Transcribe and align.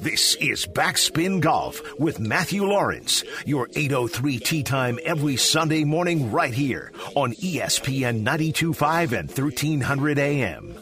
This 0.00 0.34
is 0.36 0.64
Backspin 0.64 1.42
Golf 1.42 1.82
with 1.98 2.20
Matthew 2.20 2.64
Lawrence, 2.64 3.22
your 3.44 3.68
803 3.74 4.38
tea 4.38 4.62
time 4.62 4.98
every 5.04 5.36
Sunday 5.36 5.84
morning 5.84 6.32
right 6.32 6.54
here 6.54 6.90
on 7.14 7.34
ESPN 7.34 8.22
925 8.22 9.12
and 9.12 9.28
1300 9.28 10.18
AM. 10.18 10.74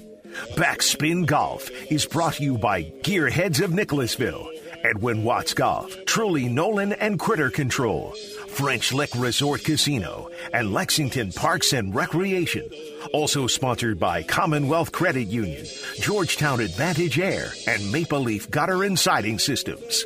Backspin 0.54 1.26
Golf 1.26 1.68
is 1.90 2.06
brought 2.06 2.34
to 2.34 2.44
you 2.44 2.58
by 2.58 2.84
Gearheads 3.02 3.60
of 3.60 3.72
Nicholasville, 3.72 4.52
Edwin 4.84 5.24
Watts 5.24 5.52
Golf, 5.52 5.92
Truly 6.06 6.48
Nolan 6.48 6.92
and 6.92 7.18
Critter 7.18 7.50
Control, 7.50 8.14
French 8.58 8.92
Lick 8.92 9.10
Resort 9.14 9.62
Casino, 9.62 10.30
and 10.52 10.74
Lexington 10.74 11.30
Parks 11.30 11.72
and 11.72 11.94
Recreation. 11.94 12.68
Also 13.12 13.46
sponsored 13.46 14.00
by 14.00 14.24
Commonwealth 14.24 14.90
Credit 14.90 15.28
Union, 15.28 15.64
Georgetown 16.00 16.58
Advantage 16.58 17.20
Air, 17.20 17.52
and 17.68 17.92
Maple 17.92 18.18
Leaf 18.18 18.50
Gutter 18.50 18.82
and 18.82 18.98
Siding 18.98 19.38
Systems. 19.38 20.04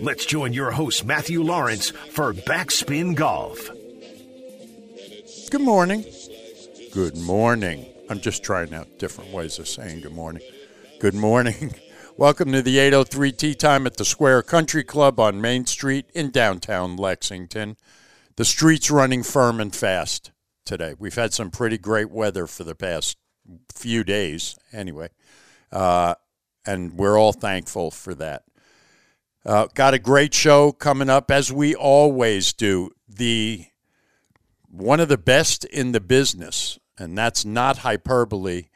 Let's 0.00 0.24
join 0.26 0.52
your 0.52 0.70
host, 0.70 1.04
Matthew 1.06 1.42
Lawrence, 1.42 1.90
for 1.90 2.32
Backspin 2.32 3.16
Golf. 3.16 3.68
Good 5.50 5.62
morning. 5.62 6.04
Good 6.92 7.16
morning. 7.16 7.84
I'm 8.08 8.20
just 8.20 8.44
trying 8.44 8.72
out 8.74 9.00
different 9.00 9.32
ways 9.32 9.58
of 9.58 9.66
saying 9.66 10.02
good 10.02 10.14
morning. 10.14 10.42
Good 11.00 11.14
morning. 11.14 11.74
Welcome 12.18 12.50
to 12.50 12.62
the 12.62 12.80
803 12.80 13.30
Tea 13.30 13.54
Time 13.54 13.86
at 13.86 13.96
the 13.96 14.04
Square 14.04 14.42
Country 14.42 14.82
Club 14.82 15.20
on 15.20 15.40
Main 15.40 15.66
Street 15.66 16.06
in 16.14 16.32
downtown 16.32 16.96
Lexington. 16.96 17.76
The 18.38 18.44
street's 18.44 18.88
running 18.88 19.24
firm 19.24 19.60
and 19.60 19.74
fast 19.74 20.30
today. 20.64 20.94
We've 20.96 21.16
had 21.16 21.34
some 21.34 21.50
pretty 21.50 21.76
great 21.76 22.08
weather 22.08 22.46
for 22.46 22.62
the 22.62 22.76
past 22.76 23.18
few 23.74 24.04
days, 24.04 24.54
anyway, 24.72 25.08
uh, 25.72 26.14
and 26.64 26.92
we're 26.92 27.18
all 27.18 27.32
thankful 27.32 27.90
for 27.90 28.14
that. 28.14 28.44
Uh, 29.44 29.66
got 29.74 29.92
a 29.92 29.98
great 29.98 30.34
show 30.34 30.70
coming 30.70 31.10
up, 31.10 31.32
as 31.32 31.52
we 31.52 31.74
always 31.74 32.52
do. 32.52 32.90
The 33.08 33.64
one 34.70 35.00
of 35.00 35.08
the 35.08 35.18
best 35.18 35.64
in 35.64 35.90
the 35.90 36.00
business, 36.00 36.78
and 36.96 37.18
that's 37.18 37.44
not 37.44 37.78
hyperbole. 37.78 38.68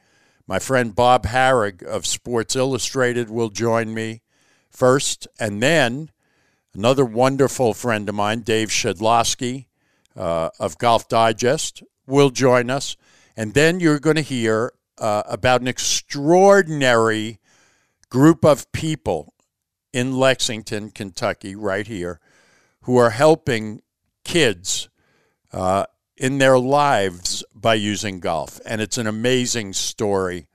My 0.45 0.59
friend 0.59 0.93
Bob 0.93 1.27
Harig 1.27 1.85
of 1.85 2.05
Sports 2.05 2.57
Illustrated 2.57 3.31
will 3.31 3.49
join 3.49 3.95
me 3.95 4.23
first, 4.69 5.29
and 5.39 5.63
then 5.63 6.11
another 6.75 7.05
wonderful 7.05 7.75
friend 7.75 8.09
of 8.09 8.15
mine, 8.15 8.41
Dave 8.41 8.69
Shedloski 8.69 9.67
uh, 10.17 10.51
of 10.59 10.79
Golf 10.79 11.09
Digest, 11.09 11.83
will 12.06 12.31
join 12.31 12.70
us. 12.70 12.97
And 13.37 13.55
then 13.55 13.81
you're 13.81 14.01
going 14.01 14.17
to 14.17 14.23
hear 14.23 14.73
uh, 14.98 15.23
about 15.27 15.61
an 15.61 15.69
extraordinary 15.69 17.39
group 18.11 18.45
of 18.45 18.70
people 18.73 19.34
in 19.92 20.17
Lexington, 20.17 20.91
Kentucky, 20.91 21.55
right 21.55 21.87
here, 21.87 22.20
who 22.83 22.97
are 22.97 23.11
helping 23.11 23.83
kids 24.25 24.89
uh, 25.53 25.84
in 26.17 26.39
their 26.39 26.59
lives 26.59 27.45
by 27.55 27.75
using 27.75 28.20
golf. 28.20 28.61
And 28.67 28.81
it's 28.81 28.98
an 28.98 29.07
amazing 29.07 29.73
story. 29.73 30.47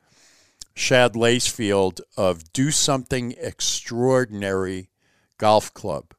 Shad 0.74 1.14
Lacefield 1.14 2.02
of 2.16 2.54
Do 2.54 2.70
Something 2.70 3.34
Extraordinary 3.40 4.90
Golf 5.38 5.74
Club 5.74 6.14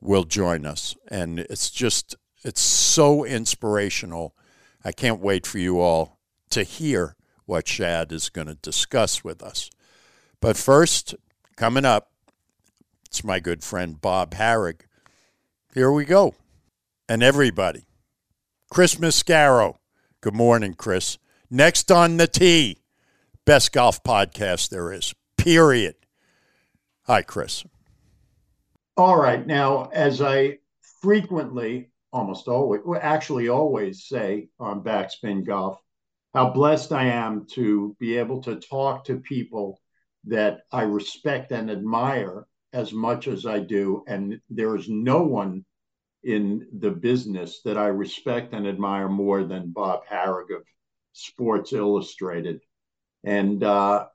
will 0.00 0.24
join 0.24 0.66
us. 0.66 0.96
And 1.08 1.40
it's 1.40 1.70
just, 1.70 2.16
it's 2.44 2.60
so 2.60 3.24
inspirational. 3.24 4.34
I 4.84 4.92
can't 4.92 5.20
wait 5.20 5.46
for 5.46 5.58
you 5.58 5.80
all 5.80 6.18
to 6.50 6.62
hear 6.62 7.16
what 7.44 7.68
Shad 7.68 8.12
is 8.12 8.28
going 8.28 8.48
to 8.48 8.54
discuss 8.54 9.22
with 9.24 9.42
us. 9.42 9.70
But 10.40 10.56
first, 10.56 11.14
coming 11.56 11.84
up, 11.84 12.10
it's 13.06 13.24
my 13.24 13.40
good 13.40 13.64
friend 13.64 14.00
Bob 14.00 14.34
Harig. 14.34 14.82
Here 15.74 15.90
we 15.92 16.04
go. 16.04 16.34
And 17.08 17.22
everybody, 17.22 17.86
Chris 18.70 18.96
Mascaro. 18.96 19.76
Good 20.20 20.34
morning, 20.34 20.74
Chris. 20.74 21.18
Next 21.50 21.92
on 21.92 22.16
the 22.16 22.26
tee, 22.26 22.78
best 23.44 23.72
golf 23.72 24.02
podcast 24.02 24.70
there 24.70 24.92
is, 24.92 25.14
period. 25.36 25.94
Hi, 27.04 27.22
Chris. 27.22 27.64
All 28.96 29.20
right. 29.20 29.46
Now, 29.46 29.90
as 29.92 30.22
I 30.22 30.58
frequently, 31.02 31.90
almost 32.12 32.48
always, 32.48 32.80
well, 32.84 33.00
actually 33.02 33.48
always 33.48 34.06
say 34.06 34.48
on 34.58 34.82
Backspin 34.82 35.44
Golf, 35.44 35.78
how 36.32 36.50
blessed 36.50 36.92
I 36.92 37.04
am 37.04 37.46
to 37.52 37.94
be 38.00 38.16
able 38.16 38.40
to 38.42 38.56
talk 38.56 39.04
to 39.04 39.18
people 39.18 39.80
that 40.24 40.60
I 40.72 40.82
respect 40.82 41.52
and 41.52 41.70
admire 41.70 42.46
as 42.72 42.92
much 42.92 43.28
as 43.28 43.44
I 43.44 43.60
do. 43.60 44.02
And 44.06 44.40
there 44.48 44.74
is 44.76 44.88
no 44.88 45.22
one 45.22 45.64
in 46.24 46.66
the 46.78 46.90
business 46.90 47.60
that 47.64 47.76
I 47.76 47.86
respect 47.86 48.54
and 48.54 48.66
admire 48.66 49.08
more 49.08 49.44
than 49.44 49.72
Bob 49.72 50.06
Harig 50.10 50.54
of 50.54 50.62
Sports 51.12 51.72
Illustrated. 51.72 52.60
And 53.24 53.62
uh, 53.62 54.06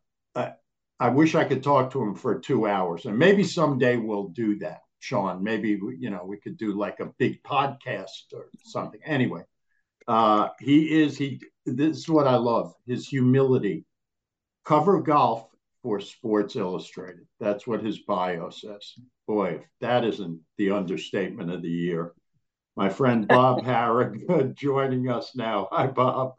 I 1.01 1.09
wish 1.09 1.34
I 1.34 1.45
could 1.45 1.63
talk 1.63 1.91
to 1.91 2.01
him 2.03 2.13
for 2.13 2.39
two 2.39 2.67
hours. 2.67 3.07
And 3.07 3.17
maybe 3.17 3.44
someday 3.44 3.97
we'll 3.97 4.28
do 4.28 4.59
that, 4.59 4.81
Sean. 5.00 5.44
Maybe, 5.44 5.69
you 5.97 6.12
know, 6.12 6.23
we 6.23 6.38
could 6.38 6.57
do 6.57 6.78
like 6.78 7.00
a 7.00 7.12
big 7.17 7.41
podcast 7.41 8.34
or 8.35 8.50
something. 8.66 9.00
Anyway, 9.03 9.41
uh, 10.07 10.50
he 10.59 11.01
is, 11.01 11.17
he, 11.17 11.41
this 11.66 11.97
is 11.97 12.07
what 12.07 12.28
I 12.28 12.35
love 12.35 12.75
his 12.85 13.07
humility. 13.07 13.84
Cover 14.63 15.01
golf 15.01 15.47
for 15.81 16.00
Sports 16.00 16.56
Illustrated. 16.56 17.25
That's 17.40 17.66
what 17.66 17.84
his 17.84 17.97
bio 18.03 18.51
says. 18.51 18.94
Boy, 19.28 19.53
if 19.56 19.66
that 19.79 20.06
isn't 20.06 20.40
the 20.59 20.69
understatement 20.69 21.50
of 21.50 21.63
the 21.63 21.67
year. 21.67 22.13
My 22.75 22.90
friend 22.90 23.28
Bob 23.28 23.61
Harig 23.66 24.56
joining 24.56 25.09
us 25.09 25.35
now. 25.35 25.67
Hi, 25.72 25.88
Bob. 25.88 26.35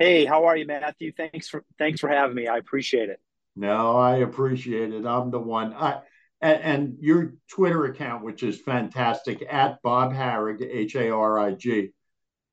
Hey, 0.00 0.24
how 0.24 0.46
are 0.46 0.56
you, 0.56 0.66
Matthew? 0.66 1.12
Thanks 1.12 1.48
for 1.48 1.64
thanks 1.78 2.00
for 2.00 2.08
having 2.08 2.34
me. 2.34 2.48
I 2.48 2.56
appreciate 2.56 3.10
it. 3.10 3.20
No, 3.56 3.96
I 3.96 4.16
appreciate 4.18 4.92
it. 4.92 5.06
I'm 5.06 5.30
the 5.30 5.38
one. 5.38 5.72
I 5.74 6.00
and, 6.40 6.62
and 6.62 6.96
your 7.00 7.34
Twitter 7.50 7.86
account, 7.86 8.24
which 8.24 8.42
is 8.42 8.60
fantastic, 8.60 9.44
at 9.48 9.80
Bob 9.82 10.12
Harig, 10.12 10.60
H 10.62 10.96
A 10.96 11.10
R 11.10 11.38
I 11.38 11.52
G. 11.52 11.90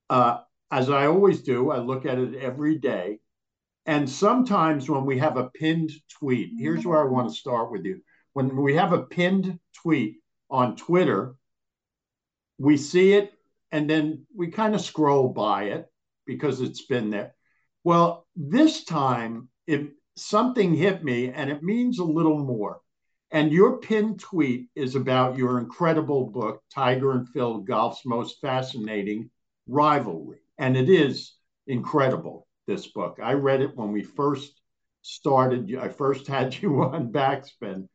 Uh, 0.09 0.40
as 0.72 0.90
I 0.90 1.07
always 1.07 1.41
do, 1.41 1.72
I 1.72 1.79
look 1.79 2.06
at 2.06 2.17
it 2.17 2.35
every 2.35 2.78
day. 2.78 3.19
And 3.85 4.09
sometimes 4.09 4.90
when 4.90 5.06
we 5.06 5.17
have 5.17 5.38
a 5.38 5.50
pinned 5.50 5.91
tweet, 6.19 6.51
here's 6.57 6.85
where 6.85 7.01
I 7.01 7.09
want 7.09 7.29
to 7.29 7.35
start 7.35 7.72
with 7.72 7.84
you. 7.84 8.01
When 8.34 8.56
we 8.56 8.75
have 8.75 8.94
a 8.94 9.03
pinned 9.03 9.59
tweet 9.81 10.17
on 10.50 10.75
Twitter, 10.75 11.35
we 12.57 12.78
see 12.78 13.13
it 13.13 13.34
and 13.72 13.90
then 13.90 14.25
we 14.35 14.51
kind 14.51 14.75
of 14.75 14.81
scroll 14.81 15.29
by 15.29 15.63
it 15.63 15.88
because 16.25 16.61
it's 16.61 16.85
been 16.85 17.09
there. 17.09 17.34
Well, 17.84 18.28
this 18.35 18.84
time 18.84 19.50
it 19.66 19.91
something 20.22 20.74
hit 20.74 21.04
me 21.04 21.30
and 21.30 21.50
it 21.50 21.64
means 21.64 22.00
a 22.00 22.04
little 22.04 22.40
more. 22.40 22.82
And 23.32 23.52
your 23.52 23.78
pinned 23.78 24.20
tweet 24.20 24.68
is 24.76 24.96
about 24.96 25.38
your 25.38 25.59
incredible 25.59 26.26
book, 26.26 26.62
Tiger 26.74 27.12
and 27.12 27.28
Phil 27.30 27.59
Golf's 27.59 28.06
Most 28.06 28.42
Fascinating 28.42 29.30
Rivalry. 29.68 30.40
And 30.58 30.76
it 30.76 30.90
is 30.90 31.34
incredible 31.66 32.48
this 32.68 32.88
book. 32.88 33.20
I 33.22 33.34
read 33.34 33.62
it 33.62 33.76
when 33.76 33.92
we 33.92 34.04
first 34.04 34.62
started. 35.02 35.74
I 35.78 35.90
first 35.90 36.28
had 36.28 36.56
you 36.62 36.82
on 36.84 37.12
Backspin. 37.12 37.88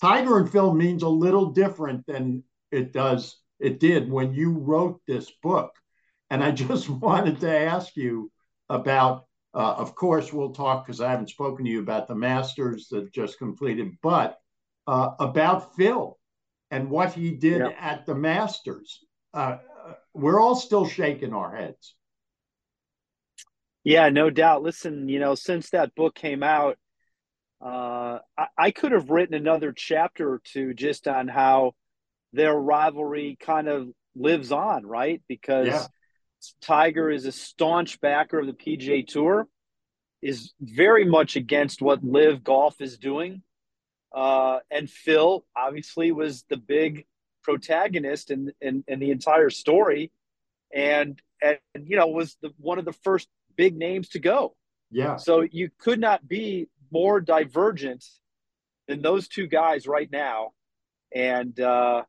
Tiger 0.00 0.38
and 0.38 0.50
Phil 0.50 0.74
means 0.74 1.02
a 1.02 1.08
little 1.08 1.52
different 1.52 2.06
than 2.06 2.42
it 2.70 2.92
does. 2.92 3.40
It 3.60 3.78
did 3.80 4.10
when 4.10 4.34
you 4.34 4.52
wrote 4.52 5.00
this 5.06 5.30
book, 5.42 5.72
and 6.30 6.42
I 6.42 6.50
just 6.66 6.88
wanted 6.88 7.40
to 7.40 7.50
ask 7.50 7.96
you 7.96 8.30
about. 8.68 9.26
Uh, 9.54 9.74
of 9.78 9.94
course, 9.94 10.32
we'll 10.32 10.52
talk 10.52 10.84
because 10.84 11.00
I 11.00 11.10
haven't 11.10 11.30
spoken 11.30 11.64
to 11.64 11.70
you 11.70 11.80
about 11.80 12.08
the 12.08 12.14
Masters 12.14 12.88
that 12.90 13.12
just 13.12 13.38
completed, 13.38 13.96
but 14.02 14.38
uh, 14.86 15.10
about 15.20 15.76
Phil 15.76 16.18
and 16.70 16.90
what 16.90 17.12
he 17.12 17.30
did 17.30 17.60
yep. 17.60 17.76
at 17.78 18.04
the 18.04 18.16
Masters. 18.16 19.04
Uh, 19.32 19.58
we're 20.12 20.40
all 20.40 20.56
still 20.56 20.86
shaking 20.86 21.32
our 21.32 21.54
heads. 21.54 21.94
Yeah, 23.84 24.08
no 24.08 24.30
doubt. 24.30 24.62
Listen, 24.62 25.08
you 25.08 25.20
know, 25.20 25.34
since 25.34 25.70
that 25.70 25.94
book 25.94 26.14
came 26.14 26.42
out, 26.42 26.76
uh, 27.60 28.18
I, 28.36 28.46
I, 28.58 28.70
could 28.70 28.92
have 28.92 29.10
written 29.10 29.34
another 29.34 29.72
chapter 29.72 30.28
or 30.28 30.40
two 30.44 30.74
just 30.74 31.06
on 31.06 31.28
how 31.28 31.72
their 32.32 32.54
rivalry 32.54 33.36
kind 33.40 33.68
of 33.68 33.88
lives 34.16 34.52
on, 34.52 34.84
right? 34.84 35.22
Because 35.28 35.66
yeah. 35.68 35.86
Tiger 36.60 37.10
is 37.10 37.26
a 37.26 37.32
staunch 37.32 38.00
backer 38.00 38.40
of 38.40 38.46
the 38.46 38.52
PGA 38.52 39.06
Tour, 39.06 39.46
is 40.22 40.52
very 40.60 41.04
much 41.04 41.36
against 41.36 41.82
what 41.82 42.04
LIV 42.04 42.42
Golf 42.44 42.80
is 42.80 42.98
doing. 42.98 43.42
Uh, 44.14 44.60
and 44.70 44.88
Phil 44.88 45.44
obviously 45.56 46.12
was 46.12 46.44
the 46.48 46.56
big 46.56 47.06
protagonist 47.42 48.30
in, 48.30 48.52
in, 48.60 48.84
in 48.86 49.00
the 49.00 49.10
entire 49.10 49.50
story 49.50 50.10
and, 50.72 51.20
and 51.42 51.58
you 51.84 51.96
know 51.96 52.06
was 52.06 52.36
the 52.40 52.50
one 52.58 52.78
of 52.78 52.84
the 52.84 52.92
first 52.92 53.28
big 53.56 53.76
names 53.76 54.08
to 54.10 54.18
go. 54.18 54.54
Yeah. 54.90 55.16
So 55.16 55.42
you 55.42 55.70
could 55.78 56.00
not 56.00 56.26
be 56.26 56.68
more 56.90 57.20
divergent 57.20 58.04
than 58.86 59.02
those 59.02 59.28
two 59.28 59.46
guys 59.46 59.86
right 59.86 60.10
now. 60.10 60.52
And, 61.14 61.58
uh, 61.58 62.02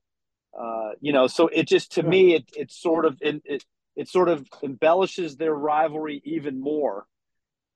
uh, 0.57 0.89
you 0.99 1.13
know, 1.13 1.27
so 1.27 1.47
it 1.47 1.67
just, 1.67 1.93
to 1.93 2.03
me, 2.03 2.35
it, 2.35 2.45
it 2.55 2.71
sort 2.71 3.05
of, 3.05 3.17
it, 3.21 3.41
it, 3.45 3.65
it 3.95 4.09
sort 4.09 4.29
of 4.29 4.47
embellishes 4.63 5.37
their 5.37 5.53
rivalry 5.53 6.21
even 6.25 6.59
more. 6.59 7.05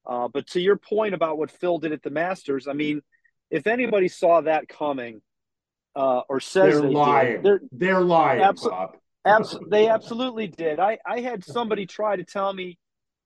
Uh, 0.05 0.27
but 0.27 0.47
to 0.47 0.59
your 0.59 0.75
point 0.75 1.13
about 1.13 1.37
what 1.37 1.51
Phil 1.51 1.77
did 1.77 1.91
at 1.91 2.01
the 2.01 2.09
Masters, 2.09 2.67
I 2.67 2.73
mean, 2.73 3.01
if 3.51 3.67
anybody 3.67 4.07
saw 4.07 4.41
that 4.41 4.67
coming, 4.67 5.21
uh, 5.95 6.21
or 6.29 6.39
says 6.39 6.73
they're 6.73 6.81
they 6.81 6.93
lying. 6.93 7.33
Did, 7.33 7.43
they're, 7.43 7.61
they're 7.71 8.01
lying, 8.01 8.41
abso- 8.41 8.69
Bob. 8.69 8.97
abs- 9.25 9.57
they 9.69 9.87
absolutely 9.89 10.47
did. 10.47 10.79
I, 10.79 10.97
I 11.05 11.19
had 11.21 11.43
somebody 11.43 11.85
try 11.85 12.15
to 12.15 12.23
tell 12.23 12.53
me, 12.53 12.77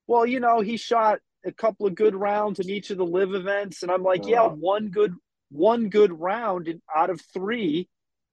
well, 0.07 0.25
you 0.25 0.39
know, 0.39 0.62
he 0.62 0.78
shot 0.78 1.19
a 1.46 1.51
couple 1.51 1.86
of 1.86 1.96
good 1.96 2.16
rounds 2.16 2.60
in 2.60 2.69
each 2.69 2.89
of 2.89 2.98
the 2.98 3.06
LIV 3.06 3.36
events, 3.36 3.84
and 3.84 3.92
I'm 3.92 4.04
like, 4.04 4.25
yeah, 4.25 4.44
uh-huh. 4.44 4.56
one 4.56 4.89
good 4.89 5.13
one 5.51 5.89
good 5.89 6.12
round 6.19 6.68
in, 6.68 6.81
out 6.96 7.10
of 7.10 7.22
three 7.34 7.88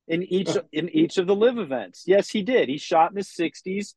in 0.09 0.23
each 0.23 0.51
in 0.73 0.89
each 0.89 1.19
of 1.19 1.27
the 1.27 1.35
LIV 1.37 1.59
events. 1.59 2.05
Yes, 2.07 2.31
he 2.31 2.43
did. 2.43 2.69
He 2.69 2.79
shot 2.79 3.11
in 3.11 3.17
the 3.17 3.23
60s, 3.23 3.95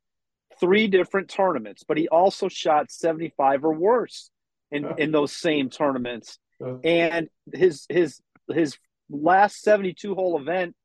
three 0.64 0.88
different 0.88 1.30
tournaments, 1.30 1.84
but 1.86 1.98
he 1.98 2.08
also 2.08 2.48
shot 2.48 2.90
75 2.90 3.66
or 3.66 3.74
worse 3.74 4.32
in 4.72 4.86
in 4.98 5.12
those 5.12 5.36
same 5.36 5.70
tournaments. 5.70 6.40
And 6.84 7.28
his 7.54 7.86
his 7.90 8.22
his 8.50 8.78
last 9.10 9.62
72 9.62 10.16
hole 10.16 10.40
event 10.40 10.76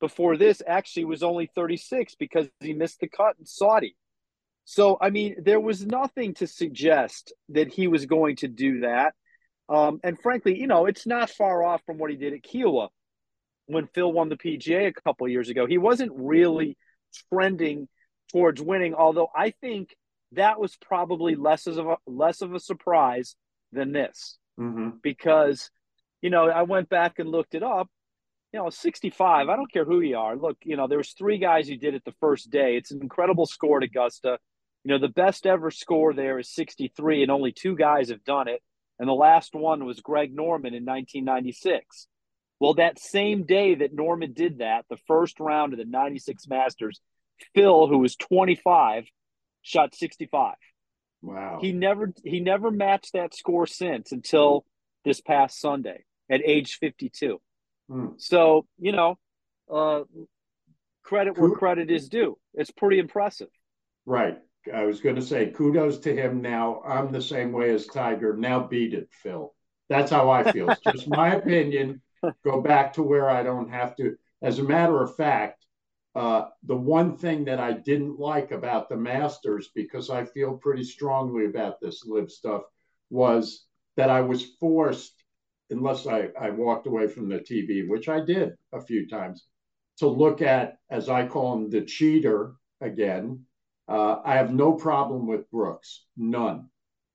before 0.00 0.36
this 0.36 0.62
actually 0.64 1.06
was 1.06 1.24
only 1.24 1.50
36 1.54 2.14
because 2.14 2.46
he 2.60 2.72
missed 2.72 3.00
the 3.00 3.08
cut 3.08 3.34
in 3.38 3.46
Saudi. 3.46 3.96
So, 4.64 4.98
I 5.00 5.10
mean, 5.10 5.36
there 5.42 5.60
was 5.60 5.84
nothing 5.84 6.34
to 6.34 6.46
suggest 6.46 7.32
that 7.48 7.72
he 7.72 7.88
was 7.88 8.06
going 8.06 8.36
to 8.36 8.48
do 8.48 8.80
that. 8.80 9.14
Um, 9.68 10.00
and 10.04 10.20
frankly, 10.20 10.58
you 10.60 10.66
know, 10.66 10.86
it's 10.86 11.06
not 11.06 11.30
far 11.30 11.64
off 11.64 11.82
from 11.84 11.98
what 11.98 12.10
he 12.10 12.16
did 12.16 12.32
at 12.32 12.42
Kiawah 12.42 12.88
when 13.66 13.88
Phil 13.88 14.12
won 14.12 14.28
the 14.28 14.36
PGA 14.36 14.88
a 14.88 14.92
couple 14.92 15.26
years 15.28 15.48
ago. 15.48 15.66
He 15.66 15.78
wasn't 15.78 16.12
really 16.14 16.76
trending 17.32 17.88
towards 18.32 18.60
winning, 18.60 18.94
although 18.94 19.28
I 19.34 19.50
think 19.50 19.96
that 20.32 20.60
was 20.60 20.76
probably 20.76 21.34
less 21.34 21.66
of 21.66 21.78
a 21.78 21.96
less 22.06 22.42
of 22.42 22.54
a 22.54 22.60
surprise 22.60 23.36
than 23.72 23.92
this 23.92 24.38
mm-hmm. 24.58 24.90
because 25.02 25.70
you 26.22 26.30
know, 26.30 26.48
I 26.48 26.62
went 26.62 26.88
back 26.88 27.18
and 27.18 27.28
looked 27.28 27.54
it 27.54 27.62
up. 27.62 27.88
You 28.52 28.60
know, 28.60 28.70
65, 28.70 29.48
I 29.48 29.56
don't 29.56 29.72
care 29.72 29.84
who 29.84 30.00
you 30.00 30.16
are. 30.16 30.36
Look, 30.36 30.56
you 30.64 30.76
know, 30.76 30.88
there 30.88 30.98
was 30.98 31.12
three 31.12 31.38
guys 31.38 31.68
who 31.68 31.76
did 31.76 31.94
it 31.94 32.02
the 32.04 32.14
first 32.20 32.50
day. 32.50 32.76
It's 32.76 32.90
an 32.90 33.00
incredible 33.02 33.46
score 33.46 33.78
at 33.78 33.84
Augusta. 33.84 34.38
You 34.82 34.92
know, 34.92 34.98
the 34.98 35.08
best 35.08 35.46
ever 35.46 35.70
score 35.70 36.14
there 36.14 36.38
is 36.38 36.54
63, 36.54 37.22
and 37.22 37.30
only 37.30 37.52
two 37.52 37.76
guys 37.76 38.08
have 38.08 38.24
done 38.24 38.48
it. 38.48 38.62
And 38.98 39.08
the 39.08 39.12
last 39.12 39.54
one 39.54 39.84
was 39.84 40.00
Greg 40.00 40.34
Norman 40.34 40.74
in 40.74 40.84
1996. 40.84 42.08
Well, 42.58 42.74
that 42.74 42.98
same 42.98 43.44
day 43.44 43.74
that 43.76 43.92
Norman 43.92 44.32
did 44.32 44.58
that, 44.58 44.86
the 44.88 44.96
first 45.06 45.38
round 45.38 45.74
of 45.74 45.78
the 45.78 45.84
96 45.84 46.48
Masters, 46.48 47.00
Phil, 47.54 47.86
who 47.86 47.98
was 47.98 48.16
25, 48.16 49.04
shot 49.62 49.94
65. 49.94 50.54
Wow. 51.22 51.58
He 51.60 51.72
never 51.72 52.12
he 52.24 52.40
never 52.40 52.70
matched 52.70 53.14
that 53.14 53.34
score 53.34 53.66
since 53.66 54.12
until 54.12 54.64
this 55.04 55.20
past 55.20 55.60
Sunday 55.60 56.04
at 56.30 56.40
age 56.44 56.78
52. 56.80 57.40
Hmm. 57.88 58.06
So, 58.18 58.66
you 58.78 58.92
know, 58.92 59.16
uh, 59.72 60.00
credit 61.02 61.38
where 61.38 61.50
credit 61.50 61.90
is 61.90 62.08
due. 62.08 62.38
It's 62.54 62.70
pretty 62.70 62.98
impressive. 62.98 63.48
Right. 64.04 64.38
I 64.72 64.84
was 64.84 65.00
going 65.00 65.16
to 65.16 65.22
say 65.22 65.46
kudos 65.46 65.98
to 66.00 66.14
him 66.14 66.42
now. 66.42 66.82
I'm 66.84 67.12
the 67.12 67.22
same 67.22 67.52
way 67.52 67.70
as 67.70 67.86
Tiger. 67.86 68.36
Now 68.36 68.66
beat 68.66 68.94
it, 68.94 69.08
Phil. 69.22 69.54
That's 69.88 70.10
how 70.10 70.30
I 70.30 70.50
feel. 70.50 70.70
It's 70.70 70.80
just 70.80 71.08
my 71.08 71.34
opinion. 71.36 72.02
Go 72.44 72.60
back 72.60 72.94
to 72.94 73.02
where 73.02 73.30
I 73.30 73.42
don't 73.42 73.70
have 73.70 73.94
to. 73.96 74.16
As 74.42 74.58
a 74.58 74.64
matter 74.64 75.00
of 75.02 75.14
fact, 75.16 75.65
uh, 76.16 76.48
the 76.62 76.76
one 76.76 77.18
thing 77.18 77.44
that 77.44 77.60
I 77.60 77.72
didn't 77.72 78.18
like 78.18 78.50
about 78.50 78.88
the 78.88 78.96
Masters, 78.96 79.68
because 79.74 80.08
I 80.08 80.24
feel 80.24 80.56
pretty 80.56 80.82
strongly 80.82 81.44
about 81.44 81.78
this 81.78 82.06
LIV 82.06 82.32
stuff, 82.32 82.62
was 83.10 83.66
that 83.98 84.08
I 84.08 84.22
was 84.22 84.42
forced, 84.58 85.12
unless 85.68 86.06
I, 86.06 86.30
I 86.40 86.50
walked 86.50 86.86
away 86.86 87.06
from 87.06 87.28
the 87.28 87.40
TV, 87.40 87.86
which 87.86 88.08
I 88.08 88.20
did 88.20 88.54
a 88.72 88.80
few 88.80 89.06
times, 89.06 89.46
to 89.98 90.06
look 90.06 90.40
at, 90.40 90.78
as 90.88 91.10
I 91.10 91.26
call 91.26 91.52
him, 91.52 91.68
the 91.68 91.82
cheater 91.82 92.54
again. 92.80 93.44
Uh, 93.86 94.16
I 94.24 94.36
have 94.36 94.54
no 94.54 94.72
problem 94.72 95.26
with 95.26 95.50
Brooks, 95.50 96.06
none, 96.16 96.70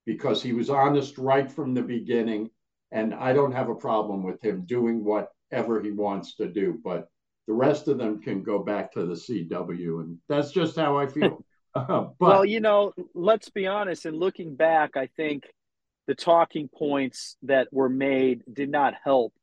because 0.06 0.44
he 0.44 0.54
was 0.54 0.70
honest 0.70 1.18
right 1.18 1.52
from 1.52 1.74
the 1.74 1.82
beginning. 1.82 2.52
And 2.92 3.16
I 3.16 3.34
don't 3.34 3.54
have 3.54 3.70
a 3.70 3.76
problem 3.76 4.22
with 4.22 4.44
him 4.44 4.66
doing 4.66 5.04
whatever 5.04 5.82
he 5.82 5.92
wants 5.92 6.36
to 6.36 6.48
do. 6.48 6.80
But 6.84 7.08
the 7.48 7.54
rest 7.54 7.88
of 7.88 7.98
them 7.98 8.22
can 8.22 8.44
go 8.44 8.60
back 8.60 8.94
to 8.94 9.06
the 9.06 9.16
CW. 9.16 10.02
And 10.02 10.18
that's 10.30 10.52
just 10.52 10.76
how 10.76 10.98
I 10.98 11.08
feel. 11.08 11.44
but, 11.74 12.14
well, 12.20 12.46
you 12.46 12.60
know, 12.60 12.94
let's 13.14 13.50
be 13.50 13.68
honest. 13.68 14.06
And 14.06 14.18
looking 14.18 14.56
back, 14.56 14.96
I 14.96 15.08
think 15.08 15.44
the 16.08 16.16
talking 16.16 16.70
points 16.70 17.38
that 17.44 17.68
were 17.72 17.90
made 17.90 18.44
did 18.52 18.70
not 18.70 18.94
help. 19.04 19.34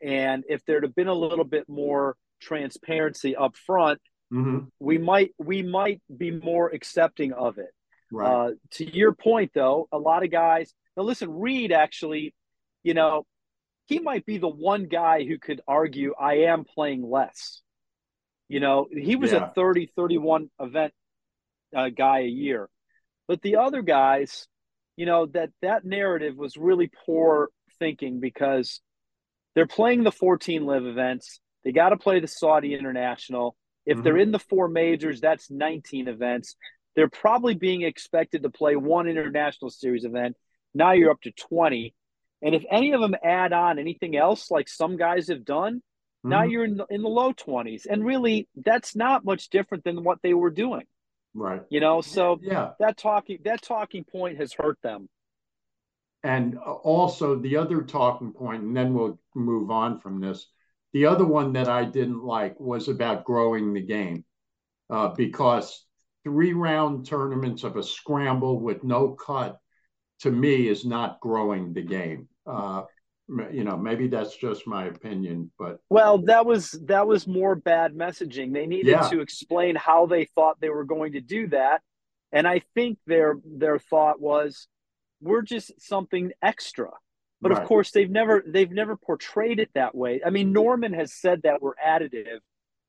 And 0.00 0.44
if 0.48 0.64
there'd 0.64 0.84
have 0.84 0.94
been 0.94 1.08
a 1.08 1.14
little 1.14 1.44
bit 1.44 1.68
more 1.68 2.16
transparency 2.40 3.34
up 3.34 3.56
front, 3.56 4.00
mm-hmm. 4.32 4.66
we 4.78 4.98
might 4.98 5.32
we 5.38 5.62
might 5.62 6.00
be 6.16 6.30
more 6.30 6.68
accepting 6.68 7.32
of 7.32 7.58
it. 7.58 7.70
Right. 8.10 8.28
Uh, 8.28 8.50
to 8.72 8.96
your 8.96 9.12
point, 9.12 9.50
though, 9.54 9.88
a 9.92 9.98
lot 9.98 10.24
of 10.24 10.30
guys. 10.30 10.72
Now, 10.96 11.02
listen, 11.02 11.30
Reed 11.30 11.72
actually, 11.72 12.34
you 12.82 12.94
know, 12.94 13.26
he 13.88 13.98
might 13.98 14.24
be 14.24 14.38
the 14.38 14.48
one 14.48 14.84
guy 14.84 15.24
who 15.24 15.38
could 15.38 15.60
argue 15.66 16.14
I 16.18 16.34
am 16.50 16.64
playing 16.64 17.02
less. 17.08 17.60
You 18.48 18.60
know, 18.60 18.86
he 18.90 19.16
was 19.16 19.32
yeah. 19.32 19.50
a 19.50 19.50
30, 19.50 19.90
31 19.96 20.48
event 20.60 20.92
uh, 21.76 21.88
guy 21.88 22.20
a 22.20 22.26
year. 22.26 22.68
But 23.26 23.42
the 23.42 23.56
other 23.56 23.82
guys, 23.82 24.46
you 24.98 25.06
know 25.06 25.26
that 25.26 25.50
that 25.62 25.84
narrative 25.84 26.36
was 26.36 26.56
really 26.56 26.90
poor 27.06 27.50
thinking 27.78 28.18
because 28.18 28.80
they're 29.54 29.66
playing 29.66 30.02
the 30.02 30.10
14 30.10 30.66
LIV 30.66 30.86
events 30.86 31.40
they 31.64 31.70
got 31.70 31.90
to 31.90 31.96
play 31.96 32.18
the 32.18 32.26
saudi 32.26 32.74
international 32.74 33.56
if 33.86 33.94
mm-hmm. 33.94 34.04
they're 34.04 34.18
in 34.18 34.32
the 34.32 34.40
four 34.40 34.68
majors 34.68 35.20
that's 35.20 35.50
19 35.50 36.08
events 36.08 36.56
they're 36.96 37.08
probably 37.08 37.54
being 37.54 37.82
expected 37.82 38.42
to 38.42 38.50
play 38.50 38.74
one 38.74 39.06
international 39.06 39.70
series 39.70 40.04
event 40.04 40.36
now 40.74 40.92
you're 40.92 41.12
up 41.12 41.20
to 41.22 41.30
20 41.30 41.94
and 42.42 42.54
if 42.54 42.64
any 42.70 42.92
of 42.92 43.00
them 43.00 43.14
add 43.24 43.52
on 43.52 43.78
anything 43.78 44.16
else 44.16 44.50
like 44.50 44.68
some 44.68 44.96
guys 44.96 45.28
have 45.28 45.44
done 45.44 45.76
mm-hmm. 45.76 46.30
now 46.30 46.42
you're 46.42 46.64
in 46.64 46.76
the, 46.76 46.86
in 46.90 47.02
the 47.02 47.08
low 47.08 47.32
20s 47.32 47.86
and 47.88 48.04
really 48.04 48.48
that's 48.56 48.94
not 48.96 49.24
much 49.24 49.48
different 49.48 49.84
than 49.84 50.04
what 50.04 50.18
they 50.22 50.34
were 50.34 50.50
doing 50.50 50.84
Right. 51.34 51.62
You 51.70 51.80
know, 51.80 52.00
so 52.00 52.40
yeah, 52.42 52.72
that 52.80 52.96
talking 52.96 53.38
that 53.44 53.62
talking 53.62 54.04
point 54.04 54.38
has 54.38 54.52
hurt 54.52 54.78
them. 54.82 55.08
And 56.24 56.58
also 56.58 57.38
the 57.38 57.56
other 57.56 57.82
talking 57.82 58.32
point, 58.32 58.62
and 58.62 58.76
then 58.76 58.92
we'll 58.92 59.20
move 59.36 59.70
on 59.70 60.00
from 60.00 60.20
this. 60.20 60.46
The 60.92 61.06
other 61.06 61.24
one 61.24 61.52
that 61.52 61.68
I 61.68 61.84
didn't 61.84 62.24
like 62.24 62.58
was 62.58 62.88
about 62.88 63.24
growing 63.24 63.72
the 63.72 63.82
game, 63.82 64.24
uh, 64.90 65.08
because 65.08 65.84
three 66.24 66.54
round 66.54 67.06
tournaments 67.06 67.62
of 67.62 67.76
a 67.76 67.84
scramble 67.84 68.60
with 68.60 68.82
no 68.82 69.10
cut, 69.10 69.58
to 70.20 70.30
me, 70.30 70.68
is 70.68 70.84
not 70.84 71.20
growing 71.20 71.72
the 71.72 71.82
game. 71.82 72.28
Uh, 72.46 72.82
you 73.50 73.62
know 73.62 73.76
maybe 73.76 74.08
that's 74.08 74.36
just 74.36 74.66
my 74.66 74.86
opinion 74.86 75.50
but 75.58 75.80
well 75.90 76.18
that 76.18 76.46
was 76.46 76.70
that 76.86 77.06
was 77.06 77.26
more 77.26 77.54
bad 77.54 77.94
messaging 77.94 78.52
they 78.52 78.66
needed 78.66 78.90
yeah. 78.90 79.08
to 79.08 79.20
explain 79.20 79.76
how 79.76 80.06
they 80.06 80.24
thought 80.34 80.58
they 80.60 80.70
were 80.70 80.84
going 80.84 81.12
to 81.12 81.20
do 81.20 81.46
that 81.46 81.82
and 82.32 82.48
i 82.48 82.60
think 82.74 82.98
their 83.06 83.36
their 83.44 83.78
thought 83.78 84.18
was 84.20 84.66
we're 85.20 85.42
just 85.42 85.72
something 85.78 86.32
extra 86.42 86.90
but 87.42 87.52
right. 87.52 87.60
of 87.60 87.68
course 87.68 87.90
they've 87.90 88.10
never 88.10 88.42
they've 88.46 88.72
never 88.72 88.96
portrayed 88.96 89.60
it 89.60 89.70
that 89.74 89.94
way 89.94 90.22
i 90.24 90.30
mean 90.30 90.52
norman 90.52 90.94
has 90.94 91.12
said 91.12 91.42
that 91.42 91.60
we're 91.60 91.76
additive 91.86 92.38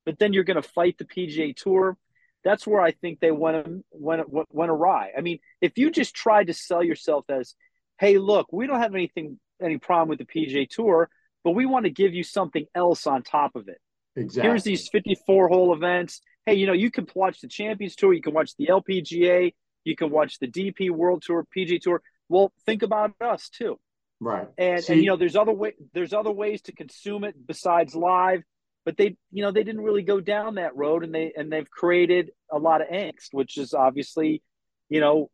but 0.06 0.18
then 0.18 0.32
you're 0.32 0.44
going 0.44 0.60
to 0.60 0.68
fight 0.68 0.96
the 0.96 1.04
pga 1.04 1.54
tour 1.54 1.98
that's 2.44 2.66
where 2.66 2.80
i 2.80 2.90
think 2.90 3.20
they 3.20 3.30
went 3.30 3.84
went 3.90 4.22
went 4.28 4.70
awry 4.70 5.10
i 5.16 5.20
mean 5.20 5.38
if 5.60 5.76
you 5.76 5.90
just 5.90 6.14
tried 6.14 6.46
to 6.46 6.54
sell 6.54 6.82
yourself 6.82 7.24
as 7.28 7.54
hey 7.98 8.18
look 8.18 8.52
we 8.52 8.66
don't 8.66 8.80
have 8.80 8.94
anything 8.94 9.38
any 9.62 9.78
problem 9.78 10.08
with 10.08 10.18
the 10.18 10.24
PGA 10.24 10.68
Tour, 10.68 11.08
but 11.44 11.52
we 11.52 11.66
want 11.66 11.84
to 11.84 11.90
give 11.90 12.14
you 12.14 12.22
something 12.22 12.66
else 12.74 13.06
on 13.06 13.22
top 13.22 13.54
of 13.54 13.68
it. 13.68 13.78
Exactly. 14.16 14.48
Here's 14.48 14.64
these 14.64 14.88
54 14.88 15.48
hole 15.48 15.74
events. 15.74 16.20
Hey, 16.46 16.54
you 16.54 16.66
know, 16.66 16.72
you 16.72 16.90
can 16.90 17.06
watch 17.14 17.40
the 17.40 17.48
Champions 17.48 17.94
Tour, 17.94 18.12
you 18.12 18.22
can 18.22 18.34
watch 18.34 18.56
the 18.56 18.66
LPGA, 18.66 19.54
you 19.84 19.96
can 19.96 20.10
watch 20.10 20.38
the 20.38 20.48
DP 20.48 20.90
World 20.90 21.22
Tour, 21.24 21.46
PGA 21.56 21.80
Tour. 21.80 22.02
Well, 22.28 22.52
think 22.66 22.82
about 22.82 23.12
us 23.20 23.48
too. 23.48 23.78
Right. 24.20 24.48
And 24.58 24.82
See, 24.82 24.94
and 24.94 25.02
you 25.02 25.08
know, 25.08 25.16
there's 25.16 25.36
other 25.36 25.52
way 25.52 25.74
there's 25.94 26.12
other 26.12 26.30
ways 26.30 26.60
to 26.62 26.72
consume 26.72 27.24
it 27.24 27.34
besides 27.46 27.94
live, 27.94 28.42
but 28.90 28.96
they 28.96 29.16
you 29.30 29.42
know, 29.44 29.52
they 29.52 29.62
didn't 29.62 29.82
really 29.82 30.02
go 30.02 30.20
down 30.20 30.56
that 30.56 30.74
road 30.74 31.04
and 31.04 31.14
they 31.14 31.32
and 31.36 31.52
they've 31.52 31.70
created 31.70 32.32
a 32.50 32.58
lot 32.58 32.80
of 32.80 32.88
angst, 32.88 33.28
which 33.30 33.56
is 33.56 33.72
obviously, 33.72 34.42
you 34.88 34.98
know, 34.98 35.30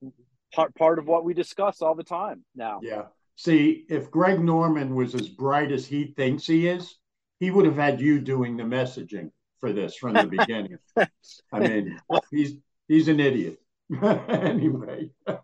part 0.54 0.74
part 0.74 0.98
of 0.98 1.06
what 1.06 1.24
we 1.24 1.32
discuss 1.32 1.80
all 1.80 1.94
the 1.94 2.04
time 2.04 2.44
now. 2.54 2.80
Yeah. 2.82 3.04
See, 3.36 3.86
if 3.88 4.10
Greg 4.10 4.44
Norman 4.44 4.94
was 4.94 5.14
as 5.14 5.28
bright 5.28 5.72
as 5.72 5.86
he 5.86 6.12
thinks 6.18 6.46
he 6.46 6.68
is, 6.68 6.96
he 7.40 7.50
would 7.50 7.64
have 7.64 7.76
had 7.76 7.98
you 7.98 8.20
doing 8.20 8.58
the 8.58 8.62
messaging 8.62 9.30
for 9.58 9.72
this 9.72 9.96
from 9.96 10.12
the 10.12 10.26
beginning. 10.38 10.76
I 11.50 11.58
mean, 11.58 11.98
he's 12.30 12.56
he's 12.88 13.08
an 13.08 13.20
idiot. 13.20 13.58
anyway, 14.02 15.08
uh, 15.26 15.38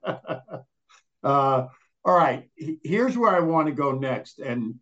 all 1.23 1.69
right. 2.05 2.51
Here's 2.83 3.17
where 3.17 3.35
I 3.35 3.41
want 3.41 3.69
to 3.69 3.73
go 3.73 3.93
next, 3.93 4.39
and 4.39 4.75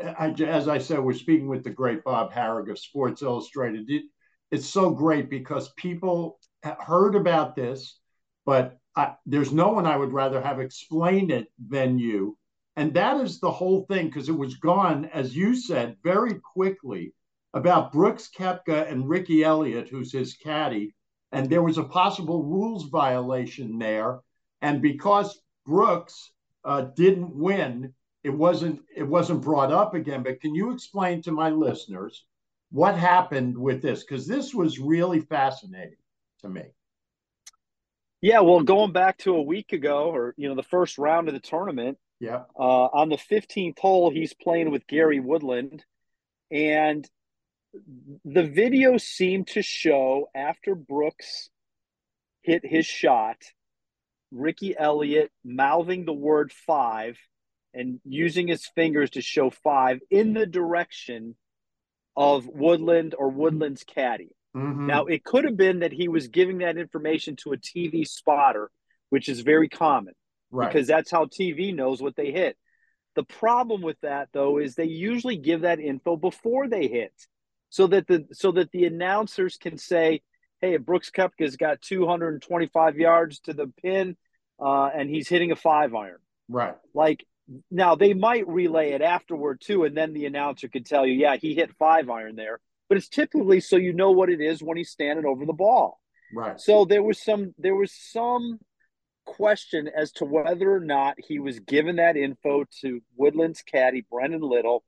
I, 0.00 0.30
as 0.30 0.68
I 0.68 0.78
said, 0.78 1.00
we're 1.00 1.14
speaking 1.14 1.48
with 1.48 1.64
the 1.64 1.70
great 1.70 2.04
Bob 2.04 2.32
Harig 2.32 2.70
of 2.70 2.78
Sports 2.78 3.22
Illustrated. 3.22 3.88
It, 3.88 4.04
it's 4.50 4.66
so 4.66 4.90
great 4.90 5.30
because 5.30 5.72
people 5.76 6.38
heard 6.80 7.14
about 7.14 7.54
this, 7.54 7.98
but 8.44 8.78
I, 8.96 9.14
there's 9.26 9.52
no 9.52 9.68
one 9.70 9.86
I 9.86 9.96
would 9.96 10.12
rather 10.12 10.40
have 10.40 10.60
explained 10.60 11.30
it 11.30 11.48
than 11.68 11.98
you. 11.98 12.36
And 12.76 12.94
that 12.94 13.20
is 13.20 13.38
the 13.38 13.50
whole 13.50 13.86
thing 13.86 14.06
because 14.06 14.28
it 14.28 14.36
was 14.36 14.56
gone, 14.56 15.06
as 15.06 15.36
you 15.36 15.54
said, 15.54 15.96
very 16.02 16.40
quickly 16.54 17.14
about 17.52 17.92
Brooks 17.92 18.28
Koepka 18.36 18.90
and 18.90 19.08
Ricky 19.08 19.44
Elliott, 19.44 19.88
who's 19.88 20.12
his 20.12 20.34
caddy. 20.34 20.94
And 21.30 21.48
there 21.48 21.62
was 21.62 21.78
a 21.78 21.84
possible 21.84 22.42
rules 22.42 22.84
violation 22.88 23.78
there. 23.78 24.20
And 24.60 24.82
because 24.82 25.40
Brooks 25.64 26.32
uh, 26.64 26.82
didn't 26.96 27.34
win, 27.34 27.94
it 28.24 28.30
wasn't 28.30 28.80
it 28.96 29.06
wasn't 29.06 29.42
brought 29.42 29.70
up 29.70 29.94
again. 29.94 30.22
But 30.22 30.40
can 30.40 30.54
you 30.54 30.72
explain 30.72 31.22
to 31.22 31.32
my 31.32 31.50
listeners 31.50 32.24
what 32.72 32.96
happened 32.96 33.56
with 33.56 33.82
this? 33.82 34.02
Because 34.02 34.26
this 34.26 34.54
was 34.54 34.80
really 34.80 35.20
fascinating 35.20 35.98
to 36.40 36.48
me. 36.48 36.62
Yeah, 38.22 38.40
well, 38.40 38.62
going 38.62 38.92
back 38.92 39.18
to 39.18 39.36
a 39.36 39.42
week 39.42 39.74
ago, 39.74 40.10
or 40.10 40.34
you 40.38 40.48
know, 40.48 40.54
the 40.54 40.62
first 40.62 40.96
round 40.96 41.28
of 41.28 41.34
the 41.34 41.40
tournament. 41.40 41.98
Yeah. 42.20 42.44
Uh, 42.58 42.86
on 42.86 43.10
the 43.10 43.16
15th 43.18 43.78
hole, 43.78 44.10
he's 44.10 44.32
playing 44.32 44.70
with 44.70 44.86
Gary 44.86 45.20
Woodland, 45.20 45.84
and 46.50 47.06
the 48.24 48.44
video 48.44 48.96
seemed 48.96 49.48
to 49.48 49.62
show 49.62 50.28
after 50.34 50.74
Brooks 50.74 51.50
hit 52.40 52.64
his 52.64 52.86
shot, 52.86 53.36
Ricky 54.30 54.74
Elliott 54.78 55.30
mouthing 55.44 56.06
the 56.06 56.14
word 56.14 56.52
five 56.52 57.18
and 57.74 58.00
using 58.04 58.48
his 58.48 58.66
fingers 58.66 59.10
to 59.10 59.20
show 59.20 59.50
five 59.50 60.00
in 60.10 60.32
the 60.32 60.46
direction 60.46 61.34
of 62.16 62.46
Woodland 62.46 63.14
or 63.18 63.28
Woodland's 63.28 63.84
caddy. 63.84 64.30
Mm-hmm. 64.56 64.86
Now, 64.86 65.06
it 65.06 65.24
could 65.24 65.44
have 65.44 65.56
been 65.56 65.80
that 65.80 65.92
he 65.92 66.08
was 66.08 66.28
giving 66.28 66.58
that 66.58 66.78
information 66.78 67.36
to 67.42 67.52
a 67.52 67.56
TV 67.56 68.06
spotter, 68.06 68.70
which 69.10 69.28
is 69.28 69.40
very 69.40 69.68
common 69.68 70.14
right. 70.50 70.72
because 70.72 70.86
that's 70.86 71.10
how 71.10 71.24
TV 71.24 71.74
knows 71.74 72.00
what 72.00 72.14
they 72.14 72.30
hit. 72.30 72.56
The 73.16 73.24
problem 73.24 73.82
with 73.82 74.00
that, 74.02 74.28
though, 74.32 74.58
is 74.58 74.74
they 74.74 74.84
usually 74.84 75.36
give 75.36 75.62
that 75.62 75.80
info 75.80 76.16
before 76.16 76.68
they 76.68 76.88
hit, 76.88 77.12
so 77.70 77.86
that 77.88 78.06
the 78.06 78.26
so 78.32 78.52
that 78.52 78.70
the 78.72 78.86
announcers 78.86 79.56
can 79.56 79.78
say, 79.78 80.22
"Hey, 80.60 80.76
Brooks 80.78 81.10
Koepka's 81.10 81.56
got 81.56 81.80
225 81.80 82.96
yards 82.96 83.40
to 83.40 83.52
the 83.52 83.68
pin, 83.82 84.16
uh, 84.60 84.86
and 84.86 85.08
he's 85.08 85.28
hitting 85.28 85.52
a 85.52 85.56
five 85.56 85.94
iron." 85.94 86.18
Right. 86.48 86.74
Like 86.92 87.24
now, 87.70 87.94
they 87.94 88.14
might 88.14 88.48
relay 88.48 88.92
it 88.92 89.02
afterward 89.02 89.60
too, 89.60 89.84
and 89.84 89.96
then 89.96 90.12
the 90.12 90.26
announcer 90.26 90.68
could 90.68 90.86
tell 90.86 91.06
you, 91.06 91.14
"Yeah, 91.14 91.36
he 91.36 91.54
hit 91.54 91.76
five 91.76 92.08
iron 92.08 92.36
there." 92.36 92.60
but 92.88 92.98
it's 92.98 93.08
typically 93.08 93.60
so 93.60 93.76
you 93.76 93.92
know 93.92 94.10
what 94.10 94.30
it 94.30 94.40
is 94.40 94.62
when 94.62 94.76
he's 94.76 94.90
standing 94.90 95.26
over 95.26 95.46
the 95.46 95.52
ball. 95.52 96.00
Right. 96.34 96.60
So 96.60 96.84
there 96.84 97.02
was 97.02 97.22
some 97.22 97.54
there 97.58 97.74
was 97.74 97.92
some 97.92 98.58
question 99.24 99.88
as 99.88 100.12
to 100.12 100.24
whether 100.24 100.72
or 100.72 100.80
not 100.80 101.16
he 101.18 101.38
was 101.38 101.60
given 101.60 101.96
that 101.96 102.16
info 102.16 102.64
to 102.82 103.00
Woodland's 103.16 103.62
caddy 103.62 104.04
Brennan 104.10 104.42
Little, 104.42 104.84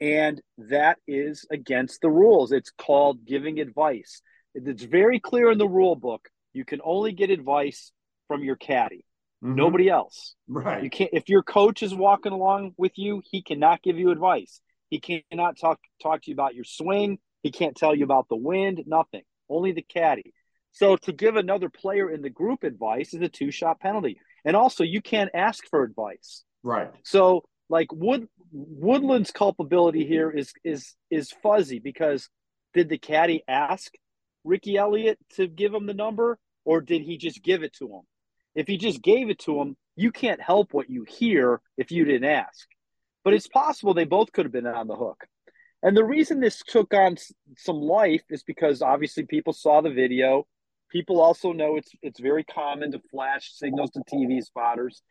and 0.00 0.40
that 0.58 0.98
is 1.06 1.46
against 1.50 2.00
the 2.02 2.10
rules. 2.10 2.52
It's 2.52 2.70
called 2.70 3.24
giving 3.24 3.58
advice. 3.60 4.22
It's 4.54 4.82
very 4.82 5.20
clear 5.20 5.50
in 5.50 5.58
the 5.58 5.68
rule 5.68 5.96
book. 5.96 6.28
You 6.52 6.64
can 6.64 6.80
only 6.84 7.12
get 7.12 7.30
advice 7.30 7.92
from 8.26 8.42
your 8.42 8.56
caddy. 8.56 9.04
Mm-hmm. 9.42 9.54
Nobody 9.54 9.88
else. 9.88 10.34
Right. 10.48 10.82
You 10.82 10.90
can't 10.90 11.10
if 11.12 11.28
your 11.28 11.42
coach 11.42 11.82
is 11.82 11.94
walking 11.94 12.32
along 12.32 12.74
with 12.76 12.92
you, 12.96 13.22
he 13.30 13.42
cannot 13.42 13.82
give 13.82 13.98
you 13.98 14.10
advice. 14.10 14.60
He 14.90 15.00
cannot 15.00 15.58
talk 15.58 15.78
talk 16.02 16.22
to 16.22 16.30
you 16.30 16.34
about 16.34 16.54
your 16.54 16.64
swing. 16.64 17.18
He 17.42 17.50
can't 17.50 17.76
tell 17.76 17.94
you 17.94 18.04
about 18.04 18.28
the 18.28 18.36
wind, 18.36 18.82
nothing. 18.86 19.22
Only 19.48 19.72
the 19.72 19.82
caddy. 19.82 20.34
So 20.72 20.96
to 20.96 21.12
give 21.12 21.36
another 21.36 21.68
player 21.68 22.10
in 22.10 22.22
the 22.22 22.30
group 22.30 22.64
advice 22.64 23.14
is 23.14 23.22
a 23.22 23.28
two 23.28 23.50
shot 23.50 23.80
penalty. 23.80 24.20
And 24.44 24.56
also, 24.56 24.84
you 24.84 25.02
can't 25.02 25.30
ask 25.34 25.64
for 25.68 25.82
advice. 25.82 26.44
Right. 26.62 26.90
So 27.04 27.44
like 27.68 27.92
Wood 27.92 28.28
Woodland's 28.52 29.30
culpability 29.30 30.04
here 30.04 30.30
is 30.30 30.52
is 30.64 30.94
is 31.10 31.32
fuzzy 31.42 31.78
because 31.78 32.28
did 32.74 32.88
the 32.88 32.98
caddy 32.98 33.42
ask 33.48 33.92
Ricky 34.44 34.76
Elliott 34.76 35.18
to 35.36 35.46
give 35.46 35.72
him 35.72 35.86
the 35.86 35.94
number 35.94 36.38
or 36.64 36.80
did 36.80 37.02
he 37.02 37.16
just 37.16 37.42
give 37.42 37.62
it 37.62 37.72
to 37.74 37.86
him? 37.86 38.02
If 38.54 38.66
he 38.66 38.76
just 38.76 39.02
gave 39.02 39.30
it 39.30 39.38
to 39.40 39.60
him, 39.60 39.76
you 39.96 40.10
can't 40.10 40.40
help 40.40 40.72
what 40.72 40.90
you 40.90 41.04
hear 41.08 41.60
if 41.76 41.90
you 41.90 42.04
didn't 42.04 42.28
ask. 42.28 42.66
But 43.24 43.34
it's 43.34 43.48
possible 43.48 43.94
they 43.94 44.04
both 44.04 44.32
could 44.32 44.46
have 44.46 44.52
been 44.52 44.66
on 44.66 44.86
the 44.86 44.96
hook. 44.96 45.26
And 45.82 45.96
the 45.96 46.04
reason 46.04 46.40
this 46.40 46.62
took 46.66 46.92
on 46.92 47.16
some 47.56 47.80
life 47.80 48.22
is 48.28 48.42
because 48.42 48.82
obviously 48.82 49.24
people 49.24 49.52
saw 49.52 49.80
the 49.80 49.90
video. 49.90 50.46
People 50.90 51.20
also 51.20 51.52
know 51.52 51.76
it's 51.76 51.90
it's 52.02 52.20
very 52.20 52.44
common 52.44 52.92
to 52.92 53.00
flash 53.10 53.52
signals 53.54 53.90
to 53.92 54.00
TV 54.00 54.42
spotters. 54.42 55.02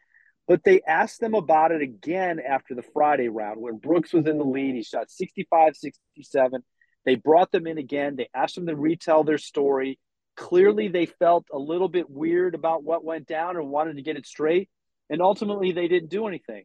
But 0.47 0.63
they 0.63 0.81
asked 0.87 1.21
them 1.21 1.35
about 1.35 1.71
it 1.71 1.81
again 1.81 2.39
after 2.39 2.73
the 2.73 2.83
Friday 2.93 3.29
round 3.29 3.61
when 3.61 3.77
Brooks 3.77 4.13
was 4.13 4.25
in 4.25 4.37
the 4.39 4.43
lead. 4.43 4.75
He 4.75 4.83
shot 4.83 5.09
65 5.09 5.75
67. 5.75 6.63
They 7.05 7.15
brought 7.15 7.51
them 7.51 7.67
in 7.67 7.77
again. 7.77 8.15
They 8.15 8.29
asked 8.33 8.55
them 8.55 8.67
to 8.67 8.75
retell 8.75 9.23
their 9.23 9.37
story. 9.37 9.99
Clearly, 10.39 10.87
they 10.87 11.05
felt 11.05 11.45
a 11.51 11.59
little 11.59 11.89
bit 11.89 12.09
weird 12.09 12.55
about 12.55 12.81
what 12.81 13.03
went 13.03 13.27
down 13.27 13.57
and 13.57 13.69
wanted 13.69 13.97
to 13.97 14.01
get 14.01 14.15
it 14.15 14.25
straight. 14.25 14.69
And 15.09 15.21
ultimately, 15.21 15.73
they 15.73 15.89
didn't 15.89 16.09
do 16.09 16.27
anything. 16.27 16.63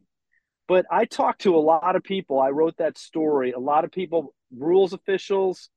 But 0.65 0.85
I 0.89 1.03
talked 1.03 1.41
to 1.41 1.55
a 1.55 1.59
lot 1.59 1.97
of 1.97 2.01
people. 2.01 2.39
I 2.39 2.51
wrote 2.51 2.77
that 2.77 2.97
story. 2.97 3.51
A 3.51 3.59
lot 3.59 3.83
of 3.83 3.91
people, 3.91 4.33
rules 4.57 4.93
officials, 4.93 5.69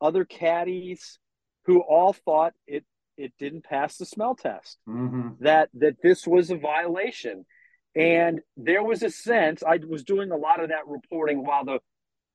other 0.00 0.24
caddies, 0.24 1.20
who 1.66 1.80
all 1.80 2.12
thought 2.12 2.54
it 2.66 2.84
it 3.16 3.32
didn't 3.38 3.64
pass 3.64 3.96
the 3.96 4.04
smell 4.04 4.34
test. 4.34 4.78
Mm-hmm. 4.88 5.44
That 5.44 5.68
that 5.74 5.96
this 6.02 6.26
was 6.26 6.50
a 6.50 6.56
violation, 6.56 7.46
and 7.94 8.40
there 8.56 8.82
was 8.82 9.04
a 9.04 9.10
sense. 9.10 9.62
I 9.62 9.78
was 9.88 10.02
doing 10.02 10.32
a 10.32 10.36
lot 10.36 10.60
of 10.60 10.70
that 10.70 10.88
reporting 10.88 11.44
while 11.44 11.64
the, 11.64 11.78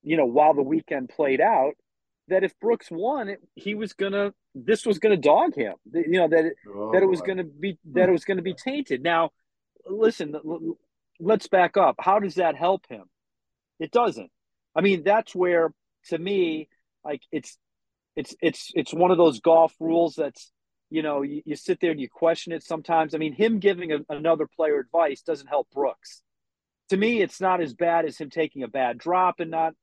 you 0.02 0.16
know, 0.16 0.26
while 0.26 0.54
the 0.54 0.64
weekend 0.64 1.10
played 1.10 1.42
out. 1.42 1.74
That 2.34 2.44
if 2.44 2.60
Brooks 2.60 2.90
won, 2.92 3.30
it, 3.30 3.40
he 3.56 3.76
was 3.76 3.94
gonna. 3.94 4.34
This 4.56 4.86
was 4.86 5.00
gonna 5.00 5.18
dog 5.18 5.56
him. 5.56 5.76
You 5.94 6.20
know 6.20 6.28
that 6.28 6.46
it, 6.46 6.54
oh, 6.68 6.92
that 6.92 7.04
it 7.04 7.08
was 7.08 7.22
oh, 7.22 7.26
gonna 7.26 7.44
be 7.44 7.78
that 7.94 8.10
it 8.10 8.12
was 8.12 8.26
gonna 8.26 8.42
be 8.42 8.54
tainted. 8.66 9.02
Now, 9.04 9.32
listen 9.88 10.36
let's 11.20 11.48
back 11.48 11.78
up. 11.78 11.96
How 12.00 12.20
does 12.20 12.36
that 12.36 12.56
help 12.56 12.86
him? 12.90 13.04
It 13.80 13.92
doesn't. 13.92 14.32
I 14.76 14.82
mean, 14.82 15.04
that's 15.04 15.34
where 15.36 15.74
to 16.08 16.18
me, 16.18 16.70
like 17.04 17.22
it's 17.32 17.58
it's 18.16 18.36
it's 18.42 18.72
it's 18.76 18.94
one 18.94 19.12
of 19.12 19.18
those 19.18 19.40
golf 19.40 19.74
rules 19.80 20.16
that's 20.16 20.52
you 20.90 21.02
know 21.02 21.22
you, 21.22 21.42
you 21.46 21.56
sit 21.56 21.80
there 21.80 21.92
and 21.92 22.00
you 22.00 22.10
question 22.10 22.54
it 22.54 22.64
sometimes. 22.64 23.14
I 23.14 23.18
mean, 23.18 23.34
him 23.34 23.60
giving 23.60 23.92
a, 23.92 24.00
another 24.10 24.48
player 24.48 24.80
advice 24.80 25.22
doesn't 25.22 25.48
help 25.48 25.70
Brooks. 25.72 26.22
To 26.90 26.98
me, 26.98 27.22
it's 27.22 27.42
not 27.42 27.62
as 27.62 27.74
bad 27.74 28.06
as 28.06 28.18
him 28.18 28.30
taking 28.30 28.64
a 28.64 28.68
bad 28.68 28.98
drop 28.98 29.40
and 29.40 29.52
not 29.52 29.74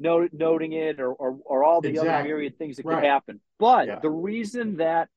noting 0.00 0.72
it 0.72 1.00
or, 1.00 1.12
or, 1.12 1.38
or 1.44 1.64
all 1.64 1.80
the 1.80 1.90
exactly. 1.90 2.10
other 2.10 2.24
myriad 2.24 2.58
things 2.58 2.76
that 2.76 2.86
right. 2.86 2.96
could 2.96 3.04
happen. 3.04 3.40
But 3.58 3.86
yeah. 3.86 3.98
the 4.00 4.10
reason 4.10 4.78
that 4.78 5.08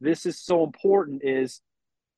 this 0.00 0.26
is 0.26 0.38
so 0.38 0.64
important 0.64 1.22
is 1.24 1.60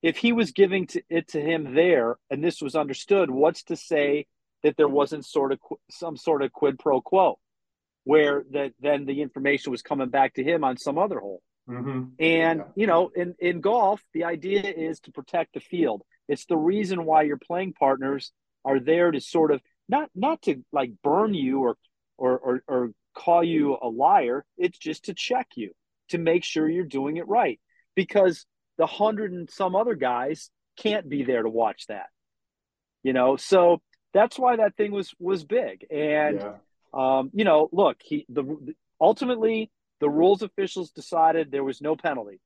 if 0.03 0.17
he 0.17 0.33
was 0.33 0.53
giving 0.53 0.87
to, 0.89 1.03
it 1.09 1.29
to 1.29 1.41
him 1.41 1.75
there 1.75 2.17
and 2.31 2.43
this 2.43 2.61
was 2.61 2.75
understood, 2.75 3.31
what's 3.31 3.65
to 3.65 3.77
say 3.77 4.27
that 4.63 4.77
there 4.77 4.89
wasn't 4.89 5.27
sort 5.27 5.53
of 5.53 5.59
some 5.91 6.17
sort 6.17 6.43
of 6.43 6.53
quid 6.53 6.79
pro 6.79 7.01
quo 7.01 7.39
where 8.05 8.45
that 8.51 8.73
then 8.81 9.07
the 9.07 9.23
information 9.23 9.71
was 9.71 9.83
coming 9.83 10.09
back 10.09 10.35
to 10.35 10.45
him 10.45 10.65
on 10.65 10.77
some 10.77 10.99
other 10.99 11.21
hole. 11.21 11.43
Mm-hmm. 11.69 12.03
And 12.19 12.59
yeah. 12.59 12.65
you 12.75 12.87
know, 12.87 13.11
in 13.15 13.35
in 13.39 13.61
golf, 13.61 14.03
the 14.13 14.25
idea 14.25 14.63
is 14.63 15.01
to 15.01 15.13
protect 15.13 15.55
the 15.55 15.61
field. 15.61 16.03
It's 16.29 16.45
the 16.47 16.57
reason 16.57 17.05
why 17.05 17.23
your 17.23 17.39
playing 17.39 17.73
partners 17.73 18.33
are 18.65 18.79
there 18.79 19.11
to 19.11 19.21
sort 19.21 19.51
of 19.51 19.63
not 19.89 20.11
not 20.15 20.43
to 20.43 20.63
like 20.73 20.93
burn 21.03 21.33
you 21.33 21.61
or 21.61 21.77
or 22.17 22.39
or, 22.39 22.63
or 22.69 22.91
call 23.15 23.45
you 23.45 23.77
a 23.81 23.89
liar. 23.89 24.45
It's 24.57 24.79
just 24.79 25.07
to 25.07 25.15
check 25.15 25.49
you 25.57 25.73
to 26.09 26.19
make 26.19 26.45
sure 26.45 26.69
you're 26.69 26.85
doing 26.85 27.17
it 27.17 27.29
right 27.29 27.61
because 27.95 28.47
the 28.79 28.87
hundred 28.87 29.33
and 29.33 29.49
some 29.51 29.77
other 29.77 29.95
guys 29.95 30.51
can't 30.77 31.09
be 31.09 31.25
there 31.25 31.43
to 31.43 31.49
watch 31.49 31.87
that. 31.87 32.07
You 33.03 33.13
know, 33.13 33.37
so 33.37 33.81
that's 34.13 34.39
why 34.39 34.57
that 34.57 34.77
thing 34.77 34.93
was 34.93 35.15
was 35.19 35.45
big. 35.45 35.87
And 35.91 36.41
yeah. 36.41 36.55
um, 36.93 37.31
you 37.35 37.45
know, 37.45 37.69
look, 37.73 37.99
he 38.03 38.27
the 38.29 38.75
ultimately 39.01 39.71
the 40.01 40.09
rules 40.09 40.43
officials 40.43 40.91
decided 40.91 41.51
there 41.51 41.65
was 41.65 41.81
no 41.81 41.97
penalty. 41.97 42.41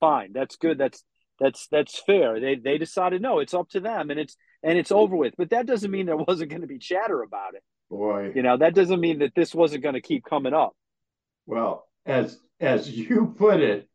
Fine, 0.00 0.32
that's 0.32 0.56
good. 0.56 0.78
That's 0.78 1.02
that's 1.38 1.68
that's 1.68 2.02
fair. 2.04 2.40
They 2.40 2.56
they 2.56 2.78
decided 2.78 3.22
no, 3.22 3.38
it's 3.38 3.54
up 3.54 3.68
to 3.70 3.80
them, 3.80 4.10
and 4.10 4.18
it's 4.18 4.36
and 4.62 4.78
it's 4.78 4.92
over 4.92 5.16
with. 5.16 5.34
But 5.36 5.50
that 5.50 5.66
doesn't 5.66 5.90
mean 5.90 6.06
there 6.06 6.16
wasn't 6.28 6.50
going 6.50 6.62
to 6.62 6.66
be 6.66 6.78
chatter 6.78 7.22
about 7.22 7.54
it. 7.54 7.62
Boy, 7.90 8.32
You 8.34 8.42
know, 8.42 8.56
that 8.56 8.74
doesn't 8.74 9.00
mean 9.00 9.20
that 9.20 9.34
this 9.34 9.54
wasn't 9.54 9.82
going 9.82 9.94
to 9.94 10.00
keep 10.00 10.24
coming 10.24 10.54
up. 10.54 10.74
well, 11.46 11.86
as 12.04 12.38
as 12.60 12.90
you 12.90 13.34
put 13.36 13.60
it, 13.60 13.88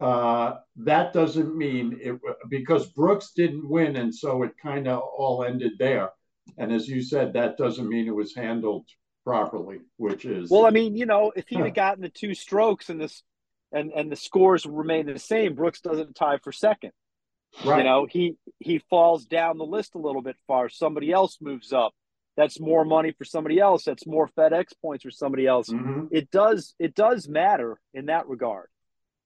uh, 0.00 0.56
that 0.76 1.12
doesn't 1.12 1.56
mean 1.56 1.98
it 2.02 2.18
because 2.48 2.86
Brooks 2.86 3.32
didn't 3.36 3.68
win, 3.68 3.96
and 3.96 4.14
so 4.14 4.42
it 4.42 4.52
kind 4.60 4.88
of 4.88 5.00
all 5.00 5.44
ended 5.44 5.72
there. 5.78 6.10
And 6.58 6.72
as 6.72 6.88
you 6.88 7.02
said, 7.02 7.34
that 7.34 7.56
doesn't 7.56 7.88
mean 7.88 8.06
it 8.08 8.14
was 8.14 8.34
handled 8.34 8.86
properly, 9.24 9.78
which 9.96 10.24
is 10.24 10.50
Well, 10.50 10.66
I 10.66 10.70
mean, 10.70 10.96
you 10.96 11.06
know, 11.06 11.32
if 11.36 11.46
he'd 11.48 11.60
have 11.60 11.74
gotten 11.74 12.02
the 12.02 12.08
two 12.08 12.34
strokes 12.34 12.88
and 12.90 13.00
this 13.00 13.22
and 13.70 13.92
and 13.92 14.10
the 14.10 14.16
scores 14.16 14.66
remain 14.66 15.06
the 15.06 15.18
same, 15.18 15.54
Brooks 15.54 15.80
doesn't 15.80 16.16
tie 16.16 16.38
for 16.38 16.50
second. 16.52 16.90
right. 17.64 17.78
You 17.78 17.84
know, 17.84 18.06
he 18.10 18.34
he 18.58 18.78
falls 18.90 19.24
down 19.26 19.58
the 19.58 19.64
list 19.64 19.94
a 19.94 19.98
little 19.98 20.22
bit 20.22 20.36
far. 20.48 20.68
Somebody 20.68 21.12
else 21.12 21.38
moves 21.40 21.72
up. 21.72 21.92
That's 22.36 22.58
more 22.58 22.84
money 22.84 23.12
for 23.12 23.24
somebody 23.24 23.58
else. 23.58 23.84
That's 23.84 24.06
more 24.06 24.28
FedEx 24.28 24.68
points 24.80 25.04
for 25.04 25.10
somebody 25.10 25.46
else. 25.46 25.68
Mhm. 25.68 26.08
It 26.10 26.30
does 26.30 26.74
it 26.78 26.94
does 26.94 27.28
matter 27.28 27.78
in 27.92 28.06
that 28.06 28.26
regard. 28.28 28.68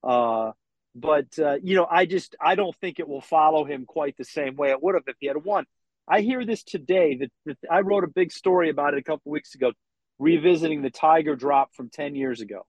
Uh, 0.03 0.53
but 0.95 1.27
uh, 1.39 1.57
you 1.63 1.77
know, 1.77 1.87
I 1.89 2.07
just 2.07 2.35
I 2.41 2.55
don't 2.57 2.75
think 2.77 2.99
it 2.99 3.09
will 3.09 3.21
follow 3.21 3.65
him 3.65 3.85
quite 3.87 4.17
the 4.17 4.25
same 4.25 4.57
way 4.57 4.71
it 4.71 4.83
would 4.83 4.95
have 4.95 5.05
if 5.07 5.17
he 5.21 5.27
had 5.29 5.45
won. 5.45 5.67
I 6.09 6.21
hear 6.21 6.45
this 6.45 6.63
today 6.63 7.17
that, 7.17 7.31
that 7.47 7.59
I 7.71 7.81
wrote 7.81 8.05
a 8.05 8.09
big 8.09 8.33
story 8.33 8.71
about 8.71 8.95
it 8.95 8.99
a 8.99 9.03
couple 9.03 9.31
weeks 9.33 9.55
ago, 9.55 9.73
revisiting 10.19 10.83
the 10.83 10.91
Tiger 10.91 11.37
drop 11.37 11.75
from 11.75 11.91
ten 11.91 12.15
years 12.15 12.41
ago, 12.41 12.65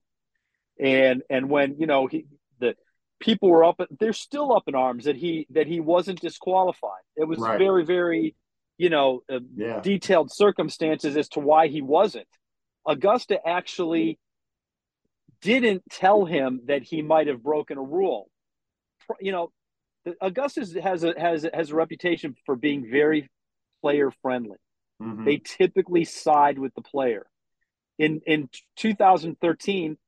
and 0.78 1.22
and 1.30 1.48
when 1.48 1.76
you 1.78 1.86
know 1.86 2.06
he 2.06 2.26
the 2.60 2.76
people 3.20 3.48
were 3.48 3.64
up 3.64 3.80
they're 3.98 4.12
still 4.12 4.52
up 4.54 4.64
in 4.68 4.74
arms 4.74 5.04
that 5.06 5.16
he 5.16 5.46
that 5.50 5.66
he 5.66 5.80
wasn't 5.80 6.20
disqualified. 6.20 7.02
It 7.16 7.24
was 7.24 7.38
Right. 7.38 7.58
very 7.58 7.84
very 7.84 8.34
you 8.78 8.88
know 8.88 9.22
uh, 9.30 9.40
Yeah. 9.54 9.80
detailed 9.80 10.32
circumstances 10.32 11.16
as 11.16 11.28
to 11.30 11.40
why 11.40 11.66
he 11.68 11.82
wasn't. 11.82 12.28
Augusta 12.86 13.38
actually 13.46 14.18
didn't 15.40 15.82
tell 15.90 16.24
him 16.24 16.62
that 16.64 16.82
he 16.82 17.02
might 17.02 17.26
have 17.26 17.42
broken 17.42 17.76
a 17.78 17.82
rule. 17.82 18.30
You 19.20 19.32
know, 19.32 19.52
Augusta 20.20 20.60
has 20.82 21.04
a 21.04 21.14
has 21.18 21.44
a- 21.44 21.50
has 21.54 21.70
a 21.70 21.74
reputation 21.74 22.34
for 22.46 22.56
being 22.56 22.90
very 22.90 23.28
player 23.82 24.10
friendly. 24.22 24.58
Mhm. 25.00 25.24
They 25.24 25.38
typically 25.38 26.04
side 26.04 26.58
with 26.58 26.74
the 26.74 26.82
player. 26.82 27.26
In 27.98 28.20
in 28.26 28.48
2013, 28.76 29.98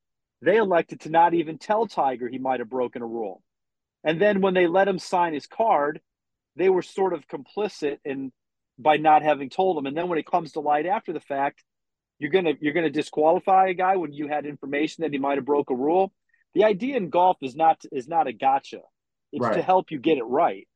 they 0.42 0.56
elected 0.56 1.00
to 1.00 1.10
not 1.10 1.34
even 1.34 1.58
tell 1.58 1.86
Tiger 1.86 2.28
he 2.28 2.38
might 2.38 2.60
have 2.60 2.70
broken 2.70 3.02
a 3.02 3.06
rule. 3.06 3.42
And 4.02 4.20
then 4.20 4.40
when 4.40 4.54
they 4.54 4.66
let 4.66 4.88
him 4.88 4.98
sign 4.98 5.34
his 5.34 5.46
card, 5.46 6.00
they 6.56 6.70
were 6.70 6.82
sort 6.82 7.12
of 7.12 7.26
complicit 7.28 7.98
in 8.04 8.32
by 8.80 8.96
not 8.96 9.22
having 9.22 9.50
told 9.50 9.78
him. 9.78 9.86
And 9.86 9.96
then 9.96 10.08
when 10.08 10.18
it 10.18 10.26
comes 10.26 10.52
to 10.52 10.60
light 10.60 10.86
after 10.86 11.12
the 11.12 11.20
fact, 11.20 11.62
you're 12.18 12.30
gonna 12.30 12.52
you're 12.60 12.74
gonna 12.74 12.90
disqualify 12.90 13.68
a 13.68 13.74
guy 13.74 13.96
when 13.96 14.12
you 14.12 14.28
had 14.28 14.46
information 14.46 15.02
that 15.02 15.12
he 15.12 15.18
might 15.18 15.38
have 15.38 15.44
broke 15.44 15.70
a 15.70 15.74
rule. 15.74 16.12
The 16.54 16.64
idea 16.64 16.96
in 16.96 17.10
golf 17.10 17.38
is 17.42 17.54
not 17.56 17.82
is 17.92 18.08
not 18.08 18.26
a 18.26 18.32
gotcha. 18.32 18.80
It's 19.32 19.48
to 19.50 19.62
help 19.62 19.90
you 19.90 19.98
get 19.98 20.18
it 20.18 20.24
right. 20.24 20.66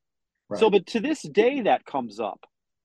Right. 0.49 0.61
So, 0.61 0.71
but 0.71 0.87
to 0.89 1.01
this 1.01 1.23
day, 1.23 1.63
that 1.63 1.85
comes 1.85 2.21
up, 2.21 2.41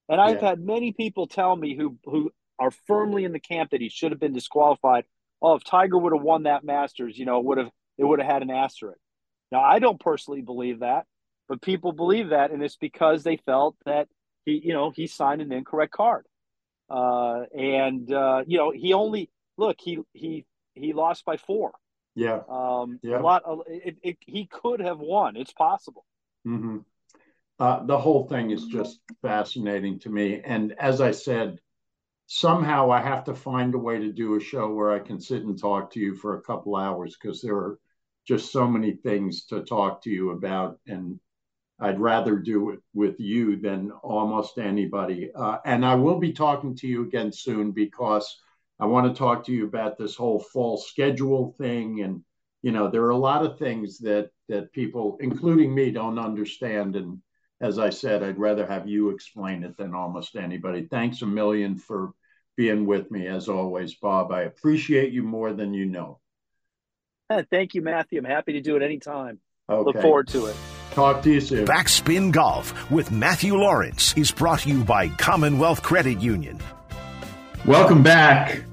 and 0.08 0.20
I've 0.20 0.42
Yeah. 0.42 0.50
had 0.50 0.60
many 0.60 0.94
people 0.94 1.28
tell 1.28 1.56
me 1.56 1.76
who 1.76 1.98
who 2.06 2.32
are 2.58 2.72
firmly 2.72 3.24
in 3.26 3.32
the 3.32 3.40
camp 3.40 3.72
that 3.72 3.82
he 3.82 3.90
should 3.90 4.12
have 4.12 4.20
been 4.20 4.34
disqualified. 4.34 5.06
Oh, 5.42 5.54
if 5.56 5.64
Tiger 5.64 5.98
would 5.98 6.14
have 6.14 6.24
won 6.24 6.44
that 6.44 6.64
Masters, 6.64 7.18
you 7.18 7.26
know, 7.26 7.40
it 7.40 7.46
would 7.46 7.58
have 7.58 7.72
it 7.98 8.06
would 8.06 8.20
have 8.20 8.30
had 8.30 8.42
an 8.42 8.50
asterisk. 8.50 9.00
Now, 9.52 9.62
I 9.62 9.80
don't 9.80 10.00
personally 10.00 10.42
believe 10.42 10.80
that, 10.80 11.06
but 11.48 11.62
people 11.62 11.92
believe 11.92 12.30
that, 12.30 12.52
and 12.52 12.62
it's 12.64 12.78
because 12.78 13.24
they 13.24 13.38
felt 13.38 13.76
that 13.86 14.08
he, 14.50 14.62
you 14.68 14.74
know, 14.74 14.90
he 14.90 15.08
signed 15.08 15.42
an 15.42 15.52
incorrect 15.52 15.94
card, 15.94 16.26
uh, 16.90 17.44
and 17.58 18.12
uh, 18.12 18.44
you 18.48 18.58
know, 18.58 18.72
he 18.72 18.94
only 18.94 19.30
look 19.58 19.78
he 19.80 20.00
he 20.14 20.46
he 20.74 20.94
lost 20.94 21.26
by 21.26 21.38
four. 21.38 21.74
Yeah. 22.16 22.42
Um, 22.50 23.00
Yeah. 23.04 23.20
A 23.20 23.24
lot. 23.24 23.44
Of, 23.46 23.62
it, 23.68 23.98
it, 24.02 24.18
he 24.26 24.46
could 24.46 24.80
have 24.80 25.00
won. 25.00 25.38
It's 25.38 25.54
possible. 25.54 26.06
hmm 26.44 26.80
Uh, 27.60 27.86
the 27.86 27.98
whole 27.98 28.28
thing 28.28 28.52
is 28.52 28.66
just 28.66 29.00
fascinating 29.22 30.00
to 30.00 30.10
me. 30.10 30.42
And 30.44 30.74
as 30.80 31.02
I 31.02 31.12
said, 31.12 31.60
somehow 32.28 32.92
I 32.92 33.02
have 33.02 33.24
to 33.26 33.36
find 33.36 33.76
a 33.76 33.78
way 33.88 34.00
to 34.00 34.12
do 34.12 34.36
a 34.36 34.40
show 34.40 34.74
where 34.74 34.92
I 34.92 35.00
can 35.00 35.20
sit 35.20 35.44
and 35.44 35.60
talk 35.60 35.92
to 35.92 36.00
you 36.00 36.16
for 36.16 36.38
a 36.38 36.42
couple 36.42 36.76
hours 36.76 37.18
because 37.18 37.42
there 37.42 37.58
are 37.58 37.80
just 38.26 38.52
so 38.52 38.68
many 38.68 38.94
things 38.94 39.46
to 39.46 39.64
talk 39.64 40.02
to 40.04 40.10
you 40.10 40.32
about. 40.32 40.80
And 40.88 41.20
I'd 41.80 42.00
rather 42.00 42.36
do 42.36 42.72
it 42.72 42.80
with 42.94 43.20
you 43.20 43.56
than 43.56 43.92
almost 44.04 44.58
anybody. 44.58 45.32
Uh, 45.34 45.58
and 45.66 45.86
I 45.86 45.96
will 45.96 46.20
be 46.20 46.34
talking 46.34 46.76
to 46.78 46.88
you 46.88 47.04
again 47.04 47.32
soon 47.32 47.72
because 47.72 48.42
I 48.80 48.86
want 48.86 49.08
to 49.08 49.18
talk 49.18 49.46
to 49.46 49.52
you 49.52 49.66
about 49.66 49.98
this 49.98 50.16
whole 50.16 50.40
fall 50.40 50.78
schedule 50.78 51.56
thing. 51.58 52.02
And, 52.02 52.24
you 52.62 52.72
know, 52.72 52.90
there 52.90 53.04
are 53.04 53.12
a 53.12 53.18
lot 53.18 53.46
of 53.46 53.58
things 53.58 54.00
that 54.00 54.30
that 54.50 54.74
people, 54.74 55.18
including 55.22 55.74
me, 55.74 55.92
don't 55.92 56.20
understand. 56.20 56.96
And 56.96 57.22
as 57.62 57.78
I 57.78 57.92
said, 57.92 58.24
I'd 58.24 58.40
rather 58.40 58.66
have 58.66 58.88
you 58.88 59.10
explain 59.10 59.64
it 59.64 59.78
than 59.78 59.94
almost 59.94 60.36
anybody. 60.36 60.88
Thanks 60.90 61.22
a 61.22 61.28
million 61.28 61.78
for 61.78 62.14
being 62.58 62.86
with 62.86 63.10
me 63.12 63.28
as 63.28 63.48
always, 63.48 63.96
Bob. 63.96 64.32
I 64.32 64.42
appreciate 64.42 65.14
you 65.14 65.24
more 65.24 65.54
than 65.54 65.74
you 65.74 65.86
know. 65.86 66.20
Thank 67.52 67.76
you, 67.76 67.82
Matthew. 67.82 68.20
I'm 68.20 68.26
happy 68.26 68.54
to 68.54 68.62
do 68.62 68.76
it 68.76 68.82
anytime. 68.82 69.40
Okay. 69.70 69.86
Look 69.86 70.02
forward 70.02 70.28
to 70.30 70.48
it. 70.48 70.56
Talk 70.92 71.22
to 71.24 71.32
you 71.32 71.42
soon. 71.42 71.66
Backspin 71.66 72.32
Golf 72.32 72.90
with 72.92 73.12
Matthew 73.12 73.56
Lawrence 73.56 74.14
is 74.18 74.32
brought 74.32 74.62
to 74.62 74.70
you 74.70 74.84
by 74.84 75.10
Commonwealth 75.10 75.84
Credit 75.84 76.20
Union. 76.20 76.60
Welcome 77.66 78.02
back 78.02 78.64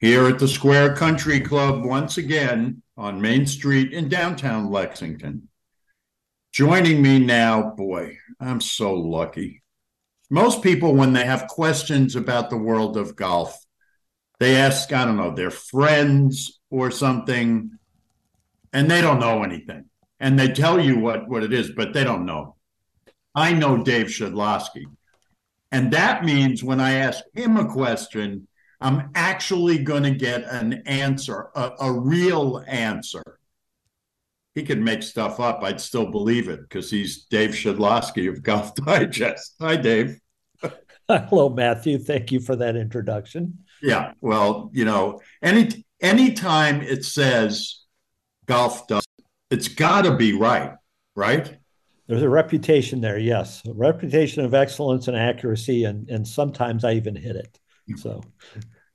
here 0.00 0.26
at 0.26 0.38
the 0.38 0.48
Square 0.48 0.96
Country 0.96 1.40
Club 1.40 1.84
once 1.84 2.16
again 2.16 2.82
on 2.96 3.20
Main 3.20 3.46
Street 3.46 3.92
in 3.92 4.08
downtown 4.08 4.70
Lexington. 4.70 5.48
Joining 6.52 7.02
me 7.02 7.18
now, 7.18 7.70
boy, 7.70 8.16
I'm 8.40 8.60
so 8.60 8.94
lucky. 8.94 9.62
Most 10.30 10.62
people, 10.62 10.94
when 10.94 11.12
they 11.12 11.24
have 11.24 11.46
questions 11.46 12.16
about 12.16 12.50
the 12.50 12.56
world 12.56 12.96
of 12.96 13.16
golf, 13.16 13.56
they 14.40 14.56
ask, 14.56 14.92
I 14.92 15.04
don't 15.04 15.16
know, 15.16 15.34
their 15.34 15.50
friends 15.50 16.60
or 16.70 16.90
something, 16.90 17.72
and 18.72 18.90
they 18.90 19.00
don't 19.00 19.20
know 19.20 19.42
anything. 19.42 19.86
And 20.20 20.38
they 20.38 20.48
tell 20.48 20.80
you 20.80 20.98
what, 20.98 21.28
what 21.28 21.44
it 21.44 21.52
is, 21.52 21.70
but 21.70 21.92
they 21.92 22.04
don't 22.04 22.26
know. 22.26 22.56
I 23.34 23.52
know 23.52 23.82
Dave 23.82 24.06
Shedloski. 24.06 24.84
And 25.70 25.92
that 25.92 26.24
means 26.24 26.64
when 26.64 26.80
I 26.80 26.94
ask 26.94 27.22
him 27.34 27.56
a 27.56 27.66
question, 27.66 28.48
I'm 28.80 29.10
actually 29.14 29.78
going 29.78 30.04
to 30.04 30.10
get 30.10 30.44
an 30.44 30.82
answer, 30.86 31.48
a, 31.54 31.72
a 31.80 31.92
real 31.92 32.64
answer. 32.66 33.22
He 34.54 34.62
could 34.62 34.80
make 34.80 35.02
stuff 35.02 35.40
up. 35.40 35.62
I'd 35.62 35.80
still 35.80 36.10
believe 36.10 36.48
it 36.48 36.60
because 36.62 36.90
he's 36.90 37.24
Dave 37.26 37.50
Shedloski 37.50 38.28
of 38.28 38.42
Golf 38.42 38.74
Digest. 38.86 39.54
Hi, 39.60 39.76
Dave. 39.76 40.18
Hello, 41.08 41.48
Matthew. 41.48 41.98
Thank 41.98 42.32
you 42.32 42.40
for 42.40 42.56
that 42.56 42.76
introduction. 42.76 43.58
Yeah. 43.82 44.12
Well, 44.20 44.70
you 44.72 44.84
know, 44.84 45.20
any 45.42 45.84
anytime 46.00 46.80
it 46.80 47.04
says 47.04 47.82
golf 48.46 48.86
does, 48.88 49.04
it's 49.50 49.68
got 49.68 50.02
to 50.02 50.16
be 50.16 50.32
right, 50.32 50.72
right? 51.14 51.56
There's 52.06 52.22
a 52.22 52.28
reputation 52.28 53.00
there, 53.00 53.18
yes, 53.18 53.62
a 53.66 53.72
reputation 53.74 54.44
of 54.44 54.54
excellence 54.54 55.08
and 55.08 55.16
accuracy, 55.16 55.84
and 55.84 56.08
and 56.08 56.26
sometimes 56.26 56.84
I 56.84 56.92
even 56.92 57.14
hit 57.14 57.36
it. 57.36 57.60
So 57.96 58.22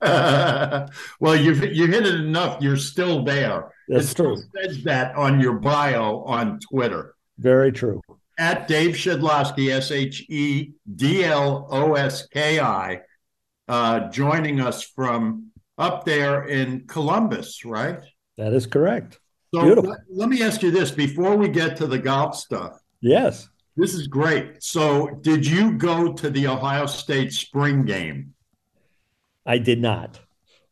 well, 1.20 1.36
you've 1.36 1.62
you 1.74 1.86
hit 1.86 2.06
it 2.06 2.14
enough. 2.16 2.60
You're 2.60 2.76
still 2.76 3.24
there. 3.24 3.72
that's 3.88 4.12
it 4.12 4.16
true. 4.16 4.36
says 4.56 4.82
that 4.84 5.14
on 5.16 5.40
your 5.40 5.54
bio 5.54 6.22
on 6.24 6.58
Twitter. 6.60 7.14
Very 7.38 7.72
true. 7.72 8.02
At 8.38 8.68
Dave 8.68 8.96
Shedloski, 8.96 9.70
S 9.70 9.90
H 9.90 10.26
E 10.28 10.72
D 10.94 11.24
L 11.24 11.68
O 11.70 11.94
S 11.94 12.26
K 12.26 12.60
I, 12.60 13.00
uh, 13.68 14.10
joining 14.10 14.60
us 14.60 14.82
from 14.82 15.52
up 15.78 16.04
there 16.04 16.44
in 16.44 16.86
Columbus, 16.86 17.64
right? 17.64 18.00
That 18.36 18.52
is 18.52 18.66
correct. 18.66 19.20
So 19.54 19.62
Beautiful. 19.62 19.90
let, 19.90 20.00
let 20.10 20.28
me 20.28 20.42
ask 20.42 20.64
you 20.64 20.72
this 20.72 20.90
before 20.90 21.36
we 21.36 21.48
get 21.48 21.76
to 21.76 21.86
the 21.86 21.98
golf 21.98 22.34
stuff. 22.34 22.80
Yes, 23.00 23.48
This 23.76 23.94
is 23.94 24.08
great. 24.08 24.60
So, 24.60 25.10
did 25.20 25.46
you 25.46 25.78
go 25.78 26.12
to 26.12 26.28
the 26.28 26.48
Ohio 26.48 26.86
State 26.86 27.32
spring 27.32 27.84
game? 27.84 28.34
I 29.46 29.58
did 29.58 29.80
not, 29.80 30.18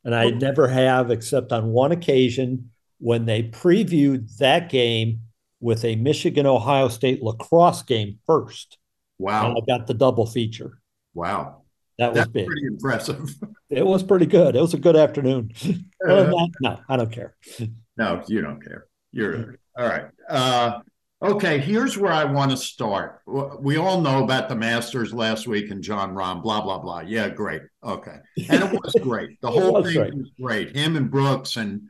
and 0.05 0.16
I 0.16 0.31
never 0.31 0.66
have, 0.66 1.12
except 1.12 1.53
on 1.53 1.68
one 1.68 1.92
occasion 1.92 2.71
when 2.99 3.25
they 3.25 3.45
previewed 3.45 4.37
that 4.38 4.68
game 4.68 5.21
with 5.61 5.85
a 5.85 5.95
Michigan 5.95 6.47
Ohio 6.47 6.88
State 6.88 7.23
lacrosse 7.23 7.83
game 7.83 8.18
first, 8.27 8.79
and 9.21 9.27
Wow. 9.27 9.55
I 9.57 9.61
got 9.64 9.87
the 9.87 9.95
double 9.95 10.27
feature. 10.27 10.81
Wow. 11.14 11.62
That 11.99 12.09
was 12.09 12.16
That's 12.16 12.31
big. 12.31 12.47
pretty 12.47 12.66
impressive. 12.66 13.31
It 13.71 13.87
was 13.87 14.03
pretty 14.03 14.27
good. 14.27 14.55
It 14.55 14.61
was 14.61 14.75
a 14.75 14.79
good 14.79 14.97
afternoon. 14.97 15.51
Other 16.05 16.31
uh-huh. 16.31 16.47
no, 16.61 16.81
I 16.90 16.99
don't 16.99 17.11
care. 17.11 17.35
No, 17.96 18.22
you 18.28 18.40
don't 18.40 18.62
care. 18.62 18.87
You're 19.12 19.57
all 19.76 19.87
right. 19.87 20.07
Uh, 20.28 20.81
Okay, 21.24 21.59
here's 21.61 21.96
where 21.96 22.11
I 22.12 22.24
want 22.24 22.50
to 22.50 22.57
start. 22.57 23.20
We 23.61 23.76
all 23.76 24.00
know 24.00 24.24
about 24.24 24.48
the 24.48 24.57
Masters 24.57 25.14
last 25.14 25.46
week 25.46 25.70
and 25.70 25.81
Jon 25.81 26.16
Rahm, 26.16 26.42
blah, 26.42 26.61
blah, 26.62 26.78
blah. 26.81 26.98
Yeah, 27.02 27.28
great. 27.28 27.62
Okay. 27.85 28.16
And 28.48 28.64
it 28.64 28.72
was 28.72 28.92
great. 29.00 29.40
The 29.40 29.48
whole 29.48 29.74
was 29.74 29.87
thing 29.87 29.94
great. 30.02 30.14
was 30.16 30.31
great. 30.40 30.76
Him 30.76 30.96
and 30.96 31.09
Brooks 31.09 31.57
and 31.59 31.83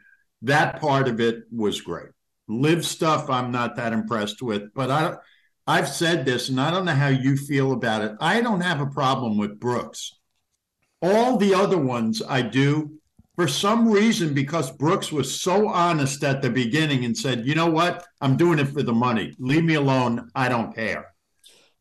that 0.42 0.82
part 0.82 1.08
of 1.08 1.18
it 1.18 1.44
was 1.50 1.80
great. 1.80 2.08
LIV 2.46 2.84
stuff, 2.84 3.30
I'm 3.30 3.50
not 3.50 3.76
that 3.76 3.94
impressed 3.94 4.42
with, 4.42 4.64
but 4.74 4.90
I 4.90 5.16
I've 5.66 5.88
said 5.88 6.26
this, 6.26 6.50
and 6.50 6.60
I 6.60 6.70
don't 6.70 6.84
know 6.84 6.92
how 6.92 7.08
you 7.08 7.38
feel 7.38 7.72
about 7.72 8.02
it. 8.02 8.12
I 8.20 8.42
don't 8.42 8.60
have 8.60 8.82
a 8.82 8.86
problem 8.86 9.38
with 9.38 9.58
Brooks. 9.58 10.12
All 11.00 11.38
the 11.38 11.54
other 11.54 11.78
ones 11.78 12.20
I 12.28 12.42
do, 12.42 12.98
for 13.36 13.48
some 13.48 13.90
reason, 13.90 14.34
because 14.34 14.70
Brooks 14.70 15.10
was 15.10 15.40
so 15.40 15.68
honest 15.68 16.22
at 16.22 16.42
the 16.42 16.50
beginning 16.50 17.04
and 17.04 17.16
said, 17.16 17.46
you 17.46 17.54
know 17.54 17.70
what? 17.70 18.04
I'm 18.20 18.36
doing 18.36 18.58
it 18.58 18.66
for 18.66 18.82
the 18.82 18.92
money. 18.92 19.34
Leave 19.38 19.64
me 19.64 19.74
alone. 19.74 20.30
I 20.34 20.48
don't 20.48 20.74
care. 20.74 21.12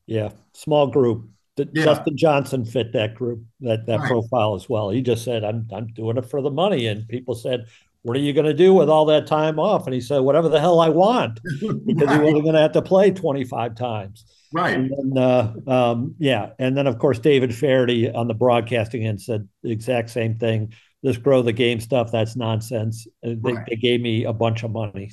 Yeah. 0.05 0.29
Small 0.53 0.87
group. 0.87 1.27
Yeah. 1.57 1.85
Dustin 1.85 2.17
Johnson 2.17 2.65
fit 2.65 2.93
that 2.93 3.15
group, 3.15 3.43
that, 3.59 3.85
that 3.85 3.99
right. 3.99 4.07
profile 4.07 4.55
as 4.55 4.69
well. 4.69 4.89
He 4.89 5.01
just 5.01 5.23
said, 5.23 5.43
I'm, 5.43 5.67
I'm 5.73 5.87
doing 5.87 6.17
it 6.17 6.25
for 6.25 6.41
the 6.41 6.49
money. 6.49 6.87
And 6.87 7.07
people 7.07 7.35
said, 7.35 7.65
what 8.03 8.17
are 8.17 8.21
you 8.21 8.33
going 8.33 8.45
to 8.45 8.53
do 8.53 8.73
with 8.73 8.89
all 8.89 9.05
that 9.05 9.27
time 9.27 9.59
off? 9.59 9.85
And 9.85 9.93
he 9.93 10.01
said, 10.01 10.19
whatever 10.19 10.49
the 10.49 10.59
hell 10.59 10.79
I 10.79 10.89
want, 10.89 11.39
because 11.59 12.07
right. 12.07 12.19
he 12.19 12.23
wasn't 12.23 12.43
going 12.43 12.55
to 12.55 12.61
have 12.61 12.71
to 12.71 12.81
play 12.81 13.11
25 13.11 13.75
times. 13.75 14.25
Right. 14.53 14.75
And 14.75 14.91
then, 14.91 15.23
uh, 15.23 15.53
um, 15.67 16.15
yeah. 16.17 16.51
And 16.59 16.75
then, 16.75 16.87
of 16.87 16.97
course, 16.97 17.19
David 17.19 17.53
Feherty 17.53 18.09
on 18.09 18.27
the 18.27 18.33
broadcasting 18.33 19.05
end 19.05 19.21
said 19.21 19.47
the 19.61 19.71
exact 19.71 20.09
same 20.09 20.37
thing. 20.37 20.73
This 21.03 21.17
grow 21.17 21.41
the 21.41 21.53
game 21.53 21.79
stuff, 21.79 22.11
that's 22.11 22.35
nonsense. 22.35 23.07
Uh, 23.25 23.31
they, 23.41 23.53
right. 23.53 23.65
they 23.67 23.75
gave 23.75 24.01
me 24.01 24.25
a 24.25 24.33
bunch 24.33 24.63
of 24.63 24.71
money. 24.71 25.11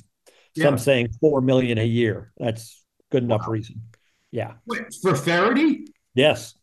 Some 0.57 0.75
yeah. 0.75 0.79
saying 0.79 1.09
four 1.19 1.41
million 1.41 1.77
a 1.77 1.85
year. 1.85 2.31
That's 2.37 2.83
good 3.11 3.23
enough 3.23 3.41
wow. 3.47 3.53
reason. 3.53 3.81
Yeah. 4.31 4.53
Wait, 4.67 4.83
for 5.01 5.15
Feherty? 5.15 5.87
Yes. 6.13 6.55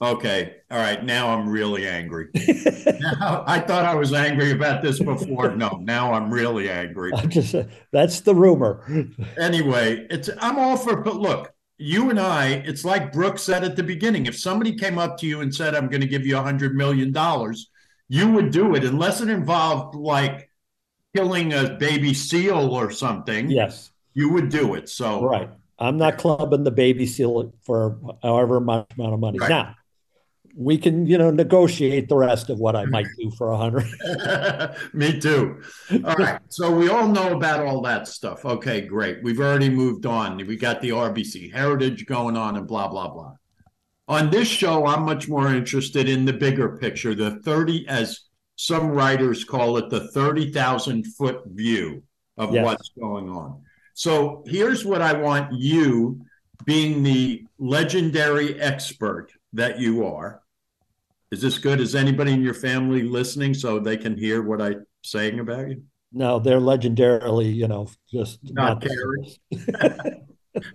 Okay. 0.00 0.56
All 0.70 0.78
right. 0.78 1.02
Now 1.04 1.28
I'm 1.28 1.48
really 1.48 1.86
angry. 1.86 2.28
now, 2.34 3.42
I 3.46 3.58
thought 3.58 3.84
I 3.84 3.94
was 3.94 4.12
angry 4.12 4.52
about 4.52 4.82
this 4.82 5.00
before. 5.00 5.56
No, 5.56 5.80
now 5.82 6.12
I'm 6.12 6.32
really 6.32 6.70
angry. 6.70 7.12
I'm 7.14 7.28
just 7.28 7.54
uh, 7.54 7.64
that's 7.90 8.20
the 8.20 8.34
rumor. 8.34 8.84
anyway, 9.38 10.06
it's 10.10 10.30
I'm 10.38 10.58
all 10.58 10.76
for 10.76 10.98
but 11.02 11.16
look, 11.16 11.52
you 11.78 12.10
and 12.10 12.20
I, 12.20 12.62
it's 12.64 12.84
like 12.84 13.12
Brooks 13.12 13.42
said 13.42 13.64
at 13.64 13.74
the 13.74 13.82
beginning. 13.82 14.26
If 14.26 14.38
somebody 14.38 14.74
came 14.74 14.98
up 14.98 15.16
to 15.18 15.26
you 15.26 15.40
and 15.40 15.52
said, 15.52 15.74
I'm 15.74 15.88
going 15.88 16.00
to 16.00 16.06
give 16.06 16.26
you 16.26 16.36
a 16.38 16.42
hundred 16.42 16.76
million 16.76 17.12
dollars, 17.12 17.70
you 18.08 18.30
would 18.32 18.50
do 18.50 18.74
it 18.74 18.84
unless 18.84 19.20
it 19.20 19.28
involved 19.28 19.94
like 19.94 20.50
killing 21.14 21.52
a 21.52 21.70
baby 21.70 22.14
seal 22.14 22.74
or 22.74 22.90
something. 22.90 23.50
Yes. 23.50 23.90
You 24.14 24.32
would 24.32 24.48
do 24.48 24.74
it. 24.74 24.88
So 24.88 25.24
right. 25.24 25.50
I'm 25.78 25.96
not 25.96 26.18
clubbing 26.18 26.64
the 26.64 26.70
baby 26.70 27.06
seal 27.06 27.52
for 27.62 27.98
however 28.22 28.60
much 28.60 28.86
amount 28.96 29.14
of 29.14 29.20
money. 29.20 29.38
Right. 29.38 29.50
Now, 29.50 29.76
we 30.56 30.76
can 30.76 31.06
you 31.06 31.16
know 31.16 31.30
negotiate 31.30 32.08
the 32.08 32.16
rest 32.16 32.50
of 32.50 32.58
what 32.58 32.74
I 32.74 32.84
might 32.86 33.06
do 33.16 33.30
for 33.30 33.52
a 33.52 33.56
hundred. 33.56 33.86
Me 34.92 35.20
too. 35.20 35.62
All 36.04 36.16
right. 36.16 36.40
So 36.48 36.74
we 36.74 36.88
all 36.88 37.06
know 37.06 37.36
about 37.36 37.64
all 37.64 37.80
that 37.82 38.08
stuff. 38.08 38.44
Okay, 38.44 38.80
great. 38.80 39.22
We've 39.22 39.38
already 39.38 39.68
moved 39.68 40.04
on. 40.04 40.36
We 40.38 40.56
got 40.56 40.80
the 40.80 40.90
RBC 40.90 41.52
heritage 41.52 42.06
going 42.06 42.36
on 42.36 42.56
and 42.56 42.66
blah 42.66 42.88
blah 42.88 43.08
blah. 43.08 43.34
On 44.08 44.30
this 44.30 44.48
show, 44.48 44.86
I'm 44.86 45.02
much 45.02 45.28
more 45.28 45.54
interested 45.54 46.08
in 46.08 46.24
the 46.24 46.32
bigger 46.32 46.78
picture, 46.78 47.14
the 47.14 47.40
30 47.42 47.86
as 47.88 48.20
some 48.56 48.88
writers 48.88 49.44
call 49.44 49.76
it 49.76 49.90
the 49.90 50.08
30,000 50.08 51.04
foot 51.14 51.42
view 51.46 52.02
of 52.36 52.52
yes. 52.52 52.64
what's 52.64 52.90
going 52.98 53.28
on. 53.28 53.62
So 53.94 54.42
here's 54.46 54.84
what 54.84 55.02
I 55.02 55.12
want 55.12 55.52
you 55.52 56.24
being 56.64 57.02
the 57.02 57.46
legendary 57.58 58.60
expert 58.60 59.28
that 59.52 59.78
you 59.78 60.06
are 60.06 60.42
is 61.30 61.42
this 61.42 61.58
good? 61.58 61.80
Is 61.80 61.94
anybody 61.94 62.32
in 62.32 62.42
your 62.42 62.54
family 62.54 63.02
listening 63.02 63.52
so 63.52 63.78
they 63.78 63.96
can 63.96 64.16
hear 64.16 64.42
what 64.42 64.62
I'm 64.62 64.86
saying 65.02 65.40
about 65.40 65.68
you? 65.68 65.82
No, 66.10 66.38
they're 66.38 66.60
legendarily, 66.60 67.54
you 67.54 67.68
know, 67.68 67.88
just 68.10 68.38
not, 68.44 68.82
not 68.82 68.88
caring. 68.88 70.24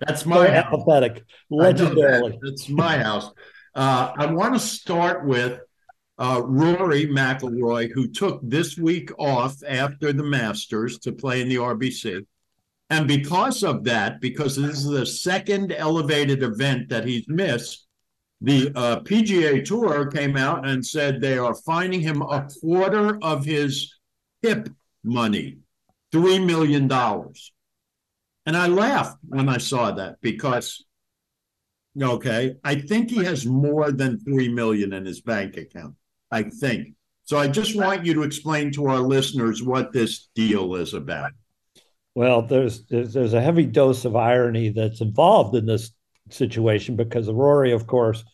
That's 0.06 0.26
my 0.26 0.48
apathetic. 0.48 1.24
Legendarily. 1.50 2.32
That. 2.32 2.40
That's 2.42 2.68
my 2.68 2.98
house. 2.98 3.30
Uh, 3.74 4.12
I 4.16 4.26
want 4.26 4.54
to 4.54 4.60
start 4.60 5.26
with 5.26 5.60
uh, 6.18 6.42
Rory 6.44 7.06
McIlroy, 7.06 7.90
who 7.92 8.08
took 8.08 8.40
this 8.42 8.78
week 8.78 9.10
off 9.18 9.56
after 9.66 10.12
the 10.12 10.22
Masters 10.22 10.98
to 11.00 11.12
play 11.12 11.40
in 11.40 11.48
the 11.48 11.56
RBC. 11.56 12.24
And 12.90 13.08
because 13.08 13.64
of 13.64 13.84
that, 13.84 14.20
because 14.20 14.56
this 14.56 14.76
is 14.78 14.84
the 14.84 15.06
second 15.06 15.72
elevated 15.72 16.42
event 16.42 16.90
that 16.90 17.06
he's 17.06 17.26
missed, 17.28 17.86
the 18.40 18.70
uh, 18.74 19.00
PGA 19.00 19.64
Tour 19.64 20.10
came 20.10 20.36
out 20.36 20.68
and 20.68 20.84
said 20.84 21.20
they 21.20 21.38
are 21.38 21.54
fining 21.54 22.00
him 22.00 22.20
a 22.22 22.46
quarter 22.60 23.18
of 23.22 23.44
his 23.44 23.94
PIP 24.42 24.68
money, 25.02 25.58
$3 26.12 26.44
million. 26.44 26.88
And 28.46 28.56
I 28.56 28.66
laughed 28.66 29.18
when 29.26 29.48
I 29.48 29.58
saw 29.58 29.92
that 29.92 30.16
because, 30.20 30.84
okay, 32.00 32.56
I 32.62 32.74
think 32.76 33.10
he 33.10 33.24
has 33.24 33.46
more 33.46 33.90
than 33.90 34.20
3 34.20 34.48
million 34.48 34.92
in 34.92 35.06
his 35.06 35.20
bank 35.22 35.56
account. 35.56 35.94
I 36.30 36.42
think. 36.42 36.94
So 37.24 37.38
I 37.38 37.48
just 37.48 37.76
want 37.76 38.04
you 38.04 38.12
to 38.14 38.22
explain 38.22 38.72
to 38.72 38.86
our 38.86 38.98
listeners 38.98 39.62
what 39.62 39.92
this 39.92 40.28
deal 40.34 40.74
is 40.74 40.92
about. 40.92 41.30
Well, 42.14 42.42
there's, 42.42 42.84
there's 42.86 43.14
there's 43.14 43.34
a 43.34 43.40
heavy 43.40 43.66
dose 43.66 44.04
of 44.04 44.14
irony 44.14 44.70
that's 44.70 45.00
involved 45.00 45.56
in 45.56 45.66
this 45.66 45.90
situation 46.30 46.96
because 46.96 47.30
Rory, 47.30 47.72
of 47.72 47.86
course, 47.86 48.24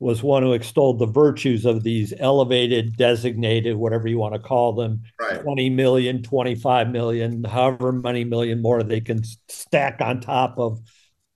was 0.00 0.22
one 0.22 0.42
who 0.42 0.54
extolled 0.54 0.98
the 0.98 1.06
virtues 1.06 1.66
of 1.66 1.82
these 1.82 2.14
elevated, 2.18 2.96
designated, 2.96 3.76
whatever 3.76 4.08
you 4.08 4.18
want 4.18 4.32
to 4.32 4.40
call 4.40 4.72
them, 4.72 5.02
right. 5.20 5.42
20 5.42 5.68
million, 5.70 6.22
25 6.22 6.90
million, 6.90 7.44
however 7.44 7.92
many 7.92 8.24
million 8.24 8.62
more 8.62 8.82
they 8.82 9.02
can 9.02 9.22
stack 9.48 10.00
on 10.00 10.18
top 10.18 10.58
of 10.58 10.80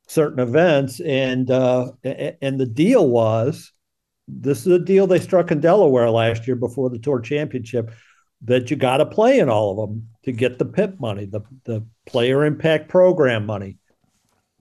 certain 0.09 0.41
events. 0.41 0.99
And 1.01 1.51
uh, 1.51 1.93
and 2.03 2.59
the 2.59 2.67
deal 2.67 3.07
was 3.07 3.71
this 4.27 4.61
is 4.61 4.73
a 4.73 4.79
deal 4.79 5.07
they 5.07 5.21
struck 5.21 5.51
in 5.51 5.61
Delaware 5.61 6.11
last 6.11 6.47
year 6.47 6.57
before 6.57 6.89
the 6.89 6.99
tour 6.99 7.21
championship 7.21 7.93
that 8.43 8.71
you 8.71 8.77
got 8.77 8.97
to 8.97 9.07
play 9.07 9.39
in 9.39 9.51
all 9.51 9.71
of 9.73 9.89
them 9.89 10.09
to 10.25 10.33
get 10.33 10.59
the 10.59 10.65
PIP 10.65 10.99
money, 10.99 11.27
the 11.27 11.43
the 11.65 11.87
player 12.07 12.47
impact 12.47 12.89
program 12.89 13.45
money. 13.45 13.77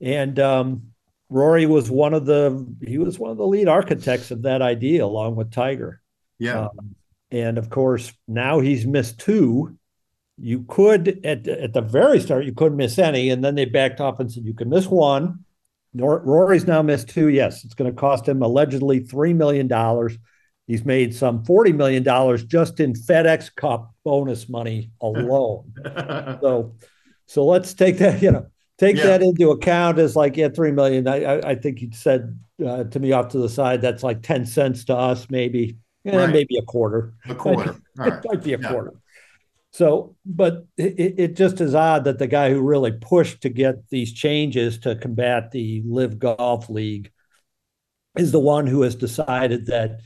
And 0.02 0.38
um, 0.40 0.93
Rory 1.34 1.66
was 1.66 1.90
one 1.90 2.14
of 2.14 2.28
the 2.28 2.64
he 2.86 3.00
was 3.00 3.18
one 3.18 3.32
of 3.32 3.38
the 3.38 3.48
lead 3.48 3.68
architects 3.68 4.30
of 4.30 4.44
that 4.44 4.62
idea, 4.62 5.04
along 5.04 5.36
with 5.36 5.52
Tiger. 5.52 6.00
Yeah, 6.38 6.66
um, 6.66 6.96
and 7.32 7.58
of 7.58 7.72
course 7.72 8.14
now 8.28 8.60
he's 8.60 8.86
missed 8.86 9.20
two. 9.20 9.76
You 10.38 10.64
could 10.68 11.26
at 11.26 11.48
at 11.48 11.74
the 11.74 11.82
very 11.82 12.20
start 12.20 12.46
you 12.46 12.54
couldn't 12.54 12.78
miss 12.78 13.00
any, 13.00 13.32
and 13.32 13.44
then 13.44 13.56
they 13.56 13.66
backed 13.66 14.00
off 14.00 14.20
and 14.20 14.32
said 14.32 14.46
you 14.46 14.54
can 14.54 14.70
miss 14.70 14.86
one. 14.86 15.44
Rory's 15.96 16.68
now 16.68 16.84
missed 16.84 17.10
two. 17.10 17.30
Yes, 17.30 17.66
it's 17.66 17.74
going 17.74 17.92
to 17.92 18.00
cost 18.00 18.28
him 18.28 18.44
allegedly 18.44 19.00
three 19.00 19.34
million 19.34 19.68
dollars. 19.68 20.16
He's 20.68 20.86
made 20.86 21.16
some 21.16 21.44
forty 21.46 21.74
million 21.74 22.04
dollars 22.04 22.44
just 22.44 22.80
in 22.80 22.94
FedEx 22.94 23.56
Cup 23.56 23.92
bonus 24.04 24.48
money 24.48 24.92
alone. 25.02 25.74
so, 26.42 26.76
so 27.26 27.46
let's 27.46 27.74
take 27.74 27.98
that. 27.98 28.22
You 28.22 28.32
know, 28.34 28.46
take 28.84 28.98
yeah. 28.98 29.06
that 29.06 29.22
into 29.22 29.52
account 29.52 30.00
as 30.00 30.16
like 30.16 30.36
yeah 30.38 30.50
three 30.50 30.72
million 30.72 31.08
I, 31.08 31.24
I, 31.24 31.50
I 31.52 31.56
think 31.56 31.80
he 31.80 31.92
said 31.92 32.40
uh, 32.66 32.84
to 32.86 33.00
me 33.00 33.12
off 33.12 33.30
to 33.30 33.38
the 33.38 33.50
side 33.50 33.82
that's 33.82 34.04
like 34.04 34.22
10 34.22 34.46
cents 34.46 34.86
to 34.86 34.96
us 34.96 35.28
maybe 35.30 35.78
yeah, 36.04 36.18
right. 36.18 36.30
maybe 36.30 36.58
a 36.58 36.62
quarter 36.64 37.14
a 37.28 37.36
quarter 37.36 37.76
it 38.00 38.26
might 38.26 38.44
be 38.44 38.54
a 38.54 38.60
yeah. 38.60 38.70
quarter 38.70 38.94
so 39.72 40.16
but 40.26 40.66
it, 40.78 41.16
it 41.18 41.36
just 41.36 41.62
is 41.62 41.74
odd 41.74 42.04
that 42.04 42.20
the 42.20 42.28
guy 42.28 42.50
who 42.50 42.62
really 42.62 42.92
pushed 42.92 43.42
to 43.42 43.50
get 43.50 43.90
these 43.90 44.14
changes 44.14 44.80
to 44.80 44.96
combat 44.96 45.52
the 45.52 45.82
LIV 45.86 46.20
Golf 46.20 46.70
league 46.70 47.12
is 48.18 48.32
the 48.32 48.40
one 48.40 48.68
who 48.68 48.82
has 48.82 48.96
decided 48.96 49.68
that 49.68 50.00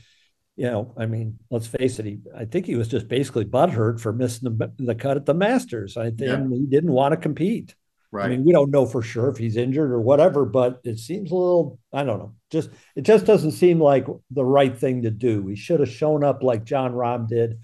you 0.56 0.64
know, 0.64 0.92
I 0.96 1.06
mean, 1.06 1.38
let's 1.50 1.68
face 1.68 2.00
it. 2.00 2.04
He, 2.04 2.18
I 2.36 2.44
think 2.44 2.66
he 2.66 2.74
was 2.74 2.88
just 2.88 3.06
basically 3.06 3.44
butthurt 3.44 4.00
for 4.00 4.12
missing 4.12 4.58
the, 4.58 4.72
the 4.76 4.96
cut 4.96 5.16
at 5.16 5.24
the 5.24 5.32
Masters. 5.32 5.96
I 5.96 6.06
think 6.06 6.20
yeah. 6.20 6.48
he 6.48 6.66
didn't 6.66 6.90
want 6.90 7.12
to 7.12 7.16
compete. 7.16 7.76
Right. 8.10 8.26
I 8.26 8.28
mean, 8.28 8.44
we 8.44 8.52
don't 8.52 8.70
know 8.70 8.86
for 8.86 9.02
sure 9.02 9.28
if 9.28 9.36
he's 9.36 9.56
injured 9.56 9.90
or 9.90 10.00
whatever, 10.00 10.46
but 10.46 10.80
it 10.84 10.98
seems 10.98 11.30
a 11.30 11.34
little, 11.34 11.78
I 11.92 12.04
don't 12.04 12.18
know, 12.18 12.34
just 12.50 12.70
it 12.96 13.02
just 13.02 13.26
doesn't 13.26 13.52
seem 13.52 13.80
like 13.80 14.06
the 14.30 14.44
right 14.44 14.76
thing 14.76 15.02
to 15.02 15.10
do. 15.10 15.46
He 15.46 15.56
should 15.56 15.80
have 15.80 15.90
shown 15.90 16.24
up 16.24 16.42
like 16.42 16.64
Jon 16.64 16.92
Rahm 16.92 17.28
did. 17.28 17.58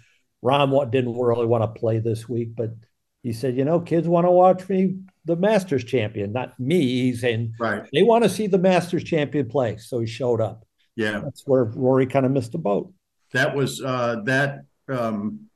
Rahm 0.45 0.91
didn't 0.91 1.19
really 1.19 1.47
want 1.47 1.63
to 1.63 1.81
play 1.81 1.99
this 1.99 2.29
week, 2.29 2.55
but 2.55 2.75
he 3.23 3.33
said, 3.33 3.57
you 3.57 3.65
know, 3.65 3.81
kids 3.81 4.07
want 4.07 4.27
to 4.27 4.31
watch 4.31 4.69
me, 4.69 4.99
the 5.25 5.35
Masters 5.35 5.83
champion, 5.83 6.33
not 6.33 6.61
me. 6.61 6.81
He's 6.81 7.23
saying 7.23 7.55
right. 7.59 7.89
they 7.91 8.03
want 8.03 8.25
to 8.25 8.31
see 8.31 8.47
the 8.47 8.59
Masters 8.59 9.03
champion 9.03 9.49
play. 9.49 9.79
So 9.79 10.01
he 10.01 10.07
showed 10.07 10.43
up. 10.43 10.67
Yeah. 10.95 11.21
That's 11.25 11.43
where 11.47 11.65
Rory 11.65 12.07
kind 12.07 12.27
of 12.27 12.33
missed 12.33 12.53
the 12.53 12.59
boat. 12.59 12.93
That 13.33 13.57
was 13.57 13.83
uh 13.83 14.17
that 14.27 14.61
um 14.89 15.49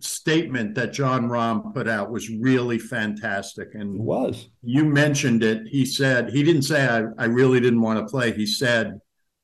statement 0.00 0.74
that 0.76 0.92
Jon 0.92 1.28
Rahm 1.28 1.72
put 1.74 1.88
out 1.88 2.10
was 2.10 2.30
really 2.30 2.78
fantastic. 2.78 3.74
And 3.74 3.96
It 3.96 4.00
was. 4.02 4.48
you 4.62 4.84
mentioned 4.84 5.42
it. 5.42 5.66
He 5.68 5.84
said, 5.86 6.30
he 6.30 6.42
didn't 6.42 6.62
say, 6.62 6.86
I, 6.86 7.04
I 7.22 7.26
really 7.26 7.60
didn't 7.60 7.80
want 7.82 7.98
to 7.98 8.10
play. 8.10 8.32
He 8.32 8.46
said, 8.46 9.00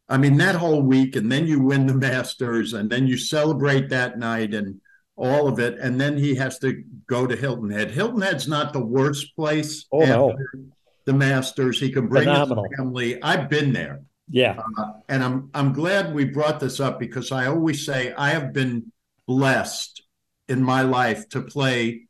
I 0.09 0.19
mean, 0.19 0.37
that 0.39 0.55
whole 0.55 0.83
week, 0.83 1.17
and 1.17 1.31
then 1.33 1.47
you 1.47 1.61
win 1.61 1.87
the 1.87 1.95
Masters, 1.95 2.75
and 2.75 2.91
then 2.91 3.07
you 3.07 3.17
celebrate 3.17 3.89
that 3.91 4.19
night 4.19 4.53
and 4.53 4.81
all 5.17 5.49
of 5.49 5.59
it. 5.59 5.79
And 5.79 6.01
then 6.01 6.17
he 6.19 6.35
has 6.35 6.59
to 6.61 6.83
go 7.07 7.27
to 7.27 7.35
Hilton 7.37 7.71
Head. 7.71 7.91
Hilton 7.91 8.21
Head's 8.21 8.47
not 8.49 8.73
the 8.73 8.85
worst 8.85 9.35
place. 9.37 9.87
Oh, 9.93 10.05
no. 10.05 10.37
The 11.07 11.13
Masters. 11.15 11.81
He 11.81 11.91
can 11.91 12.09
bring 12.09 12.25
Phenomenal. 12.25 12.65
his 12.65 12.77
family. 12.79 13.23
I've 13.23 13.49
been 13.49 13.73
there. 13.73 14.03
Yeah. 14.31 14.59
Uh, 14.79 14.93
and 15.11 15.23
I'm 15.23 15.51
I'm 15.53 15.73
glad 15.75 16.15
we 16.15 16.25
brought 16.25 16.59
this 16.59 16.81
up 16.81 16.99
because 16.99 17.31
I 17.31 17.47
always 17.47 17.85
say 17.85 18.15
I 18.17 18.31
have 18.31 18.55
been 18.55 18.91
blessed 19.27 19.94
in 20.49 20.63
my 20.63 20.83
life 20.83 21.29
to 21.31 21.41
play 21.41 22.07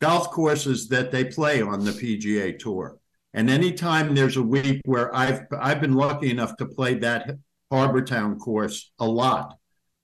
golf 0.00 0.30
courses 0.30 0.88
that 0.88 1.10
they 1.10 1.24
play 1.24 1.60
on 1.62 1.84
the 1.84 1.90
PGA 1.92 2.58
Tour. 2.58 2.98
And 3.34 3.50
anytime 3.50 4.14
there's 4.14 4.36
a 4.36 4.42
week 4.42 4.80
where 4.84 5.14
I've 5.14 5.42
I've 5.58 5.80
been 5.80 5.94
lucky 5.94 6.30
enough 6.30 6.56
to 6.56 6.66
play 6.66 6.94
that 6.94 7.36
Harbor 7.70 8.02
Town 8.02 8.38
course 8.38 8.90
a 8.98 9.06
lot. 9.06 9.56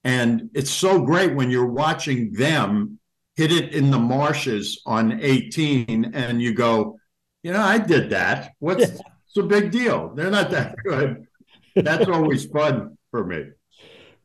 And 0.05 0.51
it's 0.55 0.71
so 0.71 1.01
great 1.01 1.35
when 1.35 1.51
you're 1.51 1.67
watching 1.67 2.33
them 2.33 2.99
hit 3.37 3.51
it 3.51 3.75
in 3.75 3.91
the 3.91 3.99
marshes 3.99 4.81
on 4.87 5.21
18 5.21 6.13
and 6.15 6.41
you 6.41 6.55
go, 6.55 6.99
you 7.43 7.53
know, 7.53 7.63
I 7.63 7.79
did 7.79 8.11
that. 8.11 8.53
What's 8.59 8.83
it's 8.91 9.37
a 9.37 9.43
big 9.43 9.71
deal? 9.71 10.15
They're 10.15 10.31
not 10.31 10.51
that 10.51 10.77
good. 10.85 11.27
That's 11.75 12.09
always 12.09 12.47
fun 12.47 12.97
for 13.11 13.25
me. 13.25 13.47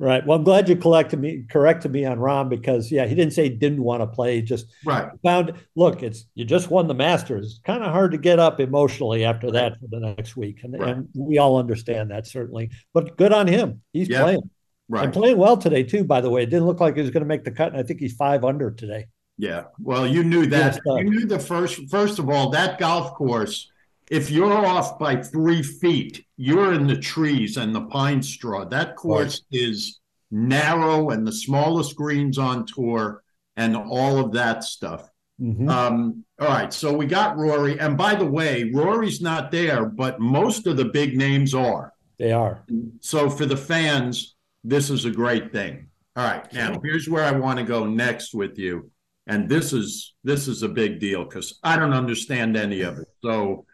Right. 0.02 0.26
Well, 0.26 0.38
I'm 0.38 0.46
glad 0.46 0.70
you 0.70 0.78
collected 0.78 1.20
me, 1.20 1.44
corrected 1.50 1.92
me 1.92 2.06
on 2.06 2.20
Rahm 2.20 2.48
because 2.48 2.90
yeah, 2.90 3.06
he 3.06 3.16
didn't 3.16 3.34
say 3.34 3.44
he 3.44 3.50
didn't 3.50 3.84
want 3.84 4.02
to 4.02 4.08
play. 4.08 4.38
He 4.38 4.42
just 4.42 4.68
Right. 4.86 5.10
found 5.24 5.54
look, 5.76 6.04
it's 6.04 6.26
you 6.36 6.46
just 6.46 6.72
won 6.72 6.88
the 6.88 6.94
Masters. 6.94 7.46
It's 7.46 7.60
kind 7.66 7.84
of 7.84 7.92
hard 7.92 8.12
to 8.14 8.18
get 8.18 8.40
up 8.40 8.62
emotionally 8.62 9.26
after 9.26 9.52
that 9.52 9.78
for 9.78 9.88
the 9.90 10.00
next 10.00 10.38
week, 10.38 10.64
and, 10.64 10.80
Right. 10.80 10.96
and 10.96 11.10
we 11.14 11.38
all 11.38 11.58
understand 11.58 12.12
that 12.12 12.28
certainly. 12.28 12.70
But 12.94 13.18
good 13.18 13.34
on 13.34 13.48
him. 13.48 13.82
He's 13.92 14.08
Yeah. 14.08 14.22
playing 14.24 14.42
and 14.42 14.50
Right. 14.88 15.12
playing 15.12 15.38
well 15.38 15.58
today 15.58 15.84
too. 15.84 16.06
By 16.06 16.22
the 16.22 16.30
way, 16.30 16.44
it 16.44 16.50
didn't 16.50 16.66
look 16.66 16.80
like 16.80 16.96
he 16.96 17.02
was 17.02 17.12
going 17.12 17.24
to 17.24 17.28
make 17.28 17.44
the 17.44 17.52
cut, 17.52 17.74
and 17.74 17.78
I 17.78 17.84
think 17.84 18.00
he's 18.00 18.16
five 18.16 18.46
under 18.46 18.72
today. 18.72 19.08
Yeah. 19.38 19.66
Well, 19.82 20.08
you 20.08 20.24
knew 20.24 20.46
that. 20.48 20.76
Sir. 20.76 20.82
Uh 20.92 20.96
you 21.00 21.10
knew 21.10 21.26
the 21.26 21.40
first 21.40 21.90
first 21.90 22.20
of 22.20 22.30
all, 22.30 22.52
that 22.52 22.80
golf 22.80 23.14
course, 23.16 23.70
if 24.10 24.32
you're 24.32 24.52
off 24.66 24.98
by 25.00 25.16
three 25.18 25.62
feet, 25.64 26.26
you're 26.38 26.74
in 26.74 26.88
the 26.88 26.98
trees 26.98 27.58
and 27.58 27.74
the 27.74 27.82
pine 27.82 28.22
straw. 28.22 28.66
That 28.66 28.96
course 28.96 29.44
is 29.52 30.00
narrow 30.32 31.10
and 31.10 31.26
the 31.26 31.32
smallest 31.32 31.96
greens 31.96 32.38
on 32.38 32.66
tour 32.66 33.24
and 33.56 33.76
all 33.76 34.18
of 34.20 34.32
that 34.34 34.64
stuff. 34.64 35.10
Mhm. 35.42 35.70
Um, 35.70 36.26
all 36.40 36.48
right, 36.48 36.74
so 36.74 36.94
we 36.94 37.06
got 37.06 37.38
Rory, 37.38 37.80
and 37.80 37.98
by 37.98 38.14
the 38.16 38.26
way, 38.26 38.72
Rory's 38.74 39.22
not 39.22 39.52
there, 39.52 39.86
but 39.86 40.20
most 40.20 40.68
of 40.68 40.76
the 40.78 40.86
big 40.86 41.16
names 41.18 41.54
are. 41.54 41.94
they 42.18 42.34
are. 42.34 42.66
So 43.00 43.30
for 43.30 43.46
the 43.46 43.56
fans, 43.56 44.36
this 44.66 44.90
is 44.90 45.06
a 45.06 45.10
great 45.12 45.54
thing. 45.54 45.88
All 46.18 46.26
right, 46.26 46.52
now 46.52 46.78
here's 46.84 47.08
where 47.08 47.24
I 47.24 47.32
want 47.32 47.60
to 47.60 47.64
go 47.66 47.86
next 47.86 48.34
with 48.34 48.60
you, 48.60 48.92
and 49.28 49.48
this 49.48 49.72
is 49.72 50.16
this 50.26 50.50
is 50.50 50.62
a 50.62 50.68
big 50.68 51.00
deal 51.00 51.24
because 51.24 51.58
I 51.64 51.78
don't 51.78 51.94
understand 51.94 52.58
any 52.58 52.82
of 52.82 53.00
it. 53.00 53.08
So, 53.24 53.66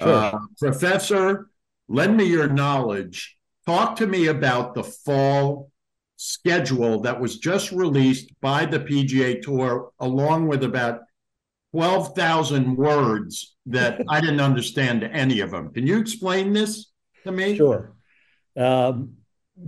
uh, 0.00 0.38
Professor, 0.58 1.48
lend 1.88 2.16
me 2.16 2.24
your 2.24 2.48
knowledge. 2.48 3.36
Talk 3.66 3.96
to 3.96 4.06
me 4.06 4.26
about 4.26 4.74
the 4.74 4.84
fall 4.84 5.70
schedule 6.16 7.00
that 7.00 7.20
was 7.20 7.38
just 7.38 7.72
released 7.72 8.32
by 8.40 8.66
the 8.66 8.80
PGA 8.80 9.40
Tour, 9.40 9.90
along 10.00 10.48
with 10.48 10.62
about 10.62 11.00
twelve 11.72 12.14
thousand 12.14 12.76
words 12.76 13.56
that 13.66 14.02
I 14.08 14.20
didn't 14.20 14.40
understand 14.40 15.04
any 15.04 15.40
of 15.40 15.50
them. 15.50 15.72
Can 15.72 15.86
you 15.86 15.98
explain 15.98 16.52
this 16.52 16.90
to 17.24 17.32
me? 17.32 17.56
Sure. 17.56 17.94
Um, 18.56 19.14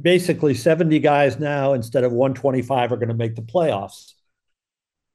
basically, 0.01 0.55
70 0.55 0.99
guys 1.01 1.39
now 1.39 1.73
instead 1.73 2.05
of 2.05 2.13
125 2.13 2.93
are 2.93 2.97
going 2.97 3.09
to 3.09 3.15
make 3.15 3.35
the 3.35 3.43
playoffs. 3.43 4.13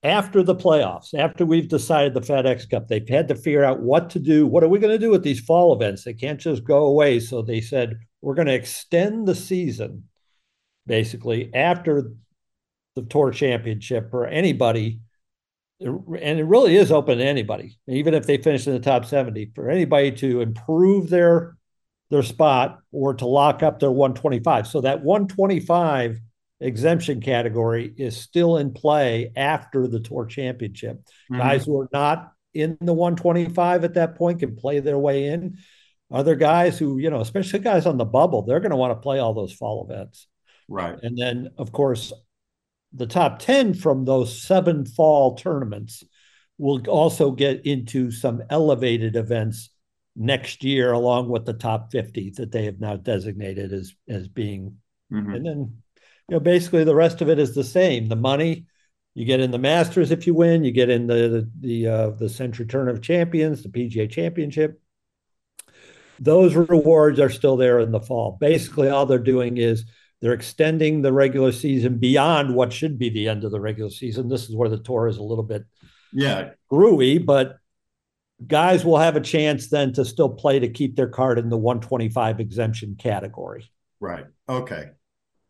After 0.04 0.42
the 0.42 0.56
playoffs, 0.56 1.14
after 1.14 1.46
we've 1.46 1.68
decided 1.68 2.14
the 2.14 2.22
FedEx 2.22 2.70
Cup, 2.70 2.88
they've 2.88 3.08
had 3.08 3.28
to 3.28 3.36
figure 3.36 3.64
out 3.64 3.82
what 3.82 4.10
to 4.12 4.20
do. 4.20 4.48
What 4.48 4.64
are 4.64 4.68
we 4.68 4.80
going 4.80 4.94
to 4.94 5.00
do 5.00 5.12
with 5.12 5.24
these 5.24 5.40
fall 5.40 5.76
events? 5.76 6.04
They 6.04 6.14
can't 6.14 6.40
just 6.40 6.64
go 6.64 6.86
away. 6.86 7.20
So 7.20 7.44
they 7.44 7.62
said, 7.62 8.00
we're 8.22 8.34
going 8.34 8.48
to 8.48 8.54
extend 8.54 9.28
the 9.28 9.36
season 9.36 10.06
basically 10.88 11.54
after 11.54 12.12
the 12.96 13.04
Tour 13.04 13.32
Championship 13.32 14.10
for 14.10 14.26
anybody. 14.26 15.02
And 15.80 16.40
it 16.40 16.46
really 16.46 16.78
is 16.78 16.92
open 16.92 17.20
to 17.20 17.24
anybody, 17.24 17.78
even 17.88 18.14
if 18.14 18.26
they 18.26 18.38
finish 18.38 18.66
in 18.66 18.74
the 18.74 18.80
top 18.80 19.06
70, 19.06 19.52
for 19.54 19.70
anybody 19.70 20.12
to 20.14 20.42
improve 20.42 21.10
their 21.10 21.58
their 22.12 22.22
spot 22.22 22.80
or 22.92 23.14
to 23.16 23.26
lock 23.26 23.64
up 23.64 23.80
their 23.80 23.90
125. 23.90 24.68
So 24.68 24.82
that 24.82 25.02
125 25.02 26.20
exemption 26.62 27.22
category 27.22 27.94
is 27.98 28.16
still 28.16 28.58
in 28.58 28.72
play 28.72 29.32
after 29.36 29.88
the 29.88 30.00
tour 30.00 30.26
championship. 30.26 31.02
Mhm. 31.32 31.38
Guys 31.38 31.66
who 31.66 31.80
are 31.80 31.90
not 31.92 32.34
in 32.54 32.78
the 32.82 32.94
125 32.94 33.84
at 33.84 33.96
that 33.96 34.16
point 34.16 34.40
can 34.40 34.56
play 34.56 34.80
their 34.80 35.00
way 35.00 35.28
in. 35.28 35.58
Other 36.12 36.36
guys 36.36 36.78
who, 36.78 36.98
you 36.98 37.10
know, 37.10 37.22
especially 37.22 37.60
guys 37.60 37.86
on 37.86 37.98
the 37.98 38.06
bubble, 38.06 38.42
they're 38.42 38.60
going 38.60 38.72
to 38.72 38.78
want 38.78 38.92
to 38.92 39.02
play 39.02 39.20
all 39.20 39.34
those 39.34 39.54
fall 39.54 39.88
events. 39.90 40.28
Right. 40.68 40.98
And 41.02 41.18
then, 41.18 41.50
of 41.58 41.72
course, 41.72 42.14
the 42.94 43.08
top 43.08 43.40
10 43.40 43.74
from 43.74 44.04
those 44.06 44.42
seven 44.42 44.86
fall 44.86 45.36
tournaments 45.36 46.04
will 46.58 46.82
also 46.90 47.32
get 47.32 47.66
into 47.66 48.12
some 48.12 48.44
elevated 48.50 49.16
events 49.16 49.70
next 50.16 50.64
year, 50.64 50.92
along 50.92 51.30
with 51.30 51.46
the 51.46 51.54
top 51.54 51.92
50 51.92 52.32
that 52.32 52.52
they 52.52 52.66
have 52.66 52.80
now 52.82 52.98
designated 52.98 53.72
as, 53.72 53.94
as 54.10 54.28
being. 54.28 54.78
Mhm. 55.12 55.36
And 55.36 55.46
then, 55.46 55.78
you 56.32 56.38
know, 56.38 56.40
basically 56.40 56.86
the 56.86 56.96
rest 56.96 57.22
of 57.22 57.28
it 57.30 57.40
is 57.40 57.54
the 57.54 57.64
same. 57.64 58.08
The 58.08 58.16
money 58.16 58.66
you 59.16 59.26
get 59.26 59.42
in 59.42 59.52
the 59.52 59.58
Masters 59.60 60.12
if 60.12 60.26
you 60.26 60.34
win, 60.34 60.64
you 60.64 60.72
get 60.72 60.90
in 60.90 61.06
the 61.06 61.50
the 61.60 61.88
uh, 61.88 62.10
the 62.12 62.30
Sentry 62.30 62.66
Tournament 62.66 62.98
of 62.98 63.04
Champions, 63.04 63.64
the 63.64 63.68
PGA 63.68 64.10
Championship. 64.10 64.82
Those 66.22 66.56
rewards 66.56 67.20
are 67.20 67.30
still 67.30 67.58
there 67.58 67.80
in 67.80 67.92
the 67.92 68.00
fall. 68.00 68.38
Basically, 68.40 68.88
all 68.88 69.06
they're 69.06 69.20
doing 69.20 69.58
is 69.58 69.84
they're 70.22 70.32
extending 70.32 71.02
the 71.02 71.12
regular 71.12 71.52
season 71.52 71.98
beyond 71.98 72.56
what 72.56 72.72
should 72.72 72.98
be 72.98 73.10
the 73.10 73.28
end 73.28 73.44
of 73.44 73.52
the 73.52 73.60
regular 73.60 73.90
season. 73.90 74.30
This 74.30 74.48
is 74.48 74.56
where 74.56 74.70
the 74.70 74.78
tour 74.78 75.08
is 75.08 75.18
a 75.18 75.24
little 75.24 75.44
bit 75.44 75.66
Yeah. 76.14 76.52
screwy, 76.68 77.18
but 77.18 77.58
guys 78.48 78.86
will 78.86 79.00
have 79.00 79.18
a 79.18 79.22
chance 79.22 79.68
then 79.68 79.92
to 79.94 80.06
still 80.06 80.30
play 80.30 80.60
to 80.60 80.70
keep 80.70 80.96
their 80.96 81.10
card 81.10 81.40
in 81.40 81.50
the 81.50 81.58
125 81.58 82.40
exemption 82.40 82.96
category. 82.98 83.70
Right. 84.00 84.28
Okay. 84.48 84.92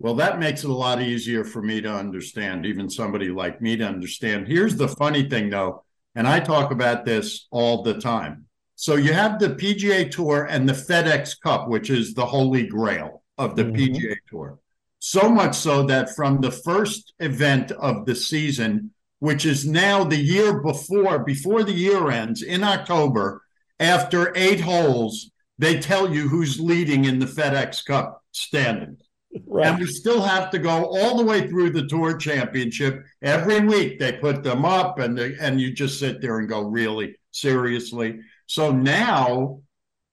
Well, 0.01 0.15
that 0.15 0.39
makes 0.39 0.63
it 0.63 0.69
a 0.71 0.73
lot 0.73 0.99
easier 0.99 1.43
for 1.43 1.61
me 1.61 1.79
to 1.81 1.93
understand, 1.93 2.65
even 2.65 2.89
somebody 2.89 3.29
like 3.29 3.61
me 3.61 3.77
to 3.77 3.83
understand. 3.85 4.47
Here's 4.47 4.75
the 4.75 4.87
funny 4.87 5.29
thing, 5.29 5.51
though, 5.51 5.83
and 6.15 6.27
I 6.27 6.39
talk 6.39 6.71
about 6.71 7.05
this 7.05 7.47
all 7.51 7.83
the 7.83 7.93
time. 7.93 8.45
So 8.75 8.95
you 8.95 9.13
have 9.13 9.37
the 9.37 9.49
PGA 9.49 10.09
Tour 10.09 10.47
and 10.49 10.67
the 10.67 10.73
FedEx 10.73 11.39
Cup, 11.39 11.69
which 11.69 11.91
is 11.91 12.15
the 12.15 12.25
holy 12.25 12.65
grail 12.65 13.21
of 13.37 13.55
the 13.55 13.65
Mhm. 13.65 13.75
PGA 13.75 14.15
Tour. 14.27 14.57
So 14.97 15.29
much 15.29 15.55
so 15.55 15.83
that 15.83 16.15
from 16.15 16.41
the 16.41 16.51
first 16.51 17.13
event 17.19 17.71
of 17.71 18.07
the 18.07 18.15
season, 18.15 18.95
which 19.19 19.45
is 19.45 19.67
now 19.67 20.03
the 20.03 20.17
year 20.17 20.61
before, 20.61 21.19
before 21.19 21.63
the 21.63 21.73
year 21.73 22.09
ends 22.09 22.41
in 22.41 22.63
October, 22.63 23.43
after 23.79 24.33
eight 24.35 24.61
holes, 24.61 25.29
they 25.59 25.77
tell 25.79 26.11
you 26.11 26.27
who's 26.27 26.59
leading 26.59 27.05
in 27.05 27.19
the 27.19 27.27
FedEx 27.27 27.85
Cup 27.85 28.23
standings. 28.31 29.03
And 29.33 29.79
we 29.79 29.85
still 29.85 30.21
have 30.21 30.49
to 30.51 30.59
go 30.59 30.85
all 30.85 31.17
the 31.17 31.23
way 31.25 31.47
through 31.47 31.71
the 31.71 31.87
tour 31.87 32.17
championship. 32.17 33.03
Every 33.21 33.61
week 33.61 33.99
they 33.99 34.13
put 34.13 34.43
them 34.43 34.65
up 34.65 34.99
and 34.99 35.17
they, 35.17 35.35
and 35.39 35.59
you 35.59 35.71
just 35.73 35.99
sit 35.99 36.21
there 36.21 36.39
and 36.39 36.49
go, 36.49 36.61
really, 36.63 37.15
seriously. 37.31 38.19
So 38.47 38.71
now, 38.71 39.61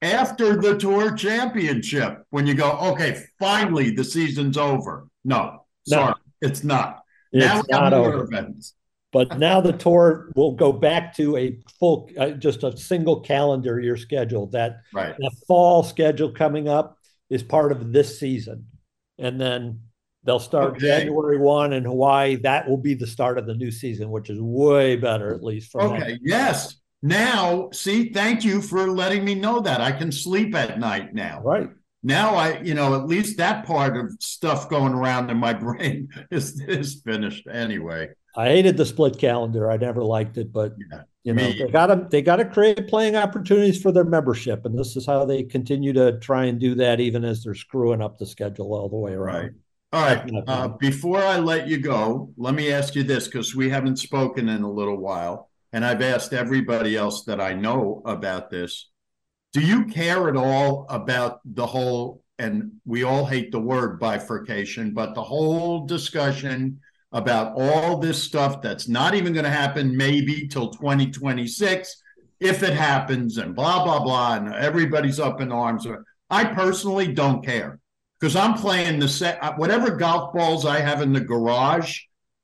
after 0.01 0.55
the 0.61 0.77
tour 0.77 1.13
championship, 1.15 2.23
when 2.29 2.47
you 2.47 2.53
go, 2.53 2.71
okay, 2.93 3.23
finally 3.39 3.91
the 3.91 4.03
season's 4.03 4.57
over. 4.57 5.07
No, 5.25 5.65
No. 5.87 5.97
sorry, 5.97 6.13
it's 6.41 6.63
not. 6.63 7.03
It's 7.33 7.45
have 7.45 7.65
not 7.69 7.93
over. 7.93 8.23
events. 8.23 8.75
But 9.11 9.39
now 9.39 9.59
the 9.59 9.73
tour 9.73 10.29
will 10.35 10.53
go 10.53 10.71
back 10.71 11.15
to 11.17 11.35
a 11.35 11.57
full, 11.79 12.09
uh, 12.17 12.29
just 12.31 12.63
a 12.63 12.77
single 12.77 13.21
calendar 13.21 13.79
year 13.79 13.97
schedule. 13.97 14.47
That 14.47 14.77
Right. 14.93 15.15
the 15.17 15.31
fall 15.47 15.83
schedule 15.83 16.31
coming 16.31 16.67
up 16.69 16.97
is 17.29 17.43
part 17.43 17.71
of 17.71 17.91
this 17.91 18.19
season. 18.19 18.67
And 19.19 19.39
then 19.39 19.81
they'll 20.23 20.39
start 20.39 20.75
Okay. 20.77 20.87
January 20.87 21.37
1 21.37 21.73
in 21.73 21.83
Hawaii. 21.85 22.35
That 22.37 22.67
will 22.69 22.77
be 22.77 22.93
the 22.93 23.07
start 23.07 23.37
of 23.37 23.45
the 23.45 23.53
new 23.55 23.71
season, 23.71 24.09
which 24.09 24.29
is 24.29 24.39
way 24.41 24.95
better, 24.95 25.33
at 25.33 25.43
least 25.43 25.71
from 25.71 25.93
that. 25.93 26.03
Okay. 26.03 26.19
Yes. 26.21 26.77
Now, 27.01 27.69
see, 27.71 28.11
thank 28.11 28.43
you 28.43 28.61
for 28.61 28.89
letting 28.89 29.23
me 29.23 29.35
know 29.35 29.61
that. 29.61 29.79
I 29.81 29.91
can 29.91 30.11
sleep 30.11 30.53
at 30.55 30.79
night 30.79 31.13
now. 31.13 31.41
Right. 31.43 31.69
now 32.03 32.35
I, 32.35 32.59
you 32.59 32.73
know, 32.73 32.95
at 32.95 33.07
least 33.07 33.37
that 33.37 33.65
part 33.65 33.95
of 33.95 34.11
stuff 34.19 34.69
going 34.69 34.93
around 34.93 35.29
in 35.29 35.37
my 35.37 35.53
brain 35.65 36.09
is 36.31 36.59
is 36.61 37.01
finished 37.05 37.47
anyway. 37.47 38.09
I 38.35 38.47
hated 38.49 38.77
the 38.77 38.85
split 38.85 39.17
calendar. 39.17 39.71
I 39.71 39.77
never 39.77 40.03
liked 40.03 40.37
it, 40.37 40.53
but 40.53 40.75
yeah, 40.91 41.01
you 41.23 41.33
know, 41.33 41.43
me. 41.43 41.59
they 41.59 41.71
got 41.71 41.87
to 41.87 42.07
they 42.09 42.21
got 42.21 42.37
to 42.37 42.45
create 42.45 42.87
playing 42.87 43.15
opportunities 43.15 43.81
for 43.81 43.91
their 43.91 44.03
membership, 44.03 44.65
and 44.65 44.77
this 44.77 44.95
is 44.95 45.05
how 45.05 45.25
they 45.25 45.43
continue 45.43 45.93
to 45.93 46.19
try 46.19 46.45
and 46.45 46.59
do 46.59 46.75
that, 46.75 46.99
even 46.99 47.25
as 47.25 47.43
they're 47.43 47.55
screwing 47.55 48.01
up 48.01 48.17
the 48.17 48.25
schedule 48.25 48.73
all 48.73 48.89
the 48.89 48.95
way 48.95 49.13
around. 49.13 49.35
Right. 49.35 49.51
All 49.91 50.03
right. 50.03 50.43
Uh, 50.47 50.67
before 50.67 51.17
I 51.17 51.39
let 51.39 51.67
you 51.67 51.79
go, 51.79 52.31
let 52.37 52.53
me 52.53 52.71
ask 52.71 52.93
you 52.93 53.03
this 53.03 53.27
because 53.27 53.55
we 53.55 53.69
haven't 53.69 53.97
spoken 53.97 54.47
in 54.47 54.61
a 54.61 54.71
little 54.71 54.97
while, 54.97 55.49
and 55.73 55.83
I've 55.83 56.03
asked 56.03 56.31
everybody 56.31 56.95
else 56.95 57.23
that 57.25 57.41
I 57.41 57.53
know 57.53 58.03
about 58.05 58.51
this. 58.51 58.89
Do 59.51 59.61
you 59.61 59.85
care 59.85 60.29
at 60.29 60.37
all 60.37 60.85
about 60.89 61.39
the 61.43 61.65
whole, 61.65 62.23
and 62.37 62.73
we 62.85 63.03
all 63.03 63.25
hate 63.25 63.51
the 63.51 63.59
word 63.59 63.99
bifurcation, 63.99 64.93
but 64.93 65.15
the 65.15 65.23
whole 65.23 65.87
discussion 65.87 66.79
about 67.11 67.53
all 67.55 67.97
this 67.97 68.21
stuff 68.21 68.61
that's 68.61 68.87
not 68.87 69.15
even 69.15 69.33
going 69.33 69.45
to 69.45 69.49
happen 69.49 69.95
maybe 69.95 70.47
till 70.47 70.69
2026 70.69 72.03
if 72.39 72.63
it 72.63 72.73
happens 72.73 73.37
and 73.37 73.55
blah 73.55 73.83
blah 73.83 73.99
blah 73.99 74.35
and 74.35 74.53
everybody's 74.53 75.19
up 75.19 75.41
in 75.41 75.51
arms. 75.51 75.87
I 76.29 76.45
personally 76.45 77.11
don't 77.11 77.43
care 77.43 77.79
because 78.19 78.35
i'm 78.35 78.53
playing 78.53 78.99
the 78.99 79.07
set 79.07 79.41
uh, 79.43 79.53
whatever 79.55 79.95
golf 79.95 80.33
balls 80.33 80.65
i 80.65 80.79
have 80.79 81.01
in 81.01 81.13
the 81.13 81.21
garage 81.21 82.01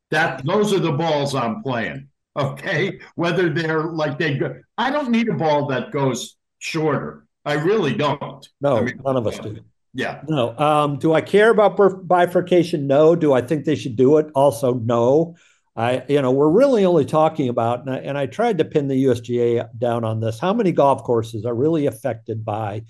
that 0.09 0.43
those 0.45 0.73
are 0.73 0.79
the 0.79 0.91
balls 0.91 1.35
i'm 1.35 1.61
playing 1.61 2.07
okay? 2.37 2.99
Whether 3.15 3.49
they're 3.49 3.83
like 3.83 4.17
they 4.17 4.37
go 4.37 4.55
i 4.77 4.89
don't 4.89 5.11
need 5.11 5.29
a 5.29 5.33
ball 5.33 5.67
that 5.67 5.91
goes 5.91 6.35
shorter. 6.59 7.25
I 7.45 7.53
really 7.53 7.95
don't. 7.95 8.47
No 8.59 8.77
I 8.77 8.81
mean, 8.81 8.99
none 9.05 9.17
of 9.17 9.27
us 9.27 9.37
do 9.39 9.59
yeah. 9.95 10.21
No. 10.27 10.55
Um, 10.57 10.99
do 10.99 11.13
I 11.13 11.21
care 11.21 11.49
about 11.49 12.07
bifurcation? 12.07 12.85
No. 12.85 13.15
Do 13.15 13.31
I 13.33 13.41
think 13.41 13.63
they 13.63 13.75
should 13.75 13.95
do 13.95 14.17
it? 14.17 14.27
Also, 14.35 14.73
no. 14.73 15.37
I, 15.77 16.03
you 16.09 16.21
know, 16.21 16.31
we're 16.31 16.49
really 16.49 16.85
only 16.85 17.05
talking 17.05 17.49
about, 17.49 17.81
and 17.81 17.89
I, 17.89 17.97
and 17.99 18.17
I 18.17 18.25
tried 18.27 18.57
to 18.57 18.65
pin 18.65 18.87
the 18.87 19.05
USGA 19.05 19.69
down 19.77 20.03
on 20.03 20.19
this. 20.19 20.37
How 20.37 20.53
many 20.53 20.73
golf 20.73 21.03
courses 21.03 21.45
are 21.45 21.55
really 21.55 21.85
affected 21.85 22.43
by, 22.45 22.83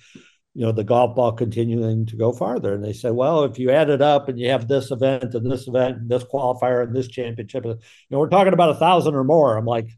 you 0.53 0.65
know, 0.65 0.71
the 0.71 0.83
golf 0.83 1.15
ball 1.15 1.31
continuing 1.31 2.07
to 2.07 2.15
go 2.15 2.31
farther? 2.31 2.73
And 2.73 2.83
they 2.83 2.93
said, 2.93 3.13
well, 3.13 3.43
if 3.43 3.59
you 3.59 3.69
add 3.69 3.89
it 3.89 4.01
up 4.01 4.27
and 4.27 4.39
you 4.39 4.49
have 4.49 4.67
this 4.67 4.89
event 4.89 5.35
and 5.35 5.51
this 5.51 5.67
event 5.67 5.97
and 5.97 6.09
this 6.09 6.23
qualifier 6.23 6.83
and 6.83 6.95
this 6.95 7.07
championship, 7.07 7.65
you 7.65 7.77
know, 8.09 8.19
we're 8.19 8.29
talking 8.29 8.53
about 8.53 8.71
a 8.71 8.75
thousand 8.75 9.13
or 9.13 9.23
more. 9.23 9.57
I'm 9.57 9.65
like, 9.65 9.89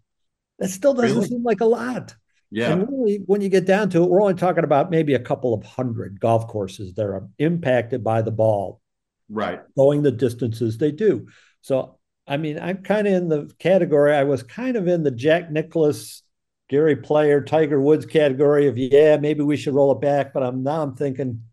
that 0.59 0.69
still 0.69 0.93
doesn't 0.93 1.15
really? 1.15 1.27
seem 1.27 1.43
like 1.43 1.61
a 1.61 1.65
lot. 1.65 2.15
Yeah. 2.49 2.71
And 2.71 2.88
really, 2.89 3.21
when 3.25 3.41
you 3.41 3.49
get 3.49 3.65
down 3.65 3.89
to 3.89 4.03
it, 4.03 4.10
we're 4.10 4.21
only 4.21 4.33
talking 4.33 4.63
about 4.63 4.89
maybe 4.89 5.13
a 5.13 5.19
couple 5.19 5.53
of 5.53 5.63
hundred 5.63 6.19
golf 6.19 6.47
courses 6.47 6.93
that 6.95 7.05
are 7.05 7.27
impacted 7.39 8.03
by 8.03 8.21
the 8.21 8.31
ball. 8.31 8.81
Right. 9.29 9.60
Going 9.75 10.03
the 10.03 10.12
distances 10.12 10.77
they 10.77 10.91
do. 10.91 11.27
So, 11.62 11.99
I 12.25 12.38
mean, 12.38 12.60
I'm 12.60 12.83
kind 12.83 13.07
of 13.07 13.13
in 13.13 13.27
the 13.27 13.51
category, 13.60 14.15
I 14.15 14.23
was 14.23 14.43
kind 14.43 14.77
of 14.77 14.88
in 14.88 15.03
the 15.03 15.12
Jack 15.12 15.51
Nicklaus, 15.51 16.23
Gary 16.69 16.95
Player, 16.95 17.41
Tiger 17.41 17.81
Woods 17.81 18.05
category 18.05 18.67
of, 18.67 18.77
yeah, 18.77 19.17
maybe 19.17 19.41
we 19.41 19.57
should 19.57 19.73
roll 19.73 19.91
it 19.91 20.01
back. 20.01 20.33
But 20.33 20.43
I'm 20.43 20.63
now 20.63 20.81
I'm 20.81 20.95
thinking, 20.95 21.43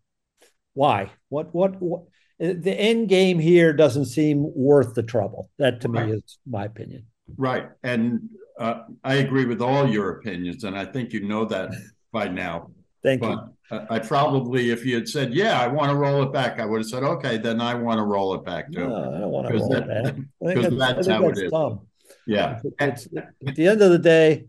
why? 0.73 1.11
What, 1.29 1.53
what, 1.53 1.81
what? 1.81 2.03
Uh, 2.41 2.53
the 2.57 2.73
end 2.73 3.07
game 3.07 3.39
here 3.39 3.71
doesn't 3.71 4.05
seem 4.05 4.51
worth 4.55 4.93
the 4.93 5.03
trouble. 5.03 5.49
That 5.57 5.81
to 5.81 5.89
right. 5.89 6.07
me 6.07 6.13
is 6.13 6.37
my 6.45 6.65
opinion. 6.65 7.05
Right. 7.37 7.69
And 7.83 8.29
uh, 8.59 8.83
I 9.03 9.15
agree 9.15 9.45
with 9.45 9.61
all 9.61 9.87
your 9.87 10.17
opinions, 10.17 10.63
and 10.63 10.77
I 10.77 10.85
think 10.85 11.13
you 11.13 11.27
know 11.27 11.45
that 11.45 11.71
by 12.11 12.27
now. 12.27 12.71
Thank 13.03 13.21
but 13.21 13.49
you. 13.71 13.81
I 13.89 13.99
probably, 13.99 14.69
if 14.69 14.85
you 14.85 14.95
had 14.95 15.07
said, 15.07 15.33
"Yeah, 15.33 15.59
I 15.59 15.67
want 15.67 15.91
to 15.91 15.95
roll 15.95 16.23
it 16.23 16.31
back," 16.31 16.59
I 16.59 16.65
would 16.65 16.81
have 16.81 16.87
said, 16.87 17.03
"Okay, 17.03 17.37
then 17.37 17.59
I 17.59 17.73
want 17.73 17.97
to 17.97 18.03
roll 18.03 18.33
it 18.35 18.45
back 18.45 18.71
too." 18.71 18.87
No, 18.87 18.95
I 18.95 19.19
don't 19.19 19.31
want 19.31 19.47
to 19.47 19.53
roll 19.53 19.69
that, 19.69 19.83
it 19.83 19.87
back 19.87 20.15
because 20.41 20.77
that's, 20.77 21.07
how 21.07 21.21
that's 21.21 21.39
it 21.39 21.45
is. 21.45 21.51
Dumb. 21.51 21.87
Yeah. 22.27 22.59
It's, 22.79 23.07
at 23.15 23.55
the 23.55 23.67
end 23.67 23.81
of 23.81 23.91
the 23.91 23.99
day, 23.99 24.45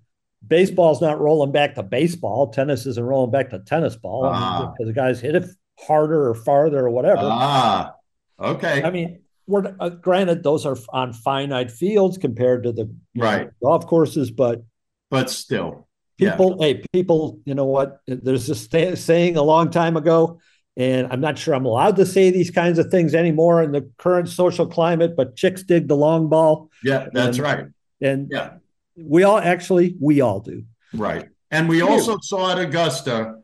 baseball's 0.47 1.01
not 1.01 1.21
rolling 1.21 1.53
back 1.53 1.75
to 1.75 1.83
baseball. 1.83 2.49
Tennis 2.49 2.87
isn't 2.87 3.05
rolling 3.05 3.31
back 3.31 3.51
to 3.51 3.59
tennis 3.61 3.97
ball 3.97 4.23
because 4.23 4.77
ah. 4.81 4.85
the 4.85 4.93
guys 4.93 5.21
hit 5.21 5.35
it 5.35 5.49
harder 5.79 6.29
or 6.29 6.35
farther 6.35 6.87
or 6.87 6.91
whatever. 6.91 7.21
Ah, 7.23 7.95
okay. 8.41 8.83
I 8.83 8.91
mean, 8.91 9.21
we're 9.47 9.75
uh, 9.79 9.89
granted 9.89 10.43
those 10.43 10.67
are 10.67 10.77
on 10.91 11.13
finite 11.13 11.71
fields 11.71 12.19
compared 12.19 12.65
to 12.65 12.73
the 12.73 12.93
right 13.17 13.47
know, 13.47 13.51
golf 13.63 13.87
courses, 13.87 14.31
but 14.31 14.63
but 15.11 15.31
still, 15.31 15.89
people, 16.19 16.57
yeah. 16.59 16.67
hey, 16.67 16.83
people, 16.93 17.41
you 17.45 17.55
know 17.55 17.65
what? 17.65 18.01
There's 18.07 18.49
a 18.51 18.97
saying 18.97 19.37
a 19.37 19.43
long 19.43 19.71
time 19.71 19.97
ago, 19.97 20.41
and 20.77 21.07
I'm 21.11 21.21
not 21.21 21.39
sure 21.39 21.55
I'm 21.55 21.65
allowed 21.65 21.97
to 21.97 22.07
say 22.07 22.31
these 22.31 22.51
kinds 22.51 22.79
of 22.79 22.91
things 22.91 23.15
anymore 23.15 23.63
in 23.63 23.73
the 23.73 23.91
current 23.99 24.29
social 24.29 24.67
climate. 24.67 25.17
But 25.17 25.37
chicks 25.37 25.63
dig 25.63 25.87
the 25.89 25.97
long 25.97 26.29
ball. 26.29 26.71
Yeah, 26.83 27.09
that's 27.13 27.39
and, 27.39 27.45
right. 27.45 27.67
And 28.01 28.29
yeah, 28.31 28.55
we 28.97 29.23
all 29.23 29.39
actually 29.39 29.97
we 30.01 30.21
all 30.21 30.41
do. 30.41 30.65
Right, 30.93 31.29
and 31.51 31.69
we 31.69 31.83
also 31.83 32.19
saw 32.21 32.53
at 32.53 32.59
Augusta. 32.59 33.37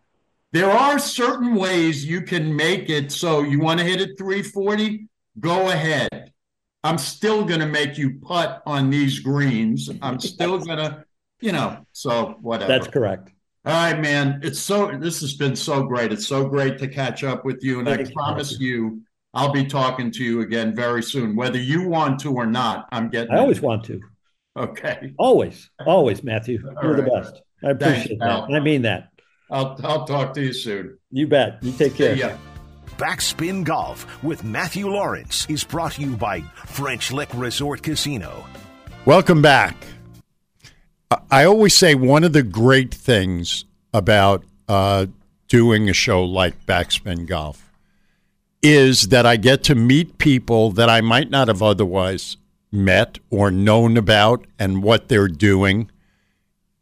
There 0.51 0.71
are 0.71 0.99
certain 0.99 1.55
ways 1.55 2.05
you 2.05 2.21
can 2.21 2.55
make 2.55 2.91
it 2.91 3.11
so 3.11 3.41
you 3.41 3.59
want 3.59 3.81
to 3.81 3.87
hit 3.87 4.03
it 4.03 4.19
340 4.19 5.09
go 5.38 5.71
ahead. 5.71 6.33
I'm 6.85 6.99
still 6.99 7.45
going 7.45 7.61
to 7.61 7.66
make 7.66 7.97
you 7.97 8.18
putt 8.21 8.62
on 8.66 8.90
these 8.90 9.21
greens. 9.21 9.90
I'm 10.03 10.18
still 10.21 10.59
going 10.59 10.79
to, 10.79 11.05
you 11.40 11.53
know, 11.53 11.87
so 11.92 12.37
whatever. 12.40 12.73
That's 12.73 12.88
correct. 12.88 13.31
All 13.64 13.73
right, 13.73 14.01
man. 14.01 14.40
It's 14.42 14.59
so, 14.59 14.90
this 14.99 15.21
has 15.21 15.35
been 15.35 15.55
so 15.55 15.85
great. 15.85 16.12
It's 16.12 16.27
so 16.27 16.49
great 16.49 16.79
to 16.79 16.88
catch 16.88 17.23
up 17.23 17.45
with 17.45 17.62
you. 17.62 17.79
And 17.79 17.87
Thank 17.87 18.09
I 18.09 18.12
promise 18.12 18.59
you. 18.59 18.66
you, 18.66 19.03
I'll 19.35 19.53
be 19.53 19.64
talking 19.64 20.11
to 20.11 20.25
you 20.25 20.40
again 20.40 20.75
very 20.75 21.03
soon, 21.03 21.37
whether 21.37 21.59
you 21.59 21.88
want 21.88 22.18
to 22.21 22.35
or 22.35 22.47
not. 22.47 22.88
I'm 22.90 23.09
getting, 23.09 23.33
I 23.33 23.38
always 23.38 23.59
it. 23.59 23.62
want 23.62 23.85
to. 23.85 24.01
Okay. 24.57 25.14
Always, 25.18 25.71
always, 25.87 26.23
Matthew. 26.23 26.62
All 26.66 26.83
You're 26.83 26.95
right. 26.95 27.05
the 27.05 27.11
best. 27.11 27.42
I 27.64 27.71
appreciate 27.71 28.18
Thanks, 28.18 28.49
that. 28.49 28.55
I 28.55 28.61
mean 28.61 28.83
that. 28.83 29.09
I'll, 29.51 29.79
I'll 29.85 30.07
talk 30.07 30.35
to 30.35 30.42
you 30.42 30.53
soon. 30.53 30.99
You 31.11 31.27
bet. 31.27 31.62
You 31.62 31.73
take 31.73 31.95
care. 31.95 32.14
Yeah. 32.14 32.37
Backspin 32.97 33.65
Golf 33.65 34.23
with 34.23 34.45
Matthew 34.45 34.89
Lawrence 34.89 35.47
is 35.49 35.65
brought 35.65 35.93
to 35.93 36.03
you 36.03 36.17
by 36.17 36.41
French 36.67 37.13
Lick 37.13 37.29
Resort 37.35 37.83
Casino. 37.83 38.45
Welcome 39.05 39.43
back. 39.43 39.77
I 41.31 41.45
always 41.45 41.75
say 41.75 41.95
one 41.95 42.25
of 42.25 42.33
the 42.33 42.43
great 42.43 42.95
things 42.95 43.65
about 43.93 44.45
uh, 44.69 45.07
doing 45.49 45.89
a 45.89 45.93
show 45.93 46.25
like 46.25 46.65
Backspin 46.67 47.27
Golf 47.27 47.71
is 48.63 49.09
that 49.09 49.27
I 49.27 49.37
get 49.37 49.65
to 49.65 49.75
meet 49.75 50.19
people 50.19 50.71
that 50.71 50.89
I 50.89 51.01
might 51.01 51.31
not 51.31 51.49
have 51.49 51.63
otherwise 51.63 52.37
met 52.71 53.19
or 53.29 53.51
known 53.51 53.97
about 53.97 54.47
and 54.59 54.83
what 54.83 55.09
they're 55.09 55.29
doing. 55.29 55.91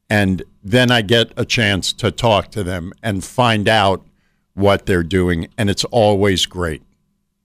And 0.09 0.43
then 0.63 0.91
I 0.91 1.03
get 1.03 1.33
a 1.37 1.45
chance 1.45 1.93
to 1.95 2.11
talk 2.11 2.51
to 2.53 2.63
them 2.63 2.93
and 3.03 3.25
find 3.25 3.69
out 3.69 4.05
what 4.55 4.87
they're 4.87 5.03
doing, 5.03 5.49
and 5.57 5.71
it's 5.71 5.85
always 5.85 6.47
great. 6.47 6.83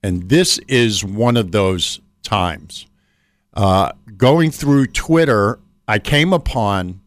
And 0.04 0.30
this 0.30 0.60
is 0.68 1.04
one 1.04 1.38
of 1.38 1.52
those 1.52 2.00
times. 2.24 2.88
Uh, 3.54 3.92
going 4.18 4.52
through 4.52 4.88
Twitter, 4.88 5.60
I 5.88 6.00
came 6.00 6.34
upon 6.34 7.02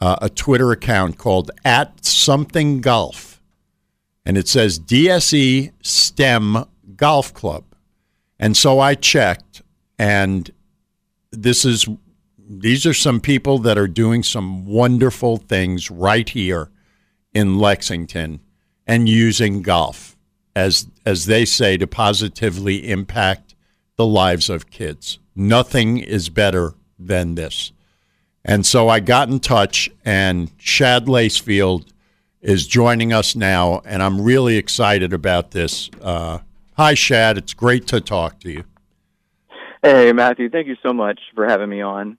uh, 0.00 0.16
a 0.20 0.28
Twitter 0.28 0.72
account 0.72 1.18
called 1.18 1.50
at 1.64 2.04
something 2.04 2.80
golf, 2.80 3.40
and 4.24 4.36
it 4.36 4.48
says 4.48 4.78
DSE 4.78 5.72
STEM 5.82 6.66
Golf 6.96 7.32
Club. 7.32 7.64
And 8.38 8.56
so 8.56 8.78
I 8.78 8.94
checked, 8.94 9.62
and 9.98 10.50
this 11.30 11.64
is 11.64 11.86
these 12.48 12.86
are 12.86 12.94
some 12.94 13.20
people 13.20 13.58
that 13.58 13.76
are 13.76 13.88
doing 13.88 14.22
some 14.22 14.66
wonderful 14.66 15.36
things 15.36 15.90
right 15.90 16.28
here 16.28 16.70
in 17.34 17.58
Lexington 17.58 18.40
and 18.86 19.08
using 19.08 19.62
golf 19.62 20.16
as 20.54 20.86
as 21.04 21.26
they 21.26 21.44
say 21.44 21.76
to 21.76 21.86
positively 21.86 22.88
impact 22.88 23.54
the 23.96 24.06
lives 24.06 24.48
of 24.48 24.70
kids. 24.70 25.18
Nothing 25.34 25.98
is 25.98 26.28
better 26.28 26.74
than 26.98 27.34
this. 27.34 27.72
And 28.44 28.64
so 28.64 28.88
I 28.88 29.00
got 29.00 29.28
in 29.28 29.40
touch 29.40 29.90
and 30.04 30.50
Shad 30.56 31.06
Lacefield 31.06 31.86
is 32.40 32.66
joining 32.66 33.12
us 33.12 33.36
now 33.36 33.82
and 33.84 34.02
I'm 34.02 34.20
really 34.20 34.56
excited 34.56 35.12
about 35.12 35.50
this. 35.50 35.90
Uh, 36.00 36.38
hi 36.76 36.94
Shad, 36.94 37.36
it's 37.36 37.54
great 37.54 37.86
to 37.88 38.00
talk 38.00 38.40
to 38.40 38.50
you. 38.50 38.64
Hey 39.82 40.12
Matthew, 40.12 40.48
thank 40.48 40.68
you 40.68 40.76
so 40.82 40.92
much 40.92 41.20
for 41.34 41.46
having 41.46 41.68
me 41.68 41.82
on. 41.82 42.18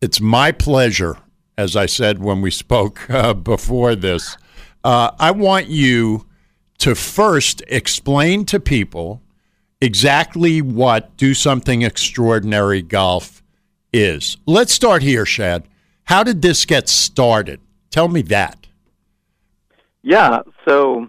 It's 0.00 0.20
my 0.20 0.52
pleasure, 0.52 1.16
as 1.56 1.76
I 1.76 1.86
said 1.86 2.18
when 2.18 2.42
we 2.42 2.50
spoke 2.50 3.08
uh, 3.08 3.32
before 3.32 3.94
this. 3.94 4.36
Uh, 4.84 5.10
I 5.18 5.30
want 5.30 5.68
you 5.68 6.26
to 6.78 6.94
first 6.94 7.62
explain 7.68 8.44
to 8.46 8.60
people 8.60 9.22
exactly 9.80 10.60
what 10.60 11.16
Do 11.16 11.32
Something 11.34 11.82
Extraordinary 11.82 12.82
Golf 12.82 13.42
is. 13.92 14.36
Let's 14.46 14.72
start 14.72 15.02
here, 15.02 15.24
Shad. 15.24 15.64
How 16.04 16.22
did 16.22 16.42
this 16.42 16.66
get 16.66 16.88
started? 16.88 17.60
Tell 17.90 18.08
me 18.08 18.22
that. 18.22 18.66
Yeah, 20.02 20.40
so 20.68 21.08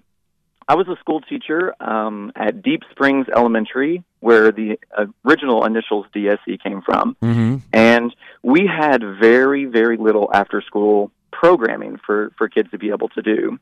I 0.70 0.76
was 0.76 0.88
a 0.88 0.96
school 1.02 1.20
teacher 1.20 1.76
um, 1.84 2.32
at 2.36 2.62
Deep 2.62 2.84
Springs 2.92 3.28
Elementary, 3.36 4.04
where 4.22 4.52
the 4.54 4.80
original 5.26 5.66
initials 5.66 6.06
DSE 6.16 6.64
came 6.64 6.82
from, 6.82 7.18
Mm-hmm. 7.22 7.58
and 7.74 8.16
we 8.42 8.66
had 8.66 9.04
very, 9.20 9.66
very 9.66 9.98
little 9.98 10.30
after-school 10.34 11.12
programming 11.46 12.00
for 12.06 12.32
for 12.38 12.48
kids 12.50 12.70
to 12.72 12.78
be 12.78 12.90
able 12.90 13.10
to 13.10 13.22
do. 13.22 13.60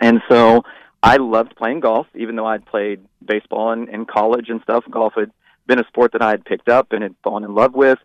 And 0.00 0.20
so 0.28 0.64
I 1.02 1.16
loved 1.16 1.56
playing 1.56 1.80
golf, 1.80 2.06
even 2.14 2.36
though 2.36 2.46
I'd 2.46 2.64
played 2.66 3.00
baseball 3.24 3.72
in, 3.72 3.88
in 3.88 4.06
college 4.06 4.48
and 4.48 4.60
stuff. 4.62 4.84
Golf 4.90 5.14
had 5.16 5.30
been 5.66 5.78
a 5.78 5.86
sport 5.88 6.12
that 6.12 6.22
I 6.22 6.30
had 6.30 6.44
picked 6.44 6.68
up 6.68 6.92
and 6.92 7.02
had 7.02 7.14
fallen 7.24 7.44
in 7.44 7.54
love 7.54 7.74
with. 7.74 7.98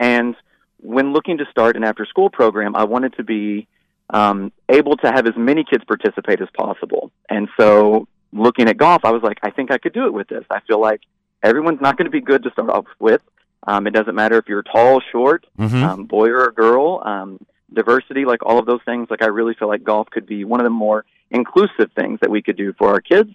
And 0.00 0.34
when 0.78 1.12
looking 1.12 1.38
to 1.38 1.44
start 1.50 1.76
an 1.76 1.84
after 1.84 2.04
school 2.06 2.30
program, 2.30 2.74
I 2.74 2.84
wanted 2.84 3.12
to 3.16 3.24
be 3.24 3.68
um, 4.10 4.52
able 4.68 4.96
to 4.98 5.08
have 5.14 5.26
as 5.26 5.36
many 5.36 5.64
kids 5.64 5.84
participate 5.84 6.40
as 6.40 6.48
possible. 6.54 7.10
And 7.28 7.48
so 7.58 8.08
looking 8.32 8.68
at 8.68 8.76
golf, 8.76 9.04
I 9.04 9.10
was 9.10 9.22
like, 9.22 9.38
I 9.42 9.50
think 9.50 9.70
I 9.70 9.78
could 9.78 9.92
do 9.92 10.06
it 10.06 10.12
with 10.12 10.28
this. 10.28 10.44
I 10.50 10.60
feel 10.60 10.80
like 10.80 11.00
everyone's 11.42 11.80
not 11.80 11.96
going 11.96 12.06
to 12.06 12.10
be 12.10 12.20
good 12.20 12.42
to 12.44 12.50
start 12.50 12.70
off 12.70 12.86
with. 12.98 13.22
Um, 13.70 13.86
it 13.86 13.92
doesn't 13.92 14.14
matter 14.14 14.36
if 14.38 14.48
you're 14.48 14.62
tall, 14.64 15.00
short, 15.12 15.46
Mm-hmm. 15.58 15.84
um, 15.84 16.04
boy 16.04 16.28
or 16.30 16.44
a 16.48 16.52
girl, 16.52 17.00
um, 17.04 17.38
diversity, 17.74 18.24
like 18.24 18.44
all 18.44 18.58
of 18.58 18.66
those 18.66 18.80
things. 18.84 19.08
Like 19.10 19.22
I 19.22 19.26
really 19.26 19.54
feel 19.54 19.68
like 19.68 19.82
golf 19.84 20.08
could 20.10 20.26
be 20.26 20.44
one 20.44 20.60
of 20.60 20.64
the 20.64 20.70
more 20.70 21.04
inclusive 21.30 21.90
things 21.94 22.18
that 22.20 22.30
we 22.30 22.42
could 22.42 22.56
do 22.56 22.72
for 22.74 22.88
our 22.90 23.00
kids. 23.00 23.30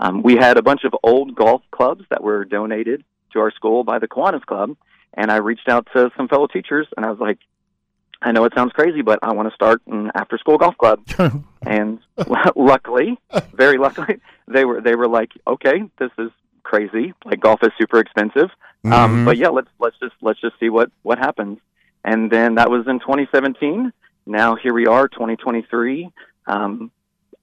Um, 0.00 0.22
we 0.22 0.36
had 0.36 0.56
a 0.56 0.62
bunch 0.62 0.84
of 0.84 0.94
old 1.02 1.34
golf 1.34 1.62
clubs 1.70 2.04
that 2.10 2.22
were 2.22 2.44
donated 2.44 3.04
to 3.32 3.40
our 3.40 3.50
school 3.50 3.84
by 3.84 3.98
the 3.98 4.08
Kiwanis 4.08 4.44
Club, 4.44 4.76
and 5.14 5.30
I 5.30 5.36
reached 5.36 5.68
out 5.68 5.86
to 5.94 6.10
some 6.16 6.28
fellow 6.28 6.46
teachers, 6.46 6.86
and 6.96 7.06
I 7.06 7.10
was 7.10 7.20
like, 7.20 7.38
I 8.20 8.32
know 8.32 8.44
it 8.44 8.52
sounds 8.54 8.72
crazy, 8.72 9.02
but 9.02 9.18
I 9.22 9.32
want 9.32 9.48
to 9.48 9.54
start 9.54 9.82
an 9.86 10.10
after-school 10.14 10.58
golf 10.58 10.76
club. 10.78 11.00
and 11.62 11.98
luckily, 12.56 13.18
very 13.52 13.78
luckily, 13.78 14.20
they 14.48 14.64
were 14.64 14.80
they 14.80 14.94
were 14.94 15.08
like, 15.08 15.30
okay, 15.46 15.82
this 15.98 16.10
is 16.18 16.30
crazy. 16.62 17.14
Like 17.24 17.40
golf 17.40 17.62
is 17.62 17.70
super 17.78 17.98
expensive, 17.98 18.50
Mm-hmm. 18.84 18.92
um, 18.92 19.24
but 19.24 19.36
yeah, 19.36 19.48
let's 19.48 19.68
let's 19.78 19.96
just 20.00 20.14
let's 20.22 20.40
just 20.40 20.58
see 20.58 20.68
what 20.68 20.90
what 21.02 21.18
happens. 21.18 21.58
And 22.04 22.30
then 22.30 22.56
that 22.56 22.70
was 22.70 22.86
in 22.86 22.98
2017. 23.00 23.92
Now 24.26 24.56
here 24.56 24.74
we 24.74 24.86
are, 24.86 25.08
2023. 25.08 26.10
Um, 26.46 26.90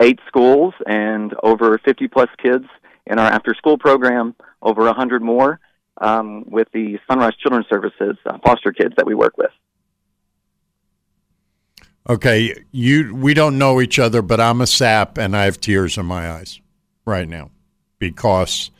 eight 0.01 0.19
schools 0.27 0.73
and 0.85 1.33
over 1.43 1.77
50 1.77 2.07
plus 2.07 2.29
kids 2.41 2.65
in 3.05 3.19
our 3.19 3.27
after 3.27 3.53
school 3.53 3.77
program. 3.77 4.35
Over 4.61 4.83
100 4.83 5.21
more 5.21 5.59
um, 5.99 6.43
with 6.49 6.67
the 6.73 6.99
Sunrise 7.09 7.35
Children's 7.35 7.67
Services 7.69 8.17
uh, 8.25 8.37
foster 8.43 8.71
kids 8.71 8.93
that 8.97 9.05
we 9.05 9.15
work 9.15 9.37
with. 9.37 9.51
Okay, 12.09 12.55
you 12.71 13.13
we 13.15 13.33
don't 13.33 13.57
know 13.57 13.79
each 13.79 13.99
other, 13.99 14.21
but 14.21 14.39
I'm 14.41 14.61
a 14.61 14.67
sap 14.67 15.17
and 15.17 15.35
I 15.35 15.45
have 15.45 15.61
tears 15.61 15.97
in 15.97 16.05
my 16.07 16.31
eyes 16.31 16.59
right 17.05 17.27
now 17.27 17.51
because 17.99 18.71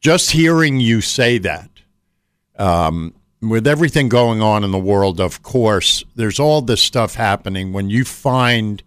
just 0.00 0.32
hearing 0.32 0.80
you 0.80 1.00
say 1.00 1.38
that, 1.38 1.70
um, 2.58 3.14
with 3.48 3.66
everything 3.66 4.08
going 4.08 4.40
on 4.40 4.64
in 4.64 4.70
the 4.70 4.78
world, 4.78 5.20
of 5.20 5.42
course, 5.42 6.04
there's 6.14 6.38
all 6.38 6.62
this 6.62 6.80
stuff 6.80 7.14
happening 7.14 7.72
when 7.72 7.90
you 7.90 8.04
find 8.04 8.82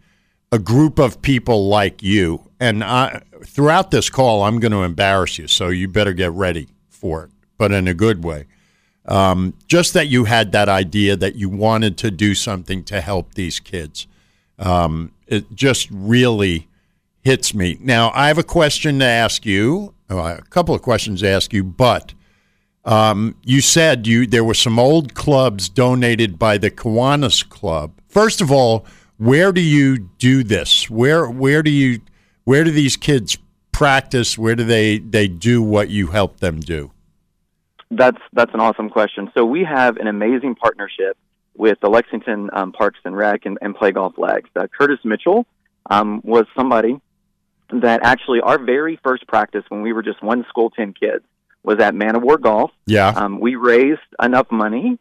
a 0.51 0.59
group 0.59 0.99
of 0.99 1.21
people 1.21 1.67
like 1.67 2.01
you. 2.01 2.49
And 2.59 2.83
I, 2.83 3.21
throughout 3.45 3.91
this 3.91 4.09
call, 4.09 4.43
I'm 4.43 4.59
going 4.59 4.71
to 4.71 4.83
embarrass 4.83 5.37
you, 5.37 5.47
so 5.47 5.69
you 5.69 5.87
better 5.87 6.13
get 6.13 6.31
ready 6.31 6.67
for 6.89 7.25
it, 7.25 7.31
but 7.57 7.71
in 7.71 7.87
a 7.87 7.93
good 7.93 8.23
way. 8.23 8.45
Um, 9.05 9.53
just 9.67 9.93
that 9.93 10.07
you 10.07 10.25
had 10.25 10.51
that 10.51 10.67
idea 10.67 11.15
that 11.15 11.35
you 11.35 11.49
wanted 11.49 11.97
to 11.99 12.11
do 12.11 12.35
something 12.35 12.83
to 12.85 12.99
help 12.99 13.35
these 13.35 13.59
kids. 13.59 14.07
Um, 14.59 15.13
it 15.27 15.53
just 15.55 15.89
really 15.91 16.67
hits 17.21 17.53
me. 17.53 17.77
Now, 17.79 18.11
I 18.13 18.27
have 18.27 18.37
a 18.37 18.43
question 18.43 18.99
to 18.99 19.05
ask 19.05 19.45
you, 19.45 19.93
uh, 20.09 20.37
a 20.39 20.41
couple 20.49 20.73
of 20.73 20.81
questions 20.81 21.21
to 21.21 21.27
ask 21.27 21.53
you, 21.53 21.63
but 21.63 22.13
um, 22.87 23.35
you 23.43 23.59
said 23.59 24.07
you 24.07 24.25
there 24.25 24.45
were 24.45 24.53
some 24.53 24.79
old 24.79 25.13
clubs 25.13 25.67
donated 25.67 26.39
by 26.39 26.57
the 26.57 26.71
Kiwanis 26.71 27.47
Club. 27.47 27.91
First 28.07 28.39
of 28.39 28.49
all, 28.49 28.85
where 29.17 29.51
do 29.51 29.61
you 29.61 29.97
do 29.97 30.43
this? 30.43 30.89
Where 30.89 31.29
where 31.29 31.61
do 31.61 31.69
you 31.69 31.99
where 32.45 32.63
do 32.63 32.71
these 32.71 32.95
kids 32.95 33.37
practice? 33.73 34.37
Where 34.37 34.55
do 34.55 34.63
they 34.63 34.99
they 34.99 35.27
do 35.27 35.61
what 35.61 35.89
you 35.89 36.07
help 36.07 36.39
them 36.39 36.61
do? 36.61 36.91
That's 37.91 38.21
that's 38.31 38.53
an 38.53 38.61
awesome 38.61 38.89
question. 38.89 39.29
So 39.35 39.43
we 39.43 39.65
have 39.65 39.97
an 39.97 40.07
amazing 40.07 40.55
partnership 40.55 41.17
with 41.57 41.77
the 41.81 41.89
Lexington 41.89 42.49
um, 42.53 42.71
Parks 42.71 42.99
and 43.03 43.17
Rec 43.17 43.45
and, 43.45 43.57
and 43.61 43.75
Play 43.75 43.91
Golf 43.91 44.13
Lex. 44.17 44.49
Uh, 44.55 44.67
Curtis 44.67 44.99
Mitchell 45.03 45.45
um, 45.89 46.21
was 46.23 46.45
somebody 46.55 47.01
that 47.69 47.99
actually 48.03 48.39
our 48.39 48.57
very 48.57 48.97
first 49.03 49.27
practice 49.27 49.65
when 49.67 49.81
we 49.81 49.91
were 49.91 50.03
just 50.03 50.23
one 50.23 50.45
school 50.47 50.69
ten 50.69 50.93
kids 50.93 51.25
was 51.67 51.79
at 51.79 51.93
Man 51.93 52.15
of 52.15 52.23
War 52.23 52.37
Golf. 52.37 52.71
Yeah. 52.87 53.09
Um, 53.09 53.39
we 53.39 53.55
raised 53.55 53.99
enough 54.23 54.47
money 54.49 54.97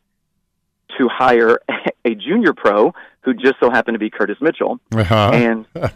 to 0.99 1.09
hire 1.09 1.61
a 2.05 2.15
junior 2.15 2.53
pro 2.53 2.93
who 3.23 3.33
just 3.35 3.55
so 3.61 3.71
happened 3.71 3.95
to 3.95 3.99
be 3.99 4.11
Curtis 4.11 4.37
Mitchell, 4.41 4.79
Uh-huh. 4.95 5.31
and 5.33 5.65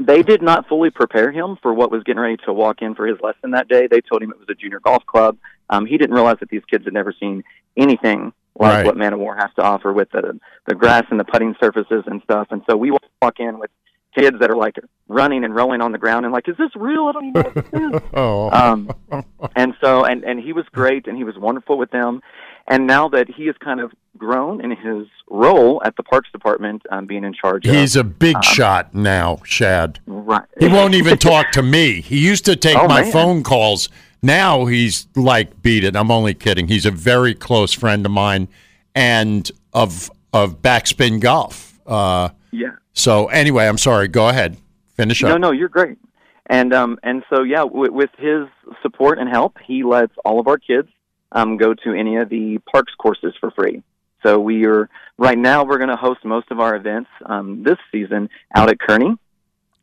they 0.00 0.22
did 0.22 0.40
not 0.42 0.68
fully 0.68 0.90
prepare 0.90 1.30
him 1.30 1.56
for 1.60 1.74
what 1.74 1.90
was 1.90 2.02
getting 2.04 2.20
ready 2.22 2.36
to 2.46 2.52
walk 2.52 2.82
in 2.82 2.94
for 2.94 3.06
his 3.06 3.18
lesson 3.20 3.50
that 3.52 3.68
day. 3.68 3.86
They 3.88 4.00
told 4.00 4.22
him 4.22 4.30
it 4.30 4.38
was 4.38 4.48
a 4.48 4.54
junior 4.54 4.80
golf 4.80 5.04
club. 5.06 5.36
Um, 5.70 5.86
he 5.86 5.98
didn't 5.98 6.14
realize 6.14 6.36
that 6.40 6.48
these 6.50 6.64
kids 6.70 6.84
had 6.84 6.94
never 6.94 7.12
seen 7.18 7.42
anything 7.76 8.32
like 8.58 8.72
Right. 8.78 8.86
what 8.86 8.96
Man 8.96 9.12
of 9.14 9.18
War 9.20 9.34
has 9.36 9.50
to 9.56 9.62
offer 9.62 9.92
with 9.92 10.10
the 10.10 10.38
the 10.66 10.74
grass 10.74 11.04
and 11.10 11.18
the 11.18 11.24
putting 11.24 11.54
surfaces 11.60 12.04
and 12.06 12.20
stuff. 12.22 12.48
And 12.50 12.62
so 12.68 12.76
we 12.76 12.90
walk 12.90 13.40
in 13.40 13.58
with 13.58 13.70
kids 14.16 14.38
that 14.40 14.50
are 14.50 14.56
like 14.56 14.76
running 15.12 15.44
and 15.44 15.54
rolling 15.54 15.80
on 15.80 15.92
the 15.92 15.98
ground 15.98 16.24
and 16.24 16.32
like, 16.32 16.48
is 16.48 16.56
this 16.56 16.70
real? 16.74 17.06
I 17.06 17.12
don't 17.12 17.24
even 17.26 17.42
know 17.42 17.50
what 17.54 17.54
this 17.70 18.02
is. 18.02 18.08
oh. 18.14 18.50
Um, 18.50 18.90
and 19.56 19.74
so, 19.80 20.04
and, 20.04 20.24
and 20.24 20.40
he 20.40 20.52
was 20.52 20.64
great 20.72 21.06
and 21.06 21.16
he 21.16 21.24
was 21.24 21.36
wonderful 21.38 21.78
with 21.78 21.90
them. 21.90 22.22
And 22.68 22.86
now 22.86 23.08
that 23.08 23.28
he 23.28 23.46
has 23.46 23.56
kind 23.58 23.80
of 23.80 23.92
grown 24.16 24.64
in 24.64 24.70
his 24.70 25.08
role 25.28 25.82
at 25.84 25.96
the 25.96 26.02
Parks 26.04 26.30
Department, 26.30 26.82
um, 26.90 27.06
being 27.06 27.24
in 27.24 27.34
charge 27.34 27.66
He's 27.66 27.96
of. 27.96 28.06
a 28.06 28.08
big 28.08 28.42
shot 28.44 28.94
now, 28.94 29.40
Shad. 29.44 29.98
right. 30.06 30.44
He 30.60 30.68
won't 30.68 30.94
even 30.94 31.18
talk 31.32 31.50
to 31.52 31.62
me. 31.62 32.00
He 32.00 32.18
used 32.18 32.44
to 32.44 32.54
take 32.56 32.76
Oh, 32.78 32.86
my 32.86 33.02
man. 33.02 33.12
phone 33.12 33.42
calls. 33.42 33.88
Now 34.22 34.66
he's 34.66 35.08
like, 35.16 35.60
beat 35.62 35.82
it. 35.82 35.96
I'm 35.96 36.12
only 36.12 36.34
kidding. 36.34 36.68
He's 36.68 36.86
a 36.86 36.92
very 36.92 37.34
close 37.34 37.72
friend 37.72 38.06
of 38.06 38.12
mine 38.12 38.46
and 38.94 39.50
of 39.72 40.10
of 40.32 40.62
backspin 40.62 41.20
golf. 41.20 41.80
Uh, 41.86 42.28
yeah. 42.52 42.70
so 42.92 43.26
anyway, 43.26 43.66
I'm 43.66 43.78
sorry. 43.78 44.06
Go 44.06 44.28
ahead. 44.28 44.56
Finish 44.94 45.22
No, 45.22 45.34
up. 45.34 45.40
no, 45.40 45.50
you're 45.52 45.68
great. 45.68 45.98
And 46.46 46.72
um, 46.74 46.98
and 47.02 47.22
so 47.30 47.42
yeah, 47.42 47.60
w- 47.62 47.92
with 47.92 48.10
his 48.18 48.46
support 48.82 49.18
and 49.18 49.28
help, 49.28 49.56
he 49.64 49.84
lets 49.84 50.12
all 50.24 50.40
of 50.40 50.48
our 50.48 50.58
kids 50.58 50.88
um, 51.30 51.56
go 51.56 51.72
to 51.74 51.92
any 51.94 52.16
of 52.16 52.28
the 52.28 52.58
parks 52.70 52.92
courses 52.98 53.34
for 53.40 53.50
free. 53.52 53.82
So 54.22 54.38
we 54.40 54.66
are 54.66 54.88
right 55.18 55.38
now 55.38 55.64
we're 55.64 55.78
going 55.78 55.88
to 55.90 55.96
host 55.96 56.24
most 56.24 56.50
of 56.50 56.60
our 56.60 56.74
events 56.76 57.10
um, 57.26 57.62
this 57.62 57.78
season 57.90 58.28
out 58.54 58.68
at 58.70 58.78
Kearney 58.80 59.16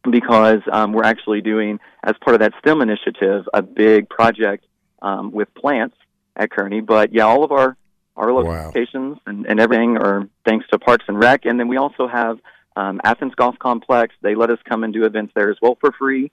because 0.09 0.61
um, 0.71 0.93
we're 0.93 1.03
actually 1.03 1.41
doing 1.41 1.79
as 2.03 2.15
part 2.21 2.35
of 2.35 2.39
that 2.41 2.53
STEM 2.59 2.81
initiative 2.81 3.47
a 3.53 3.61
big 3.61 4.09
project 4.09 4.65
um, 5.01 5.31
with 5.31 5.53
plants 5.55 5.95
at 6.35 6.51
Kearney. 6.51 6.81
But 6.81 7.13
yeah, 7.13 7.23
all 7.23 7.43
of 7.43 7.51
our 7.51 7.75
our 8.15 8.33
Wow. 8.33 8.65
locations 8.67 9.17
and, 9.25 9.45
and 9.45 9.61
everything 9.61 9.97
are 9.97 10.27
thanks 10.45 10.67
to 10.71 10.77
Parks 10.79 11.05
and 11.07 11.17
Rec, 11.17 11.45
and 11.45 11.57
then 11.59 11.69
we 11.69 11.77
also 11.77 12.05
have 12.07 12.37
um, 12.79 13.01
Athens 13.03 13.33
Golf 13.35 13.57
Complex. 13.59 14.15
They 14.21 14.35
let 14.35 14.49
us 14.49 14.59
come 14.69 14.83
and 14.83 14.93
do 14.93 15.03
events 15.05 15.33
there 15.35 15.49
as 15.51 15.57
well 15.61 15.75
for 15.81 15.91
free. 15.91 16.31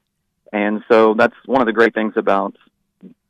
And 0.52 0.82
so 0.90 1.14
that's 1.14 1.34
one 1.46 1.60
of 1.60 1.66
the 1.66 1.72
great 1.72 1.92
things 1.94 2.14
about 2.16 2.54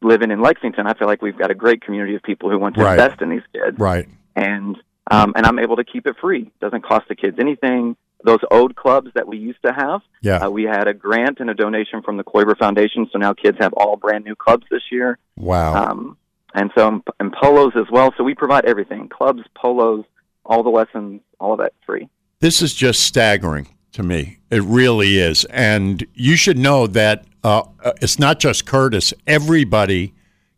living 0.03 0.31
in 0.31 0.41
Lexington. 0.43 0.87
I 0.87 0.95
feel 0.95 1.09
like 1.09 1.23
we've 1.23 1.39
got 1.39 1.51
a 1.51 1.55
great 1.55 1.81
community 1.83 2.15
of 2.15 2.23
people 2.23 2.51
who 2.51 2.59
want 2.59 2.75
to 2.77 2.83
Right. 2.85 2.99
invest 2.99 3.23
in 3.23 3.31
these 3.31 3.47
kids, 3.53 3.79
Right. 3.79 4.07
and 4.37 4.77
um, 5.09 5.33
and 5.37 5.47
I'm 5.47 5.61
able 5.61 5.77
to 5.77 5.85
keep 5.85 6.05
it 6.09 6.17
free. 6.21 6.51
Doesn't 6.61 6.83
cost 6.83 7.07
the 7.09 7.15
kids 7.15 7.37
anything. 7.39 7.97
Those 8.25 8.41
old 8.51 8.75
clubs 8.75 9.11
that 9.15 9.29
we 9.29 9.37
used 9.39 9.63
to 9.65 9.73
have, 9.73 10.01
Yeah. 10.21 10.39
uh, 10.45 10.51
we 10.51 10.65
had 10.65 10.89
a 10.89 10.95
grant 10.95 11.39
and 11.39 11.49
a 11.49 11.55
donation 11.55 12.03
from 12.03 12.17
the 12.17 12.25
Kloiber 12.25 12.57
Foundation, 12.59 13.09
so 13.13 13.19
now 13.19 13.33
kids 13.33 13.57
have 13.61 13.73
all 13.75 13.95
brand 13.97 14.25
new 14.25 14.35
clubs 14.35 14.67
this 14.69 14.83
year. 14.91 15.19
wow. 15.37 15.75
Um, 15.91 16.17
and 16.55 16.71
so 16.77 17.03
and 17.21 17.33
polos 17.33 17.75
as 17.77 17.89
well. 17.91 18.13
So 18.17 18.25
we 18.25 18.35
provide 18.35 18.65
everything: 18.65 19.09
clubs, 19.09 19.43
polos, 19.55 20.05
all 20.45 20.63
the 20.63 20.71
lessons, 20.81 21.21
all 21.39 21.53
of 21.53 21.59
that 21.61 21.73
free. 21.87 22.09
This 22.41 22.61
is 22.61 22.75
just 22.75 23.01
staggering 23.01 23.69
to 23.93 24.03
me. 24.03 24.39
It 24.51 24.63
really 24.63 25.19
is. 25.19 25.47
And 25.47 26.07
you 26.13 26.37
should 26.37 26.59
know 26.59 26.87
that 26.87 27.25
uh, 27.43 27.63
uh, 27.83 27.93
it's 28.03 28.19
not 28.19 28.39
just 28.41 28.67
Curtis. 28.67 29.15
Everybody 29.27 30.13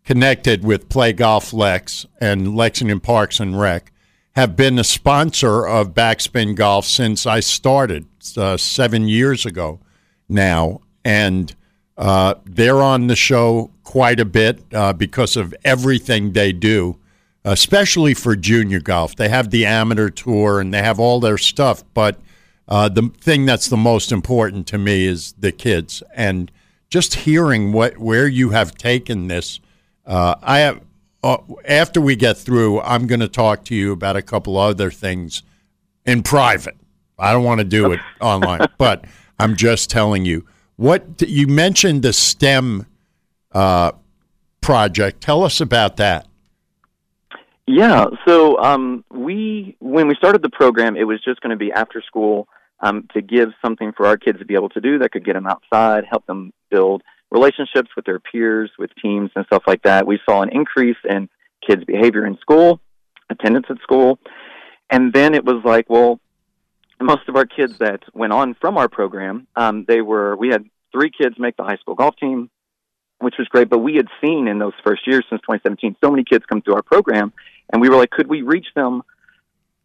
connected 0.05 0.65
with 0.65 0.89
Play 0.89 1.13
Golf 1.13 1.53
Lex 1.53 2.05
and 2.21 2.57
Lexington 2.57 2.99
Parks 2.99 3.39
and 3.39 3.59
Rec 3.61 3.93
have 4.33 4.57
been 4.57 4.79
a 4.79 4.85
sponsor 4.85 5.67
of 5.67 5.95
Backspin 5.95 6.57
Golf 6.57 6.85
since 6.85 7.27
I 7.27 7.41
started 7.41 8.07
uh, 8.37 8.57
seven 8.57 9.07
years 9.07 9.47
ago 9.47 9.79
now. 10.29 10.81
And 11.05 11.55
uh, 11.97 12.35
they're 12.45 12.83
on 12.83 13.07
the 13.07 13.17
show 13.17 13.71
quite 13.85 14.19
a 14.19 14.25
bit 14.25 14.63
uh, 14.75 14.93
because 14.95 15.37
of 15.37 15.55
everything 15.65 16.33
they 16.33 16.53
do 16.53 16.99
especially 17.45 18.15
for 18.15 18.37
junior 18.37 18.81
golf. 18.81 19.17
They 19.17 19.29
have 19.29 19.51
the 19.51 19.65
amateur 19.67 20.11
tour 20.11 20.61
and 20.61 20.73
they 20.73 20.83
have 20.83 20.99
all 21.01 21.21
their 21.21 21.39
stuff, 21.39 21.85
but 21.95 22.19
Uh, 22.71 22.87
the 22.87 23.11
thing 23.23 23.47
that's 23.47 23.69
the 23.69 23.79
most 23.79 24.13
important 24.13 24.67
to 24.67 24.77
me 24.77 25.07
is 25.07 25.33
the 25.39 25.51
kids, 25.51 26.03
and 26.15 26.53
just 26.91 27.15
hearing 27.15 27.73
what 27.73 27.97
where 27.97 28.29
you 28.29 28.51
have 28.51 28.75
taken 28.75 29.27
this. 29.29 29.59
Uh, 30.07 30.35
I 30.43 30.59
have 30.59 30.83
uh, 31.23 31.39
after 31.65 31.99
we 31.99 32.15
get 32.15 32.37
through, 32.37 32.81
I'm 32.83 33.07
going 33.07 33.21
to 33.21 33.29
talk 33.29 33.65
to 33.65 33.75
you 33.75 33.93
about 33.93 34.17
a 34.17 34.23
couple 34.23 34.59
other 34.59 34.91
things 34.91 35.43
in 36.05 36.23
private. 36.23 36.77
I 37.19 37.33
don't 37.33 37.45
want 37.45 37.61
to 37.61 37.65
do 37.65 37.91
it 37.93 38.01
online, 38.21 38.69
but 38.77 39.07
I'm 39.39 39.57
just 39.57 39.89
telling 39.89 40.27
you 40.27 40.45
what 40.77 41.23
you 41.23 41.47
mentioned 41.47 42.03
the 42.03 42.13
STEM 42.13 42.85
uh, 43.53 43.93
project. 44.61 45.23
Tell 45.23 45.43
us 45.43 45.59
about 45.63 45.97
that. 45.97 46.27
Yeah, 47.71 48.07
so 48.27 48.59
um, 48.59 49.05
we 49.11 49.77
when 49.79 50.09
we 50.09 50.15
started 50.15 50.41
the 50.41 50.49
program, 50.49 50.97
it 50.97 51.05
was 51.05 51.23
just 51.23 51.43
going 51.43 51.51
to 51.51 51.57
be 51.57 51.71
after 51.71 52.01
school 52.01 52.49
um, 52.81 53.07
to 53.13 53.21
give 53.21 53.51
something 53.63 53.93
for 53.93 54.07
our 54.07 54.17
kids 54.17 54.39
to 54.39 54.47
be 54.47 54.55
able 54.55 54.71
to 54.71 54.81
do 54.81 54.99
that 55.01 55.13
could 55.13 55.23
get 55.23 55.35
them 55.35 55.47
outside, 55.47 56.05
help 56.09 56.25
them 56.25 56.55
build 56.71 57.03
relationships 57.31 57.91
with 57.95 58.07
their 58.07 58.21
peers, 58.21 58.71
with 58.79 58.89
teams, 59.03 59.31
and 59.37 59.45
stuff 59.45 59.65
like 59.67 59.83
that. 59.83 60.07
We 60.07 60.19
saw 60.27 60.41
an 60.41 60.49
increase 60.49 60.97
in 61.07 61.29
kids' 61.65 61.85
behavior 61.85 62.25
in 62.25 62.39
school, 62.39 62.81
attendance 63.29 63.67
at 63.69 63.83
school, 63.83 64.19
and 64.89 65.13
then 65.13 65.35
it 65.35 65.45
was 65.45 65.63
like, 65.63 65.91
well, 65.91 66.21
most 67.03 67.29
of 67.29 67.37
our 67.37 67.45
kids 67.45 67.77
that 67.81 68.01
went 68.15 68.33
on 68.33 68.55
from 68.55 68.79
our 68.79 68.89
program, 68.89 69.47
um, 69.57 69.85
they 69.87 70.01
were 70.01 70.37
we 70.37 70.49
had 70.49 70.65
three 70.91 71.11
kids 71.11 71.35
make 71.39 71.59
the 71.59 71.65
high 71.65 71.77
school 71.77 71.95
golf 71.95 72.17
team, 72.17 72.49
which 73.19 73.35
was 73.39 73.47
great. 73.49 73.69
But 73.69 73.81
we 73.81 73.97
had 73.97 74.09
seen 74.23 74.49
in 74.49 74.59
those 74.59 74.73
first 74.83 75.07
years 75.07 75.27
since 75.29 75.43
2017 75.43 75.97
so 76.03 76.11
many 76.11 76.25
kids 76.25 76.47
come 76.47 76.63
through 76.63 76.77
our 76.77 76.83
program, 76.83 77.35
and 77.73 77.81
we 77.83 77.89
were 77.89 77.97
like, 77.97 78.11
could 78.11 78.27
we 78.29 78.43
reach 78.43 78.67
them 78.75 79.03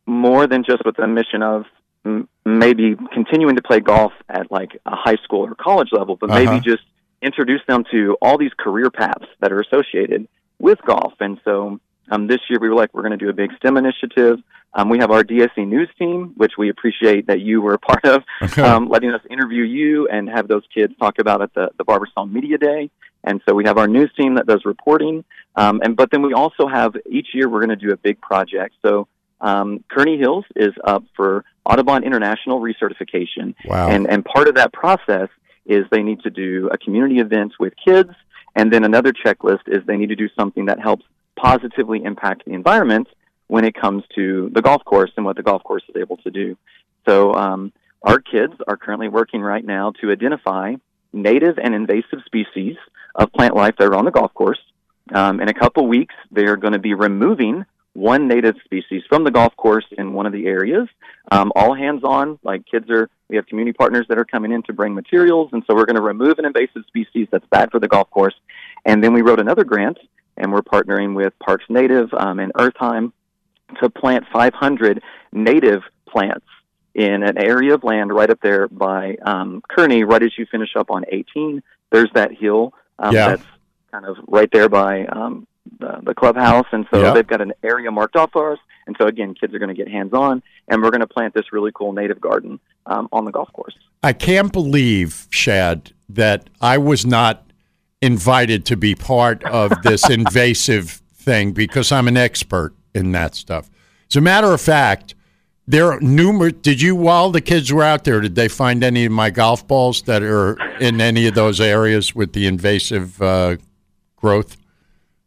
more 0.05 0.47
than 0.47 0.63
just 0.63 0.83
with 0.85 0.97
the 0.97 1.07
mission 1.07 1.41
of 1.41 1.65
m- 2.05 2.27
maybe 2.45 2.95
continuing 3.13 3.55
to 3.55 3.61
play 3.61 3.79
golf 3.79 4.11
at 4.29 4.51
like 4.51 4.71
a 4.85 4.95
high 4.95 5.17
school 5.23 5.45
or 5.45 5.55
college 5.55 5.89
level, 5.91 6.15
but 6.15 6.29
maybe 6.29 6.47
Uh-huh. 6.57 6.59
just 6.59 6.83
introduce 7.21 7.61
them 7.67 7.83
to 7.91 8.17
all 8.21 8.37
these 8.37 8.51
career 8.57 8.89
paths 8.91 9.25
that 9.39 9.51
are 9.53 9.61
associated 9.61 10.27
with 10.59 10.79
golf. 10.85 11.13
And 11.21 11.39
so 11.45 11.79
um, 12.11 12.27
this 12.27 12.39
year 12.49 12.59
we 12.59 12.67
were 12.69 12.75
like, 12.75 12.93
we're 12.93 13.01
going 13.01 13.17
to 13.17 13.25
do 13.25 13.29
a 13.29 13.33
big 13.33 13.51
STEM 13.57 13.77
initiative. 13.77 14.39
Um, 14.73 14.89
we 14.89 14.97
have 14.99 15.11
our 15.11 15.23
DSE 15.23 15.65
news 15.65 15.89
team, 15.97 16.33
which 16.35 16.53
we 16.57 16.69
appreciate 16.69 17.27
that 17.27 17.39
you 17.39 17.61
were 17.61 17.75
a 17.75 17.79
part 17.79 18.03
of, 18.05 18.23
um, 18.57 18.89
letting 18.89 19.11
us 19.11 19.21
interview 19.29 19.63
you 19.63 20.07
and 20.09 20.27
have 20.29 20.47
those 20.49 20.63
kids 20.73 20.93
talk 20.99 21.19
about 21.19 21.41
at 21.41 21.53
the, 21.53 21.69
the 21.77 21.85
Barbasol 21.85 22.29
Media 22.29 22.57
Day. 22.57 22.89
And 23.23 23.41
so 23.47 23.53
we 23.55 23.63
have 23.65 23.77
our 23.77 23.87
news 23.87 24.11
team 24.17 24.35
that 24.35 24.47
does 24.47 24.65
reporting. 24.65 25.23
Um, 25.55 25.81
and 25.83 25.95
but 25.95 26.11
then 26.11 26.21
we 26.21 26.33
also 26.33 26.67
have 26.67 26.95
each 27.09 27.27
year 27.33 27.47
we're 27.49 27.59
going 27.65 27.77
to 27.77 27.85
do 27.87 27.91
a 27.93 27.97
big 27.97 28.19
project. 28.21 28.75
So 28.85 29.07
um, 29.41 29.83
Kearney 29.89 30.17
Hills 30.17 30.45
is 30.55 30.73
up 30.83 31.03
for 31.15 31.45
Audubon 31.65 32.03
International 32.03 32.59
recertification, 32.59 33.55
Wow. 33.65 33.89
and 33.89 34.09
and 34.09 34.23
part 34.25 34.47
of 34.47 34.55
that 34.55 34.73
process 34.73 35.29
is 35.65 35.85
they 35.91 36.03
need 36.03 36.21
to 36.21 36.29
do 36.29 36.69
a 36.71 36.77
community 36.77 37.19
event 37.19 37.53
with 37.59 37.73
kids, 37.83 38.11
and 38.55 38.71
then 38.71 38.83
another 38.83 39.13
checklist 39.13 39.61
is 39.67 39.85
they 39.85 39.95
need 39.97 40.09
to 40.09 40.15
do 40.15 40.29
something 40.37 40.65
that 40.65 40.79
helps 40.79 41.05
positively 41.37 42.03
impact 42.03 42.43
the 42.45 42.51
environment 42.51 43.07
when 43.47 43.63
it 43.65 43.73
comes 43.75 44.03
to 44.15 44.49
the 44.53 44.61
golf 44.61 44.83
course 44.85 45.11
and 45.15 45.25
what 45.25 45.35
the 45.35 45.43
golf 45.43 45.63
course 45.63 45.83
is 45.89 45.95
able 45.95 46.17
to 46.17 46.31
do. 46.31 46.57
So 47.07 47.33
um, 47.33 47.71
our 48.01 48.19
kids 48.19 48.53
are 48.67 48.77
currently 48.77 49.07
working 49.09 49.41
right 49.41 49.63
now 49.63 49.91
to 50.01 50.11
identify 50.11 50.75
native 51.13 51.57
and 51.59 51.73
invasive 51.73 52.19
species 52.25 52.75
of 53.15 53.31
plant 53.31 53.55
life 53.55 53.75
that 53.77 53.87
are 53.87 53.95
on 53.95 54.05
the 54.05 54.11
golf 54.11 54.33
course. 54.33 54.59
Um, 55.13 55.39
in 55.39 55.47
a 55.47 55.53
couple 55.53 55.87
weeks, 55.87 56.15
they're 56.31 56.57
going 56.57 56.73
to 56.73 56.79
be 56.79 56.93
removing 56.93 57.65
one 57.93 58.27
native 58.27 58.55
species 58.65 59.03
from 59.07 59.23
the 59.23 59.31
golf 59.31 59.55
course 59.55 59.85
in 59.97 60.13
one 60.13 60.25
of 60.25 60.33
the 60.33 60.47
areas. 60.47 60.87
Um, 61.31 61.51
all 61.55 61.75
hands 61.75 62.03
on, 62.03 62.39
like 62.43 62.65
kids 62.65 62.89
are, 62.89 63.09
we 63.29 63.35
have 63.35 63.45
community 63.45 63.73
partners 63.73 64.05
that 64.09 64.17
are 64.17 64.25
coming 64.25 64.51
in 64.51 64.63
to 64.63 64.73
bring 64.73 64.95
materials, 64.95 65.49
and 65.53 65.63
so 65.67 65.75
we're 65.75 65.85
going 65.85 65.95
to 65.95 66.01
remove 66.01 66.39
an 66.39 66.45
invasive 66.45 66.83
species 66.87 67.27
that's 67.31 67.45
bad 67.51 67.69
for 67.71 67.79
the 67.79 67.87
golf 67.87 68.09
course. 68.09 68.33
And 68.85 69.03
then 69.03 69.13
we 69.13 69.21
wrote 69.21 69.39
another 69.39 69.63
grant, 69.63 69.99
and 70.37 70.51
we're 70.51 70.61
partnering 70.61 71.15
with 71.15 71.37
Parks 71.39 71.65
Native 71.69 72.11
um, 72.13 72.39
and 72.39 72.51
Earthheim 72.53 73.11
to 73.81 73.89
plant 73.89 74.25
500 74.33 75.01
native 75.31 75.83
plants 76.07 76.45
in 76.95 77.23
an 77.23 77.37
area 77.37 77.73
of 77.73 77.83
land 77.83 78.13
right 78.13 78.29
up 78.29 78.39
there 78.41 78.67
by 78.67 79.15
um, 79.25 79.61
Kearney, 79.69 80.03
right 80.03 80.21
as 80.21 80.31
you 80.37 80.45
finish 80.45 80.69
up 80.75 80.91
on 80.91 81.03
18. 81.11 81.61
There's 81.91 82.09
that 82.13 82.31
hill 82.33 82.73
um, 82.99 83.13
Yeah. 83.13 83.29
that's 83.29 83.43
kind 83.91 84.05
of 84.05 84.17
right 84.27 84.49
there 84.51 84.69
by 84.69 85.05
um, 85.05 85.47
the, 85.79 85.99
the 86.03 86.13
clubhouse, 86.13 86.65
and 86.71 86.85
so 86.91 87.01
Yeah. 87.01 87.13
they've 87.13 87.25
got 87.27 87.41
an 87.41 87.53
area 87.63 87.89
marked 87.91 88.15
off 88.15 88.31
for 88.31 88.53
us. 88.53 88.59
And 88.85 88.95
so 88.99 89.07
again, 89.07 89.33
kids 89.33 89.53
are 89.53 89.59
going 89.59 89.73
to 89.73 89.81
get 89.81 89.87
hands 89.87 90.13
on, 90.13 90.43
and 90.67 90.81
we're 90.81 90.91
going 90.91 91.01
to 91.01 91.07
plant 91.07 91.33
this 91.33 91.51
really 91.53 91.71
cool 91.73 91.93
native 91.93 92.19
garden 92.19 92.59
um, 92.85 93.07
on 93.11 93.25
the 93.25 93.31
golf 93.31 93.51
course. 93.53 93.73
I 94.03 94.11
can't 94.13 94.51
believe, 94.51 95.27
Shad, 95.29 95.93
that 96.09 96.49
I 96.61 96.77
was 96.77 97.05
not 97.05 97.49
invited 98.01 98.65
to 98.65 98.75
be 98.77 98.93
part 98.95 99.43
of 99.45 99.71
this 99.83 100.09
invasive 100.09 101.01
thing 101.15 101.53
because 101.53 101.91
I'm 101.91 102.07
an 102.07 102.17
expert 102.17 102.73
in 102.93 103.13
that 103.13 103.33
stuff. 103.35 103.69
As 104.11 104.17
a 104.17 104.21
matter 104.21 104.51
of 104.53 104.59
fact, 104.61 105.15
there 105.67 105.91
are 105.91 105.99
numerous. 106.01 106.53
Did 106.61 106.81
you, 106.81 106.95
while 106.95 107.31
the 107.31 107.41
kids 107.41 107.71
were 107.71 107.83
out 107.83 108.03
there, 108.03 108.19
did 108.21 108.35
they 108.35 108.47
find 108.47 108.83
any 108.83 109.05
of 109.05 109.11
my 109.11 109.29
golf 109.29 109.67
balls 109.67 110.01
that 110.03 110.21
are 110.23 110.57
in 110.79 110.99
any 110.99 111.27
of 111.27 111.35
those 111.35 111.61
areas 111.61 112.13
with 112.13 112.33
the 112.33 112.47
invasive 112.47 113.21
uh, 113.21 113.57
growth? 114.15 114.57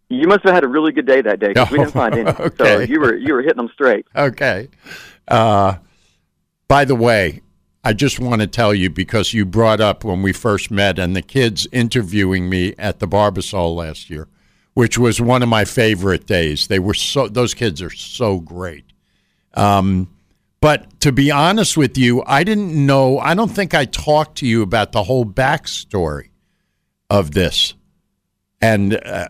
You 0.09 0.29
must 0.29 0.45
have 0.45 0.55
had 0.55 0.63
a 0.65 0.69
really 0.69 0.93
good 0.93 1.07
day 1.07 1.21
that 1.23 1.41
day 1.41 1.49
because 1.49 1.71
we 1.71 1.79
didn't 1.79 1.93
find 1.93 2.15
any. 2.15 2.33
So 2.37 2.45
Okay. 2.45 2.87
you 2.87 3.01
were 3.01 3.17
you 3.17 3.33
were 3.35 3.43
hitting 3.43 3.57
them 3.57 3.71
straight. 3.73 4.07
Okay. 4.15 4.69
Uh, 5.27 5.77
by 6.69 6.85
the 6.85 6.95
way, 6.95 7.41
I 7.83 7.93
just 7.93 8.21
want 8.21 8.41
to 8.41 8.47
tell 8.47 8.73
you 8.75 8.89
because 8.91 9.33
you 9.35 9.45
brought 9.45 9.81
up 9.81 10.05
when 10.05 10.23
we 10.23 10.33
first 10.33 10.71
met 10.71 10.99
and 10.99 11.17
the 11.17 11.23
kids 11.23 11.67
interviewing 11.73 12.49
me 12.49 12.75
at 12.79 12.99
the 13.01 13.09
Barbasol 13.09 13.75
last 13.75 14.09
year, 14.11 14.29
which 14.75 14.97
was 14.99 15.21
one 15.21 15.43
of 15.43 15.49
my 15.49 15.65
favorite 15.65 16.27
days. 16.27 16.69
They 16.69 16.79
were 16.79 16.95
so; 16.95 17.27
those 17.27 17.55
kids 17.55 17.81
are 17.83 17.91
so 17.91 18.39
great. 18.39 18.85
Um, 19.55 20.09
but 20.61 21.01
to 21.01 21.13
be 21.13 21.31
honest 21.31 21.77
with 21.77 21.99
you, 21.99 22.23
I 22.27 22.45
didn't 22.45 22.75
know. 22.75 23.19
I 23.19 23.35
don't 23.35 23.51
think 23.51 23.75
I 23.75 23.85
talked 23.85 24.39
to 24.39 24.47
you 24.47 24.63
about 24.63 24.93
the 24.93 25.05
whole 25.05 25.25
backstory 25.25 26.31
of 27.11 27.33
this, 27.33 27.75
and 28.61 28.95
uh, 28.95 29.29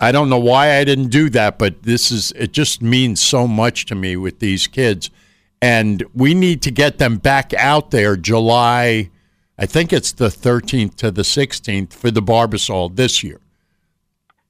I 0.00 0.10
don't 0.12 0.28
know 0.28 0.38
why 0.38 0.76
I 0.78 0.84
didn't 0.84 1.08
do 1.08 1.28
that. 1.30 1.58
But 1.58 1.82
this 1.82 2.10
is 2.10 2.32
it. 2.32 2.52
Just 2.52 2.82
means 2.82 3.20
so 3.20 3.46
much 3.46 3.86
to 3.86 3.94
me 3.94 4.16
with 4.16 4.38
these 4.38 4.66
kids, 4.66 5.10
and 5.60 6.02
we 6.14 6.34
need 6.34 6.62
to 6.62 6.70
get 6.70 6.98
them 6.98 7.18
back 7.18 7.52
out 7.54 7.90
there 7.90 8.16
July. 8.16 9.10
I 9.56 9.66
think 9.66 9.92
it's 9.92 10.10
the 10.10 10.28
13th 10.28 10.96
to 10.96 11.12
the 11.12 11.22
16th 11.22 11.92
for 11.92 12.10
the 12.10 12.20
Barbasol 12.20 12.96
this 12.96 13.22
year. 13.22 13.40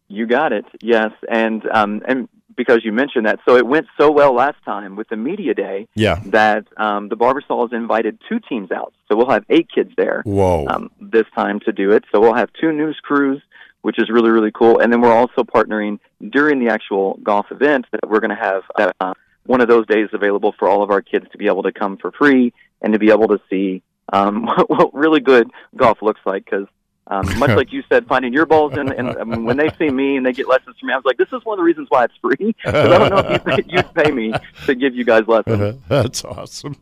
You 0.08 0.26
got 0.26 0.52
it. 0.52 0.64
Yes, 0.80 1.10
and 1.28 1.62
um, 1.72 2.02
and 2.06 2.28
because 2.56 2.84
you 2.84 2.92
mentioned 2.92 3.26
that, 3.26 3.40
so 3.46 3.56
it 3.56 3.66
went 3.66 3.86
so 3.98 4.10
well 4.10 4.34
last 4.34 4.56
time 4.64 4.96
with 4.96 5.08
the 5.08 5.16
media 5.16 5.54
day 5.54 5.88
Yeah. 5.94 6.20
that 6.26 6.66
um, 6.76 7.08
the 7.08 7.16
Barbasol 7.16 7.62
has 7.68 7.72
invited 7.76 8.18
two 8.28 8.40
teams 8.40 8.70
out. 8.70 8.92
So 9.08 9.16
we'll 9.16 9.30
have 9.30 9.44
eight 9.50 9.68
kids 9.74 9.92
there 9.96 10.22
Whoa. 10.24 10.66
um, 10.68 10.90
this 11.00 11.24
time 11.34 11.60
to 11.60 11.72
do 11.72 11.90
it. 11.92 12.04
So 12.12 12.20
we'll 12.20 12.34
have 12.34 12.50
two 12.60 12.72
news 12.72 12.98
crews, 13.02 13.42
which 13.82 13.98
is 13.98 14.08
really 14.10 14.30
really 14.30 14.50
cool. 14.52 14.78
And 14.80 14.92
then 14.92 15.00
we're 15.00 15.12
also 15.14 15.42
partnering 15.44 15.98
during 16.30 16.58
the 16.64 16.70
actual 16.72 17.18
golf 17.22 17.46
event 17.50 17.86
that 17.92 18.08
we're 18.08 18.20
going 18.20 18.36
to 18.36 18.42
have 18.50 18.62
uh, 19.00 19.14
one 19.46 19.60
of 19.60 19.68
those 19.68 19.86
days 19.86 20.08
available 20.12 20.54
for 20.58 20.68
all 20.68 20.82
of 20.82 20.90
our 20.90 21.02
kids 21.02 21.26
to 21.32 21.38
be 21.38 21.46
able 21.46 21.62
to 21.64 21.72
come 21.72 21.96
for 21.98 22.10
free 22.12 22.52
and 22.80 22.92
to 22.92 22.98
be 22.98 23.10
able 23.10 23.28
to 23.28 23.40
see 23.50 23.82
um, 24.12 24.46
what 24.68 24.94
really 24.94 25.20
good 25.20 25.50
golf 25.76 25.98
looks 26.02 26.20
like 26.24 26.44
because. 26.44 26.66
Um, 27.06 27.38
much 27.38 27.50
like 27.50 27.70
you 27.70 27.82
said, 27.90 28.06
finding 28.06 28.32
your 28.32 28.46
balls, 28.46 28.72
and, 28.76 28.90
and 28.98 29.16
um, 29.16 29.44
when 29.44 29.56
they 29.56 29.68
see 29.78 29.90
me 29.90 30.16
and 30.16 30.24
they 30.24 30.32
get 30.32 30.48
lessons 30.48 30.76
from 30.78 30.86
me, 30.86 30.94
I 30.94 30.96
was 30.96 31.04
like, 31.04 31.18
"This 31.18 31.28
is 31.32 31.44
one 31.44 31.58
of 31.58 31.58
the 31.58 31.64
reasons 31.64 31.88
why 31.90 32.04
it's 32.04 32.14
free." 32.20 32.54
Because 32.64 32.90
I 32.90 32.98
don't 32.98 33.10
know 33.10 33.32
if 33.34 33.42
you'd, 33.46 33.72
you'd 33.72 33.94
pay 33.94 34.10
me 34.10 34.32
to 34.66 34.74
give 34.74 34.94
you 34.94 35.04
guys 35.04 35.24
lessons. 35.26 35.80
That's 35.88 36.24
awesome. 36.24 36.76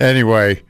anyway, 0.00 0.62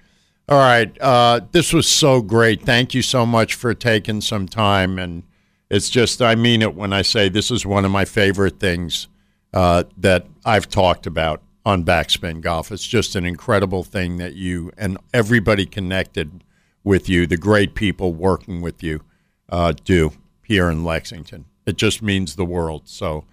all 0.51 0.59
right. 0.59 1.01
Uh, 1.01 1.41
this 1.53 1.73
was 1.73 1.89
so 1.89 2.21
great. 2.21 2.63
Thank 2.63 2.93
you 2.93 3.03
so 3.03 3.25
much 3.25 3.55
for 3.55 3.73
taking 3.73 4.21
some 4.21 4.49
time. 4.49 4.99
And 4.99 5.23
it's 5.71 5.89
just, 5.89 6.21
I 6.21 6.35
mean 6.35 6.61
it 6.61 6.75
when 6.75 6.93
I 6.93 7.03
say 7.03 7.29
this 7.29 7.53
is 7.53 7.65
one 7.65 7.85
of 7.85 7.93
my 7.93 8.05
favorite 8.05 8.59
things 8.59 9.07
uh, 9.55 9.85
that 9.97 10.27
I've 10.45 10.69
talked 10.69 11.07
about 11.07 11.41
on 11.65 11.85
Backspin 11.85 12.41
Golf. 12.41 12.73
It's 12.73 12.87
just 12.87 13.15
an 13.15 13.25
incredible 13.25 13.85
thing 13.85 14.17
that 14.17 14.35
you 14.35 14.73
and 14.77 14.99
everybody 15.15 15.67
connected 15.67 16.43
with 16.85 17.09
you, 17.09 17.27
the 17.27 17.37
great 17.37 17.75
people 17.75 18.13
working 18.13 18.61
with 18.61 18.83
you, 18.83 19.01
uh, 19.49 19.73
do 19.85 20.13
here 20.45 20.71
in 20.71 20.85
Lexington. 20.85 21.47
It 21.67 21.77
just 21.77 22.03
means 22.03 22.37
the 22.37 22.45
world. 22.45 22.89
So 22.89 23.25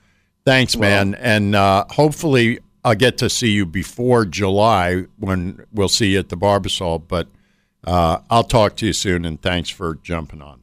thanks, 0.46 0.78
man. 0.78 1.16
And 1.16 1.56
uh, 1.56 1.86
hopefully 1.90 2.60
I'll 2.84 2.96
get 2.96 3.18
to 3.20 3.30
see 3.30 3.52
you 3.52 3.66
before 3.66 4.26
July 4.26 5.06
when 5.18 5.66
we'll 5.74 5.90
see 5.90 6.14
you 6.14 6.20
at 6.20 6.30
the 6.30 6.38
Barbasol. 6.38 7.04
But 7.08 7.28
uh, 7.84 8.20
I'll 8.30 8.44
talk 8.44 8.76
to 8.78 8.86
you 8.86 8.94
soon, 8.94 9.26
and 9.26 9.42
thanks 9.42 9.70
for 9.70 9.96
jumping 9.96 10.42
on. 10.42 10.62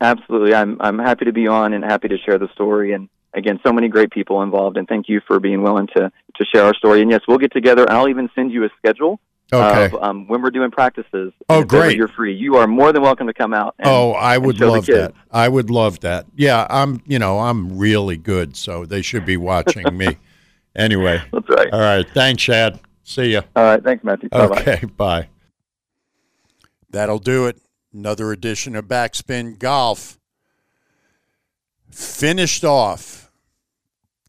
Absolutely. 0.00 0.54
I'm 0.54 0.76
I'm 0.80 0.98
happy 0.98 1.26
to 1.26 1.32
be 1.32 1.46
on 1.46 1.72
and 1.72 1.84
happy 1.84 2.08
to 2.08 2.18
share 2.18 2.38
the 2.38 2.48
story 2.54 2.92
and 2.94 3.08
again 3.34 3.60
so 3.64 3.72
many 3.72 3.88
great 3.88 4.10
people 4.10 4.42
involved 4.42 4.78
and 4.78 4.88
thank 4.88 5.08
you 5.08 5.20
for 5.26 5.38
being 5.38 5.62
willing 5.62 5.86
to 5.88 6.10
to 6.36 6.44
share 6.44 6.64
our 6.64 6.74
story. 6.74 7.02
And 7.02 7.10
yes, 7.10 7.20
we'll 7.28 7.38
get 7.38 7.52
together 7.52 7.84
I'll 7.90 8.08
even 8.08 8.30
send 8.34 8.50
you 8.50 8.64
a 8.64 8.70
schedule 8.78 9.20
Okay. 9.52 9.86
of 9.86 9.94
um, 10.02 10.28
when 10.28 10.42
we're 10.42 10.50
doing 10.50 10.70
practices. 10.70 11.32
Oh, 11.48 11.64
great. 11.64 11.96
You're 11.96 12.08
free. 12.08 12.34
You 12.34 12.56
are 12.56 12.66
more 12.66 12.92
than 12.92 13.02
welcome 13.02 13.26
to 13.26 13.34
come 13.34 13.52
out. 13.52 13.74
And, 13.78 13.88
oh, 13.88 14.12
I 14.12 14.38
would 14.38 14.60
love 14.60 14.86
that. 14.86 15.12
I 15.30 15.48
would 15.48 15.70
love 15.70 16.00
that. 16.00 16.26
Yeah, 16.36 16.66
I'm. 16.70 17.02
You 17.06 17.18
know, 17.18 17.40
I'm 17.40 17.78
really 17.78 18.16
good, 18.16 18.56
so 18.56 18.84
they 18.86 19.02
should 19.02 19.26
be 19.26 19.36
watching 19.36 19.96
me. 19.96 20.16
Anyway, 20.76 21.20
That's 21.32 21.48
right. 21.48 21.68
all 21.72 21.80
right. 21.80 22.08
Thanks, 22.14 22.42
Shad. 22.42 22.78
See 23.02 23.32
ya. 23.32 23.42
All 23.56 23.64
right. 23.64 23.82
Thanks, 23.82 24.04
Matthew. 24.04 24.28
Bye-bye. 24.28 24.60
Okay, 24.60 24.86
bye. 24.96 25.28
That'll 26.90 27.18
do 27.18 27.46
it. 27.46 27.60
Another 27.92 28.30
edition 28.30 28.76
of 28.76 28.84
Backspin 28.86 29.58
Golf. 29.58 30.16
Finished 31.90 32.64
off 32.64 33.32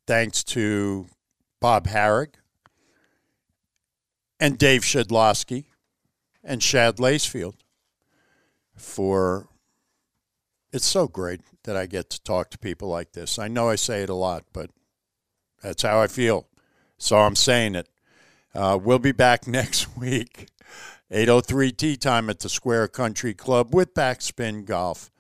thanks 0.07 0.43
to 0.43 1.05
Bob 1.59 1.85
Harig 1.87 2.33
and 4.41 4.57
Dave 4.57 4.81
Shedloski 4.81 5.65
and 6.43 6.63
Shad 6.63 6.97
Lacefield 6.97 7.57
for 8.75 9.47
it's 10.73 10.87
so 10.87 11.07
great 11.07 11.41
that 11.63 11.77
I 11.77 11.85
get 11.85 12.09
to 12.09 12.23
talk 12.23 12.49
to 12.49 12.57
people 12.57 12.87
like 12.89 13.11
this. 13.11 13.37
I 13.37 13.47
know 13.47 13.69
I 13.69 13.75
say 13.75 14.01
it 14.01 14.09
a 14.09 14.15
lot, 14.15 14.45
but 14.51 14.71
that's 15.61 15.83
how 15.83 16.01
I 16.01 16.07
feel. 16.07 16.47
So 16.97 17.17
I'm 17.19 17.35
saying 17.35 17.75
it. 17.75 17.87
Uh, 18.55 18.79
we'll 18.81 18.99
be 18.99 19.11
back 19.11 19.47
next 19.47 19.95
week, 19.95 20.47
8:03 21.11 21.77
tea 21.77 21.95
time 21.95 22.29
at 22.29 22.39
the 22.39 22.49
Square 22.49 22.87
Country 22.89 23.35
Club 23.35 23.75
with 23.75 23.93
Backspin 23.93 24.65
Golf, 24.65 25.11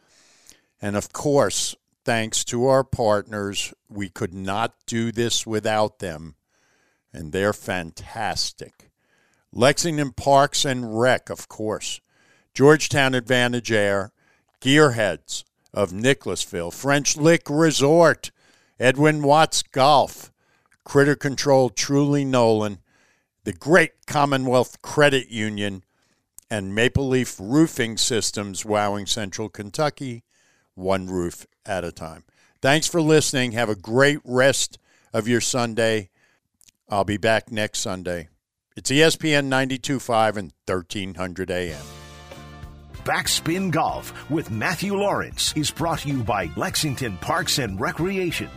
and 0.81 0.95
of 0.95 1.13
course, 1.13 1.75
thanks 2.03 2.43
to 2.45 2.65
our 2.65 2.83
partners, 2.83 3.71
we 3.87 4.09
could 4.09 4.33
not 4.33 4.73
do 4.87 5.11
this 5.11 5.45
without 5.45 5.99
them, 5.99 6.35
and 7.13 7.31
they're 7.31 7.53
fantastic. 7.53 8.90
Lexington 9.53 10.11
Parks 10.11 10.63
and 10.63 10.99
Rec, 10.99 11.29
of 11.29 11.47
course, 11.47 11.99
Georgetown 12.53 13.13
Advantage 13.13 13.71
Air, 13.71 14.11
Gearheads 14.61 15.43
of 15.73 15.91
Nicholasville, 15.91 16.71
French 16.71 17.17
Lick 17.17 17.43
Resort, 17.49 18.31
Edwin 18.79 19.21
Watts 19.21 19.61
Golf, 19.61 20.31
Critter 20.83 21.15
Control 21.15 21.69
Truly 21.69 22.23
Nolen, 22.25 22.79
the 23.43 23.53
great 23.53 24.05
Commonwealth 24.07 24.81
Credit 24.81 25.29
Union, 25.29 25.83
and 26.49 26.75
Maple 26.75 27.07
Leaf 27.07 27.37
Roofing 27.39 27.97
Systems, 27.97 28.65
wowing 28.65 29.05
Central 29.05 29.49
Kentucky, 29.49 30.23
one 30.75 31.07
roof 31.07 31.45
at 31.65 31.83
a 31.83 31.91
time. 31.91 32.23
Thanks 32.61 32.87
for 32.87 33.01
listening. 33.01 33.53
Have 33.53 33.69
a 33.69 33.75
great 33.75 34.19
rest 34.23 34.77
of 35.13 35.27
your 35.27 35.41
Sunday. 35.41 36.09
I'll 36.89 37.05
be 37.05 37.17
back 37.17 37.51
next 37.51 37.79
Sunday. 37.79 38.27
It's 38.73 38.89
ESPN 38.89 39.49
92.5 39.49 40.37
and 40.37 40.53
1300 40.65 41.51
AM. 41.51 41.83
Backspin 43.03 43.69
Golf 43.69 44.29
with 44.29 44.49
Matthew 44.49 44.95
Lawrence 44.95 45.51
is 45.57 45.69
brought 45.69 45.99
to 45.99 46.07
you 46.07 46.23
by 46.23 46.49
Lexington 46.55 47.17
Parks 47.17 47.57
and 47.59 47.77
Recreation. 47.81 48.49